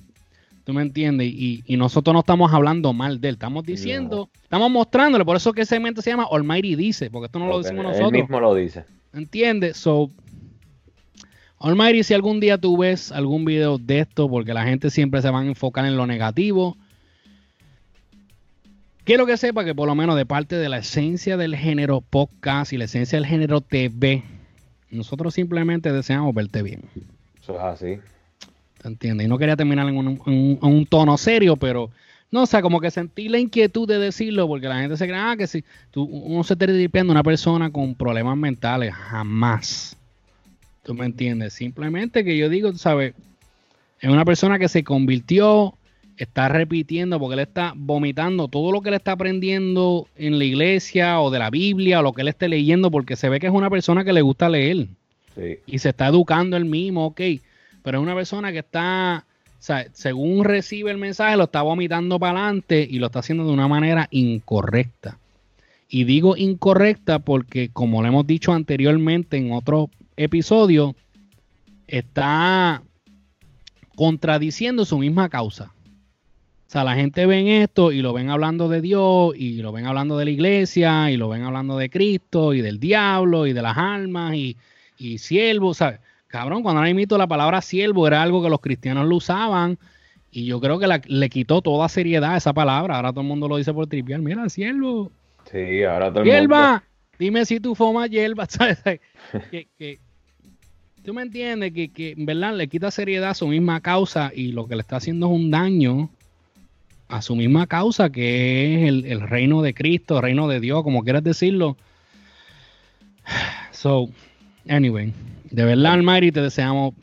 ¿Tú 0.64 0.74
me 0.74 0.82
entiendes? 0.82 1.28
Y, 1.28 1.64
nosotros 1.78 2.12
no 2.12 2.20
estamos 2.20 2.52
hablando 2.52 2.92
mal 2.92 3.22
de 3.22 3.28
él, 3.30 3.34
estamos 3.36 3.64
diciendo, 3.64 4.28
estamos 4.42 4.70
mostrándole, 4.70 5.24
por 5.24 5.34
eso 5.34 5.54
que 5.54 5.62
ese 5.62 5.76
segmento 5.76 6.02
se 6.02 6.10
llama 6.10 6.26
Almighty 6.30 6.76
Dice, 6.76 7.10
porque 7.10 7.24
esto 7.24 7.38
no 7.38 7.46
lo 7.46 7.62
decimos 7.62 7.84
nosotros. 7.84 8.12
Él 8.12 8.20
mismo 8.20 8.38
lo 8.38 8.54
dice. 8.54 8.84
¿Entiendes? 9.14 9.78
So, 9.78 10.10
Almighty, 11.58 12.02
si 12.02 12.12
algún 12.12 12.38
día 12.38 12.58
tú 12.58 12.76
ves 12.76 13.10
algún 13.10 13.46
video 13.46 13.78
de 13.78 14.00
esto, 14.00 14.28
porque 14.28 14.52
la 14.52 14.64
gente 14.64 14.90
siempre 14.90 15.22
se 15.22 15.30
va 15.30 15.40
a 15.40 15.46
enfocar 15.46 15.86
en 15.86 15.96
lo 15.96 16.06
negativo, 16.06 16.76
quiero 19.04 19.26
que 19.26 19.36
sepa 19.36 19.64
que 19.64 19.74
por 19.74 19.88
lo 19.88 19.94
menos 19.94 20.16
de 20.16 20.26
parte 20.26 20.56
de 20.56 20.68
la 20.68 20.78
esencia 20.78 21.36
del 21.36 21.56
género 21.56 22.00
podcast 22.00 22.72
y 22.72 22.78
la 22.78 22.84
esencia 22.84 23.18
del 23.18 23.26
género 23.26 23.60
TV, 23.60 24.22
nosotros 24.90 25.34
simplemente 25.34 25.92
deseamos 25.92 26.34
verte 26.34 26.62
bien. 26.62 26.82
Eso 27.42 27.54
es 27.54 27.60
así. 27.60 27.98
¿Te 28.78 28.88
entiendes? 28.88 29.26
Y 29.26 29.28
no 29.28 29.38
quería 29.38 29.56
terminar 29.56 29.88
en 29.88 29.96
un, 29.96 30.86
tono 30.86 31.16
serio, 31.16 31.56
pero 31.56 31.90
no, 32.30 32.42
o 32.42 32.46
sea, 32.46 32.62
como 32.62 32.80
que 32.80 32.90
sentí 32.90 33.28
la 33.28 33.38
inquietud 33.38 33.86
de 33.86 33.98
decirlo, 33.98 34.48
porque 34.48 34.68
la 34.68 34.80
gente 34.80 34.96
se 34.96 35.06
cree, 35.06 35.18
ah, 35.18 35.36
que 35.36 35.46
si 35.46 35.64
tú, 35.90 36.04
uno 36.04 36.42
se 36.42 36.54
está 36.54 36.66
tripeando 36.66 37.12
a 37.12 37.14
una 37.14 37.22
persona 37.22 37.70
con 37.70 37.94
problemas 37.94 38.36
mentales, 38.36 38.92
jamás. 38.92 39.96
¿Tú 40.82 40.94
me 40.94 41.06
entiendes? 41.06 41.52
Simplemente 41.52 42.24
que 42.24 42.36
yo 42.36 42.48
digo, 42.48 42.74
¿sabes? 42.74 43.14
Es 44.00 44.10
una 44.10 44.24
persona 44.24 44.58
que 44.58 44.68
se 44.68 44.82
convirtió, 44.82 45.74
está 46.16 46.48
repitiendo, 46.48 47.18
porque 47.18 47.34
él 47.34 47.40
está 47.40 47.72
vomitando 47.76 48.48
todo 48.48 48.72
lo 48.72 48.80
que 48.80 48.90
él 48.90 48.94
está 48.94 49.12
aprendiendo 49.12 50.06
en 50.16 50.38
la 50.38 50.44
iglesia 50.44 51.20
o 51.20 51.30
de 51.30 51.38
la 51.38 51.50
Biblia 51.50 52.00
o 52.00 52.02
lo 52.02 52.12
que 52.12 52.22
él 52.22 52.28
esté 52.28 52.48
leyendo, 52.48 52.90
porque 52.90 53.16
se 53.16 53.28
ve 53.28 53.40
que 53.40 53.46
es 53.46 53.52
una 53.52 53.70
persona 53.70 54.04
que 54.04 54.12
le 54.12 54.22
gusta 54.22 54.48
leer. 54.48 54.88
Y 55.66 55.78
se 55.78 55.88
está 55.90 56.08
educando 56.08 56.56
él 56.56 56.66
mismo, 56.66 57.06
ok. 57.06 57.20
Pero 57.82 57.98
es 57.98 58.02
una 58.02 58.14
persona 58.14 58.52
que 58.52 58.58
está, 58.58 59.24
o 59.26 59.62
sea, 59.62 59.86
según 59.92 60.44
recibe 60.44 60.90
el 60.90 60.98
mensaje, 60.98 61.36
lo 61.36 61.44
está 61.44 61.62
vomitando 61.62 62.18
para 62.18 62.44
adelante 62.44 62.86
y 62.88 62.98
lo 62.98 63.06
está 63.06 63.20
haciendo 63.20 63.46
de 63.46 63.52
una 63.52 63.68
manera 63.68 64.08
incorrecta. 64.10 65.18
Y 65.88 66.04
digo 66.04 66.36
incorrecta 66.36 67.18
porque, 67.18 67.70
como 67.70 68.02
lo 68.02 68.08
hemos 68.08 68.26
dicho 68.26 68.52
anteriormente 68.52 69.36
en 69.36 69.52
otros 69.52 69.88
episodio 70.16 70.94
está 71.86 72.82
contradiciendo 73.94 74.84
su 74.84 74.98
misma 74.98 75.28
causa. 75.28 75.72
O 76.72 76.74
sea, 76.74 76.84
la 76.84 76.94
gente 76.94 77.26
ve 77.26 77.62
esto 77.62 77.92
y 77.92 78.00
lo 78.00 78.14
ven 78.14 78.30
hablando 78.30 78.66
de 78.66 78.80
Dios 78.80 79.34
y 79.36 79.60
lo 79.60 79.72
ven 79.72 79.84
hablando 79.84 80.16
de 80.16 80.24
la 80.24 80.30
iglesia 80.30 81.10
y 81.10 81.18
lo 81.18 81.28
ven 81.28 81.42
hablando 81.42 81.76
de 81.76 81.90
Cristo 81.90 82.54
y 82.54 82.62
del 82.62 82.80
diablo 82.80 83.46
y 83.46 83.52
de 83.52 83.60
las 83.60 83.76
almas 83.76 84.34
y, 84.36 84.56
y 84.96 85.18
siervo. 85.18 85.74
¿sabes? 85.74 86.00
Cabrón, 86.28 86.62
cuando 86.62 86.80
ahora 86.80 86.94
mito 86.94 87.18
la 87.18 87.26
palabra 87.26 87.60
siervo 87.60 88.06
era 88.06 88.22
algo 88.22 88.42
que 88.42 88.48
los 88.48 88.62
cristianos 88.62 89.06
lo 89.06 89.16
usaban 89.16 89.76
y 90.30 90.46
yo 90.46 90.62
creo 90.62 90.78
que 90.78 90.88
le 91.04 91.28
quitó 91.28 91.60
toda 91.60 91.90
seriedad 91.90 92.32
a 92.32 92.36
esa 92.38 92.54
palabra. 92.54 92.96
Ahora 92.96 93.10
todo 93.10 93.20
el 93.20 93.26
mundo 93.26 93.48
lo 93.48 93.58
dice 93.58 93.74
por 93.74 93.86
trivial. 93.86 94.22
Mira, 94.22 94.48
siervo. 94.48 95.12
Sí, 95.50 95.84
ahora 95.84 96.10
todo 96.10 96.22
el 96.22 96.48
mundo. 96.48 96.82
Dime 97.18 97.44
si 97.44 97.60
tú 97.60 97.74
fumas 97.74 98.08
hierba. 98.08 98.46
¿sabes? 98.48 98.82
que, 99.50 100.00
tú 101.04 101.12
me 101.12 101.20
entiendes 101.20 101.74
que, 101.74 101.92
que 101.92 102.12
en 102.12 102.24
verdad 102.24 102.56
le 102.56 102.66
quita 102.66 102.90
seriedad 102.90 103.28
a 103.28 103.34
su 103.34 103.46
misma 103.46 103.82
causa 103.82 104.32
y 104.34 104.52
lo 104.52 104.66
que 104.66 104.74
le 104.74 104.80
está 104.80 104.96
haciendo 104.96 105.26
es 105.26 105.32
un 105.32 105.50
daño 105.50 106.08
a 107.12 107.20
su 107.20 107.36
misma 107.36 107.66
causa 107.66 108.10
que 108.10 108.88
es 108.88 108.88
el, 108.88 109.20
reino 109.20 109.60
de 109.60 109.74
Cristo, 109.74 110.16
el 110.16 110.22
reino 110.22 110.48
de 110.48 110.60
Dios, 110.60 110.82
como 110.82 111.04
quieras 111.04 111.22
decirlo. 111.22 111.76
So, 113.72 114.10
anyway, 114.68 115.12
de 115.50 115.64
verdad, 115.64 115.94
Almighty, 115.94 116.30
te 116.30 116.40
deseamos 116.40 116.94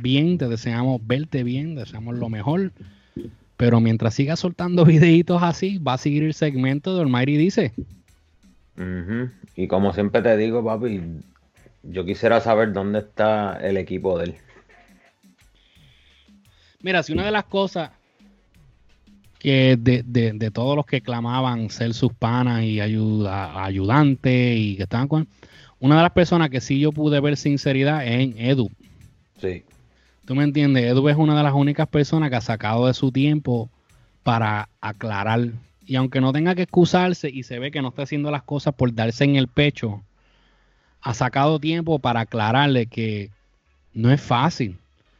bien, 0.00 0.38
te 0.38 0.48
deseamos 0.48 1.06
verte 1.06 1.44
bien, 1.44 1.74
deseamos 1.74 2.16
lo 2.16 2.30
mejor. 2.30 2.72
Pero 3.58 3.80
mientras 3.80 4.14
siga 4.14 4.34
soltando 4.36 4.84
videitos 4.86 5.42
así, 5.42 5.76
va 5.76 5.94
a 5.94 5.98
seguir 5.98 6.22
el 6.22 6.32
segmento 6.32 6.94
de 6.94 7.02
Almighty 7.02 7.36
Dice. 7.36 7.72
Ujú. 8.78 9.30
Y 9.56 9.68
como 9.68 9.92
siempre 9.92 10.22
te 10.22 10.36
digo, 10.38 10.64
papi, 10.64 11.02
yo 11.82 12.04
quisiera 12.06 12.40
saber 12.40 12.72
dónde 12.72 13.00
está 13.00 13.58
el 13.60 13.76
equipo 13.76 14.18
de 14.18 14.24
él. 14.24 14.34
Mira, 16.80 17.02
si 17.02 17.12
una 17.12 17.26
de 17.26 17.32
las 17.32 17.44
cosas 17.44 17.90
que 19.46 19.76
de, 19.78 20.02
de- 20.04 20.32
de 20.32 20.50
todos 20.50 20.74
los 20.74 20.84
que 20.86 21.00
clamaban 21.00 21.70
ser 21.70 21.94
sus 21.94 22.12
panas 22.12 22.64
y 22.64 22.80
ayuda, 22.80 23.64
ayudantes 23.64 24.58
y 24.58 24.74
que 24.76 24.82
estaban 24.82 25.06
con 25.06 25.28
una 25.78 25.94
de 25.98 26.02
las 26.02 26.10
personas 26.10 26.50
que 26.50 26.60
sí 26.60 26.80
yo 26.80 26.90
pude 26.90 27.20
ver 27.20 27.36
sinceridad 27.36 28.04
es 28.04 28.10
en 28.24 28.34
Edu. 28.38 28.68
Sí. 29.40 29.62
¿Tú 30.24 30.34
me 30.34 30.42
entiendes? 30.42 30.82
Edu 30.86 31.08
es 31.08 31.16
una 31.16 31.36
de 31.36 31.44
las 31.44 31.52
únicas 31.54 31.86
personas 31.86 32.28
que 32.28 32.34
ha 32.34 32.40
sacado 32.40 32.88
de 32.88 32.94
su 32.94 33.12
tiempo 33.12 33.70
para 34.24 34.68
aclarar. 34.80 35.50
Y 35.86 35.94
aunque 35.94 36.20
no 36.20 36.32
tenga 36.32 36.56
que 36.56 36.62
excusarse 36.62 37.30
y 37.30 37.44
se 37.44 37.60
ve 37.60 37.70
que 37.70 37.82
no 37.82 37.90
está 37.90 38.02
haciendo 38.02 38.32
las 38.32 38.42
cosas 38.42 38.74
por 38.74 38.92
darse 38.92 39.22
en 39.22 39.36
el 39.36 39.46
pecho, 39.46 40.02
ha 41.02 41.14
sacado 41.14 41.60
tiempo 41.60 42.00
para 42.00 42.18
aclararle 42.22 42.86
que 42.86 43.30
no 43.94 44.10
es 44.10 44.20
fácil, 44.20 44.76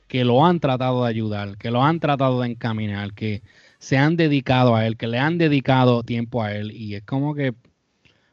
que 0.09 0.25
lo 0.25 0.45
han 0.45 0.59
tratado 0.59 1.05
de 1.05 1.11
ayudar, 1.11 1.57
que 1.59 1.71
lo 1.71 1.85
han 1.85 2.01
tratado 2.01 2.41
de 2.41 2.49
encaminar, 2.49 3.13
que 3.13 3.41
se 3.87 3.97
han 3.97 4.17
dedicado 4.17 4.75
a 4.75 4.85
él, 4.85 4.97
que 4.97 5.07
le 5.07 5.21
han 5.21 5.39
dedicado 5.39 6.03
tiempo 6.03 6.43
a 6.43 6.53
él. 6.53 6.73
Y 6.73 6.97
es 6.97 7.05
como 7.05 7.37
que 7.37 7.55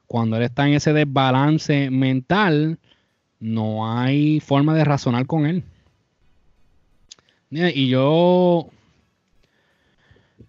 cuando 0.08 0.36
él 0.36 0.42
está 0.42 0.68
en 0.68 0.74
ese 0.74 0.94
desbalance 0.94 1.92
mental, 1.92 2.80
no 3.40 3.88
hay 3.96 4.40
forma 4.40 4.74
de 4.74 4.84
razonar 4.84 5.28
con 5.28 5.46
él. 5.46 5.64
Y 7.52 7.88
yo, 7.88 8.68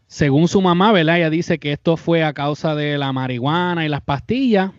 según 0.07 0.49
su 0.49 0.63
mamá, 0.63 0.91
¿verdad? 0.91 1.19
Ella 1.19 1.29
dice 1.29 1.59
que 1.59 1.73
esto 1.73 1.99
fue 1.99 2.25
a 2.25 2.33
causa 2.33 2.75
de 2.75 2.97
la 2.97 3.13
marihuana 3.13 3.85
y 3.85 3.91
las 3.91 4.01
pastillas. 4.01 4.73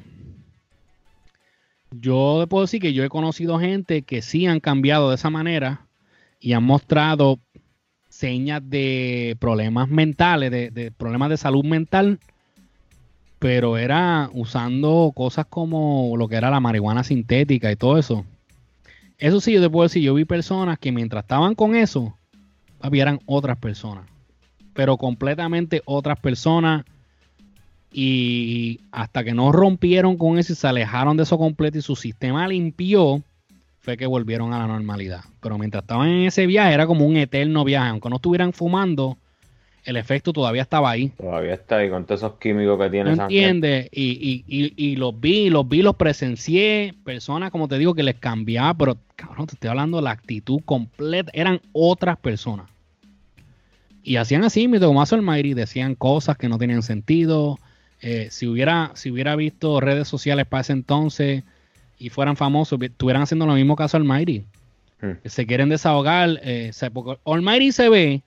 Yo 1.92 2.48
puedo 2.50 2.64
decir 2.64 2.82
que 2.82 2.94
yo 2.94 3.04
he 3.04 3.10
conocido 3.10 3.60
gente 3.60 4.02
que 4.02 4.24
sí 4.24 4.48
han 4.48 4.60
cambiado 4.60 5.10
de 5.10 5.18
esa 5.18 5.30
manera 5.30 5.86
y 6.40 6.54
han 6.54 6.64
mostrado 6.64 7.40
señas 8.16 8.62
de 8.70 9.36
problemas 9.40 9.90
mentales, 9.90 10.50
de, 10.50 10.92
problemas 10.98 11.30
de 11.30 11.38
salud 11.38 11.66
mental, 11.66 12.20
pero 13.40 13.78
era 13.78 14.30
usando 14.34 15.12
cosas 15.14 15.46
como 15.48 16.16
lo 16.18 16.30
que 16.30 16.38
era 16.38 16.50
la 16.50 16.62
marihuana 16.62 17.04
sintética 17.04 17.72
y 17.72 17.76
todo 17.76 17.98
eso. 17.98 18.26
Eso 19.18 19.42
sí, 19.42 19.54
yo 19.54 19.62
te 19.62 19.70
puedo 19.70 19.84
decir, 19.84 20.02
yo 20.02 20.14
vi 20.14 20.24
personas 20.24 20.80
que 20.80 20.94
mientras 20.94 21.26
estaban 21.26 21.56
con 21.56 21.76
eso, 21.76 22.18
eran 22.82 23.20
otras 23.26 23.58
personas. 23.58 24.06
Pero 24.74 24.98
completamente 24.98 25.82
otras 25.86 26.18
personas. 26.20 26.86
Y 27.92 28.82
hasta 28.92 29.24
que 29.24 29.34
no 29.34 29.52
rompieron 29.52 30.18
con 30.18 30.38
eso 30.38 30.54
y 30.54 30.56
se 30.56 30.68
alejaron 30.68 31.16
de 31.18 31.24
eso 31.24 31.38
completo 31.38 31.78
y 31.78 31.82
su 31.82 31.96
sistema 31.96 32.48
limpió, 32.48 33.22
fue 33.86 33.98
que 33.98 34.08
volvieron 34.08 34.52
a 34.52 34.60
la 34.60 34.68
normalidad. 34.68 35.22
Pero 35.42 35.60
mientras 35.60 35.84
estaban 35.84 36.10
en 36.10 36.26
ese 36.26 36.48
viaje, 36.48 36.74
era 36.74 36.88
como 36.88 37.06
un 37.06 37.16
eterno 37.18 37.64
viaje. 37.64 37.90
Aunque 37.90 38.10
no 38.10 38.16
estuvieran 38.16 38.52
fumando, 38.52 39.18
el 39.84 39.96
efecto 39.96 40.34
todavía 40.34 40.64
estaba 40.64 40.90
ahí. 40.90 41.10
Todavía 41.10 41.54
está 41.54 41.78
ahí 41.78 41.90
con 41.92 42.04
todos 42.04 42.22
esos 42.22 42.34
químicos 42.40 42.80
que 42.80 42.90
tiene 42.90 43.16
¿No 43.16 43.22
entiendes? 43.24 43.88
Y, 43.92 44.04
y, 44.12 44.44
y, 44.48 44.74
y 44.76 44.96
los 44.96 45.18
vi, 45.20 45.52
los 45.52 45.70
vi, 45.70 45.84
los 45.84 45.96
presencié. 45.96 46.96
Personas, 47.04 47.52
como 47.52 47.68
te 47.68 47.78
digo, 47.78 47.94
que 47.94 48.02
les 48.02 48.16
cambiaba, 48.16 48.74
pero 48.74 48.98
cabrón, 49.16 49.46
te 49.46 49.54
estoy 49.54 49.70
hablando 49.70 49.98
de 49.98 50.04
la 50.04 50.12
actitud 50.12 50.62
completa. 50.66 51.30
Eran 51.36 51.62
otras 51.72 52.18
personas. 52.18 52.66
Y 54.02 54.16
hacían 54.16 54.44
así, 54.44 54.68
hace 55.00 55.16
el 55.16 55.22
Mayri, 55.22 55.54
decían 55.54 55.94
cosas 55.94 56.38
que 56.38 56.50
no 56.50 56.58
tenían 56.58 56.82
sentido. 56.82 57.60
Eh, 58.02 58.30
si 58.32 58.48
hubiera, 58.48 58.92
si 58.96 59.12
hubiera 59.12 59.36
visto 59.36 59.80
redes 59.80 60.08
sociales 60.08 60.48
para 60.48 60.62
ese 60.62 60.74
entonces 60.74 61.44
y 61.98 62.10
fueran 62.10 62.36
famosos, 62.36 62.78
vi- 62.80 62.88
estuvieran 62.88 63.22
haciendo 63.24 63.46
lo 63.46 63.54
mismo 63.54 63.76
caso 63.76 63.98
Almighty. 63.98 64.44
Hmm. 65.02 65.12
Se 65.26 65.46
quieren 65.46 65.70
desahogar. 65.70 66.40
Eh, 66.44 66.72
se- 66.74 66.92
porque 66.92 67.20
Almighty 67.26 67.72
se 67.72 67.90
ve 67.90 68.22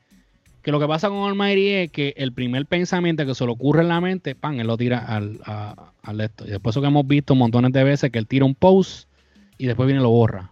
que 0.63 0.71
lo 0.73 0.81
que 0.81 0.87
pasa 0.87 1.09
con 1.09 1.29
Almighty 1.29 1.69
es 1.71 1.91
que 1.91 2.15
el 2.17 2.33
primer 2.33 2.67
pensamiento 2.67 3.25
que 3.25 3.35
se 3.35 3.45
le 3.45 3.51
ocurre 3.53 3.83
en 3.83 3.89
la 3.89 4.01
mente, 4.01 4.35
pan, 4.35 4.61
él 4.61 4.67
lo 4.67 4.77
tira 4.77 4.99
al, 4.99 5.41
a- 5.45 5.93
al 6.03 6.21
esto. 6.21 6.47
Y 6.47 6.51
después 6.51 6.75
eso 6.75 6.81
que 6.81 6.89
hemos 6.89 7.07
visto 7.07 7.35
montones 7.35 7.73
de 7.73 7.85
veces 7.85 8.11
que 8.11 8.19
él 8.19 8.27
tira 8.27 8.45
un 8.45 8.55
post 8.55 9.09
y 9.57 9.67
después 9.67 9.87
viene 9.87 10.01
y 10.01 10.03
lo 10.03 10.11
borra. 10.11 10.51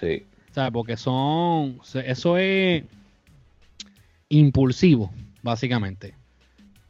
Sí. 0.00 0.24
¿Sabes? 0.52 0.70
Porque 0.72 0.96
son. 0.96 1.78
Eso 2.04 2.36
es 2.38 2.84
impulsivo, 4.28 5.12
básicamente. 5.42 6.14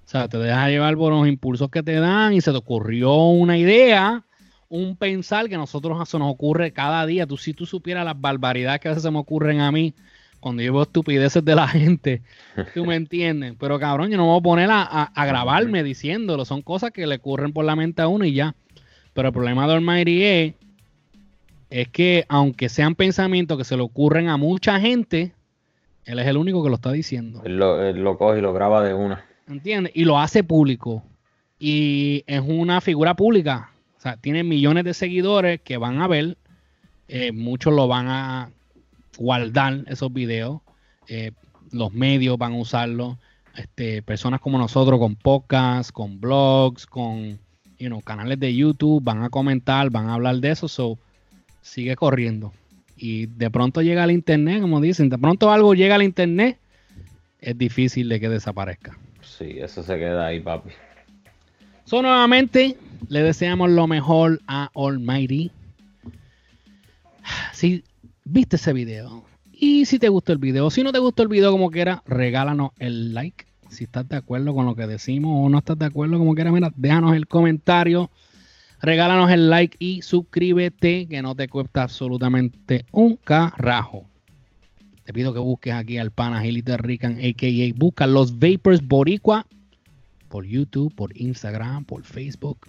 O 0.06 0.08
sea, 0.08 0.28
te 0.28 0.38
dejas 0.38 0.68
llevar 0.68 0.96
por 0.96 1.12
los 1.12 1.26
impulsos 1.26 1.70
que 1.70 1.82
te 1.82 1.94
dan 1.94 2.34
y 2.34 2.40
se 2.40 2.50
te 2.52 2.56
ocurrió 2.58 3.14
una 3.14 3.56
idea, 3.58 4.22
un 4.68 4.96
pensar 4.96 5.48
que 5.48 5.54
a 5.54 5.58
nosotros 5.58 6.08
se 6.08 6.18
nos 6.18 6.30
ocurre 6.32 6.72
cada 6.72 7.04
día. 7.06 7.26
Tú, 7.26 7.36
si 7.36 7.52
tú 7.54 7.66
supieras 7.66 8.04
las 8.04 8.20
barbaridades 8.20 8.80
que 8.80 8.88
a 8.88 8.90
veces 8.92 9.02
se 9.02 9.10
me 9.10 9.18
ocurren 9.18 9.60
a 9.60 9.70
mí 9.72 9.94
cuando 10.40 10.62
yo 10.62 10.72
veo 10.72 10.82
estupideces 10.82 11.44
de 11.44 11.54
la 11.54 11.66
gente, 11.68 12.22
tú 12.74 12.84
me 12.84 12.96
entiendes. 12.96 13.54
Pero 13.58 13.78
cabrón, 13.78 14.10
yo 14.10 14.16
no 14.16 14.24
me 14.24 14.30
voy 14.30 14.40
a 14.40 14.42
poner 14.42 14.70
a, 14.70 14.82
a- 14.82 15.12
a 15.14 15.26
grabarme 15.26 15.82
diciéndolo. 15.82 16.44
Son 16.44 16.62
cosas 16.62 16.90
que 16.90 17.06
le 17.06 17.16
ocurren 17.16 17.52
por 17.52 17.64
la 17.64 17.76
mente 17.76 18.02
a 18.02 18.08
uno 18.08 18.24
y 18.24 18.32
ya. 18.34 18.54
Pero 19.12 19.28
el 19.28 19.34
problema 19.34 19.66
de 19.66 19.74
Almighty 19.74 20.22
es 20.24 20.54
es 21.70 21.88
que 21.88 22.24
aunque 22.28 22.68
sean 22.68 22.94
pensamientos 22.94 23.58
que 23.58 23.64
se 23.64 23.76
le 23.76 23.82
ocurren 23.82 24.28
a 24.28 24.36
mucha 24.36 24.78
gente, 24.78 25.32
él 26.04 26.18
es 26.18 26.26
el 26.26 26.36
único 26.36 26.62
que 26.62 26.68
lo 26.68 26.76
está 26.76 26.92
diciendo. 26.92 27.42
Él 27.44 27.56
lo, 27.56 27.82
él 27.82 27.96
lo 28.02 28.16
coge 28.16 28.38
y 28.38 28.42
lo 28.42 28.52
graba 28.52 28.82
de 28.84 28.94
una. 28.94 29.24
¿Entiendes? 29.48 29.92
Y 29.94 30.04
lo 30.04 30.18
hace 30.20 30.44
público. 30.44 31.02
Y 31.58 32.22
es 32.26 32.42
una 32.46 32.80
figura 32.80 33.14
pública. 33.14 33.70
Sea, 34.05 34.16
tiene 34.18 34.44
millones 34.44 34.84
de 34.84 34.92
seguidores 34.94 35.61
que 35.62 35.78
van 35.78 36.00
a 36.00 36.07
ver. 36.09 36.36
eh, 37.09 37.32
muchos 37.32 37.72
lo 37.74 37.88
van 37.88 38.09
a 38.09 38.50
guardar 39.18 39.84
esos 39.86 40.12
videos. 40.12 40.61
eh, 41.09 41.32
los 41.72 41.92
medios 41.92 42.38
van 42.38 42.52
a 42.52 42.57
usarlo. 42.57 43.18
Este, 43.57 44.02
personas 44.02 44.40
como 44.40 44.59
nosotros 44.59 44.98
con 44.98 45.16
podcasts, 45.16 45.90
con 45.90 46.20
blogs, 46.20 46.86
con 46.86 47.38
canales 48.05 48.38
de 48.40 48.55
YouTube 48.55 49.02
van 49.02 49.22
a 49.22 49.30
comentar, 49.30 49.90
van 49.90 50.09
a 50.09 50.14
hablar 50.14 50.36
de 50.36 50.50
eso. 50.50 50.68
So, 50.68 50.98
sigue 51.62 51.96
corriendo. 51.96 52.52
Y 52.96 53.26
de 53.26 53.50
pronto 53.50 53.82
llega 53.82 54.05
al 54.05 54.11
internet, 54.11 54.61
como 54.61 54.80
dicen, 54.80 55.09
de 55.09 55.18
pronto 55.18 55.50
algo 55.50 55.74
llega 55.74 55.94
al 55.94 56.02
internet, 56.02 56.59
es 57.40 57.59
difícil 57.59 58.09
de 58.09 58.20
que 58.20 58.28
desaparezca. 58.28 58.96
Sí, 59.22 59.57
eso 59.59 59.82
se 59.82 59.98
queda 59.98 60.26
ahí, 60.26 60.40
papi. 60.40 60.70
So, 61.85 62.01
nuevamente, 62.01 62.78
le 63.09 63.22
deseamos 63.22 63.70
lo 63.70 63.87
mejor 63.87 64.41
a 64.47 64.70
Almighty. 64.74 65.51
Si 67.53 67.85
viste 68.24 68.57
ese 68.57 68.72
video 68.72 69.24
y 69.53 69.85
si 69.85 69.99
te 69.99 70.09
gustó 70.09 70.32
el 70.32 70.39
video, 70.39 70.70
si 70.70 70.82
no 70.82 70.93
te 70.93 70.99
gustó 70.99 71.22
el 71.22 71.28
video 71.28 71.53
como 71.53 71.70
quiera, 71.70 72.03
regálanos 72.07 72.70
el 72.78 73.12
like. 73.12 73.45
Si 73.68 73.85
estás 73.85 74.09
de 74.09 74.16
acuerdo 74.16 74.55
con 74.55 74.64
lo 74.64 74.74
que 74.74 74.87
decimos 74.87 75.32
o 75.35 75.49
no 75.51 75.59
estás 75.59 75.78
de 75.78 75.85
acuerdo 75.85 76.18
como 76.18 76.35
quiera, 76.35 76.53
mira, 76.53 76.72
déjanos 76.74 77.14
el 77.14 77.26
comentario. 77.26 78.11
Regálanos 78.80 79.30
el 79.30 79.51
like 79.51 79.76
y 79.78 80.01
suscríbete 80.03 81.07
que 81.07 81.20
no 81.20 81.35
te 81.35 81.49
cuesta 81.49 81.82
absolutamente 81.82 82.87
un 82.93 83.16
carajo. 83.16 84.05
Te 85.05 85.12
pido 85.12 85.35
que 85.35 85.39
busques 85.39 85.74
aquí 85.74 85.99
al 85.99 86.12
pana 86.12 86.41
Gilita 86.41 86.78
Rican, 86.78 87.18
a.k.a. 87.18 87.74
Busca 87.76 88.07
los 88.07 88.39
Vapors 88.39 88.87
Boricua 88.87 89.47
por 90.35 90.47
YouTube, 90.47 90.93
por 90.93 91.16
Instagram, 91.16 91.85
por 91.85 92.03
Facebook. 92.03 92.66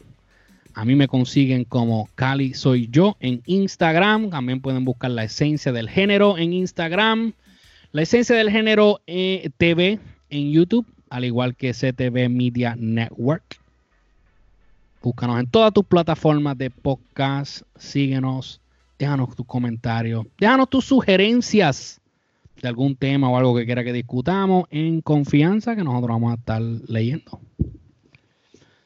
A 0.75 0.85
mí 0.85 0.93
me 0.93 1.07
consiguen 1.07 1.63
como 1.63 2.07
Cali 2.13 2.53
Soy 2.53 2.87
Yo 2.91 3.17
en 3.19 3.41
Instagram. 3.47 4.29
También 4.29 4.61
pueden 4.61 4.85
buscar 4.85 5.09
la 5.09 5.23
esencia 5.23 5.71
del 5.71 5.89
género 5.89 6.37
en 6.37 6.53
Instagram. 6.53 7.33
La 7.91 8.03
esencia 8.03 8.35
del 8.35 8.51
género 8.51 9.01
eh, 9.07 9.49
TV 9.57 9.97
en 10.29 10.51
YouTube, 10.51 10.85
al 11.09 11.25
igual 11.25 11.55
que 11.55 11.71
CTV 11.71 12.29
Media 12.29 12.75
Network. 12.77 13.59
Búscanos 15.01 15.39
en 15.39 15.47
todas 15.49 15.73
tus 15.73 15.85
plataformas 15.85 16.55
de 16.59 16.69
podcast. 16.69 17.63
Síguenos. 17.77 18.61
Déjanos 18.99 19.35
tus 19.35 19.47
comentarios. 19.47 20.27
Déjanos 20.37 20.69
tus 20.69 20.85
sugerencias 20.85 21.99
de 22.61 22.67
algún 22.67 22.95
tema 22.95 23.29
o 23.29 23.37
algo 23.37 23.55
que 23.55 23.65
quiera 23.65 23.83
que 23.83 23.93
discutamos 23.93 24.65
en 24.69 25.01
confianza 25.01 25.75
que 25.75 25.83
nosotros 25.83 26.09
vamos 26.09 26.31
a 26.31 26.35
estar 26.35 26.61
leyendo. 26.61 27.39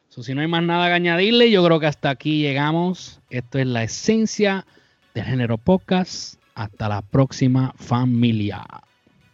So, 0.09 0.23
si 0.23 0.33
no 0.33 0.41
hay 0.41 0.47
más 0.47 0.63
nada 0.63 0.87
que 0.87 0.93
añadirle, 0.93 1.51
yo 1.51 1.63
creo 1.63 1.79
que 1.79 1.85
hasta 1.85 2.09
aquí 2.09 2.41
llegamos. 2.41 3.21
Esto 3.29 3.59
es 3.59 3.67
la 3.67 3.83
esencia 3.83 4.65
del 5.13 5.25
género 5.25 5.57
podcast. 5.57 6.39
Hasta 6.55 6.89
la 6.89 7.01
próxima 7.01 7.73
familia. 7.77 8.65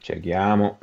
Chequeamos. 0.02 0.74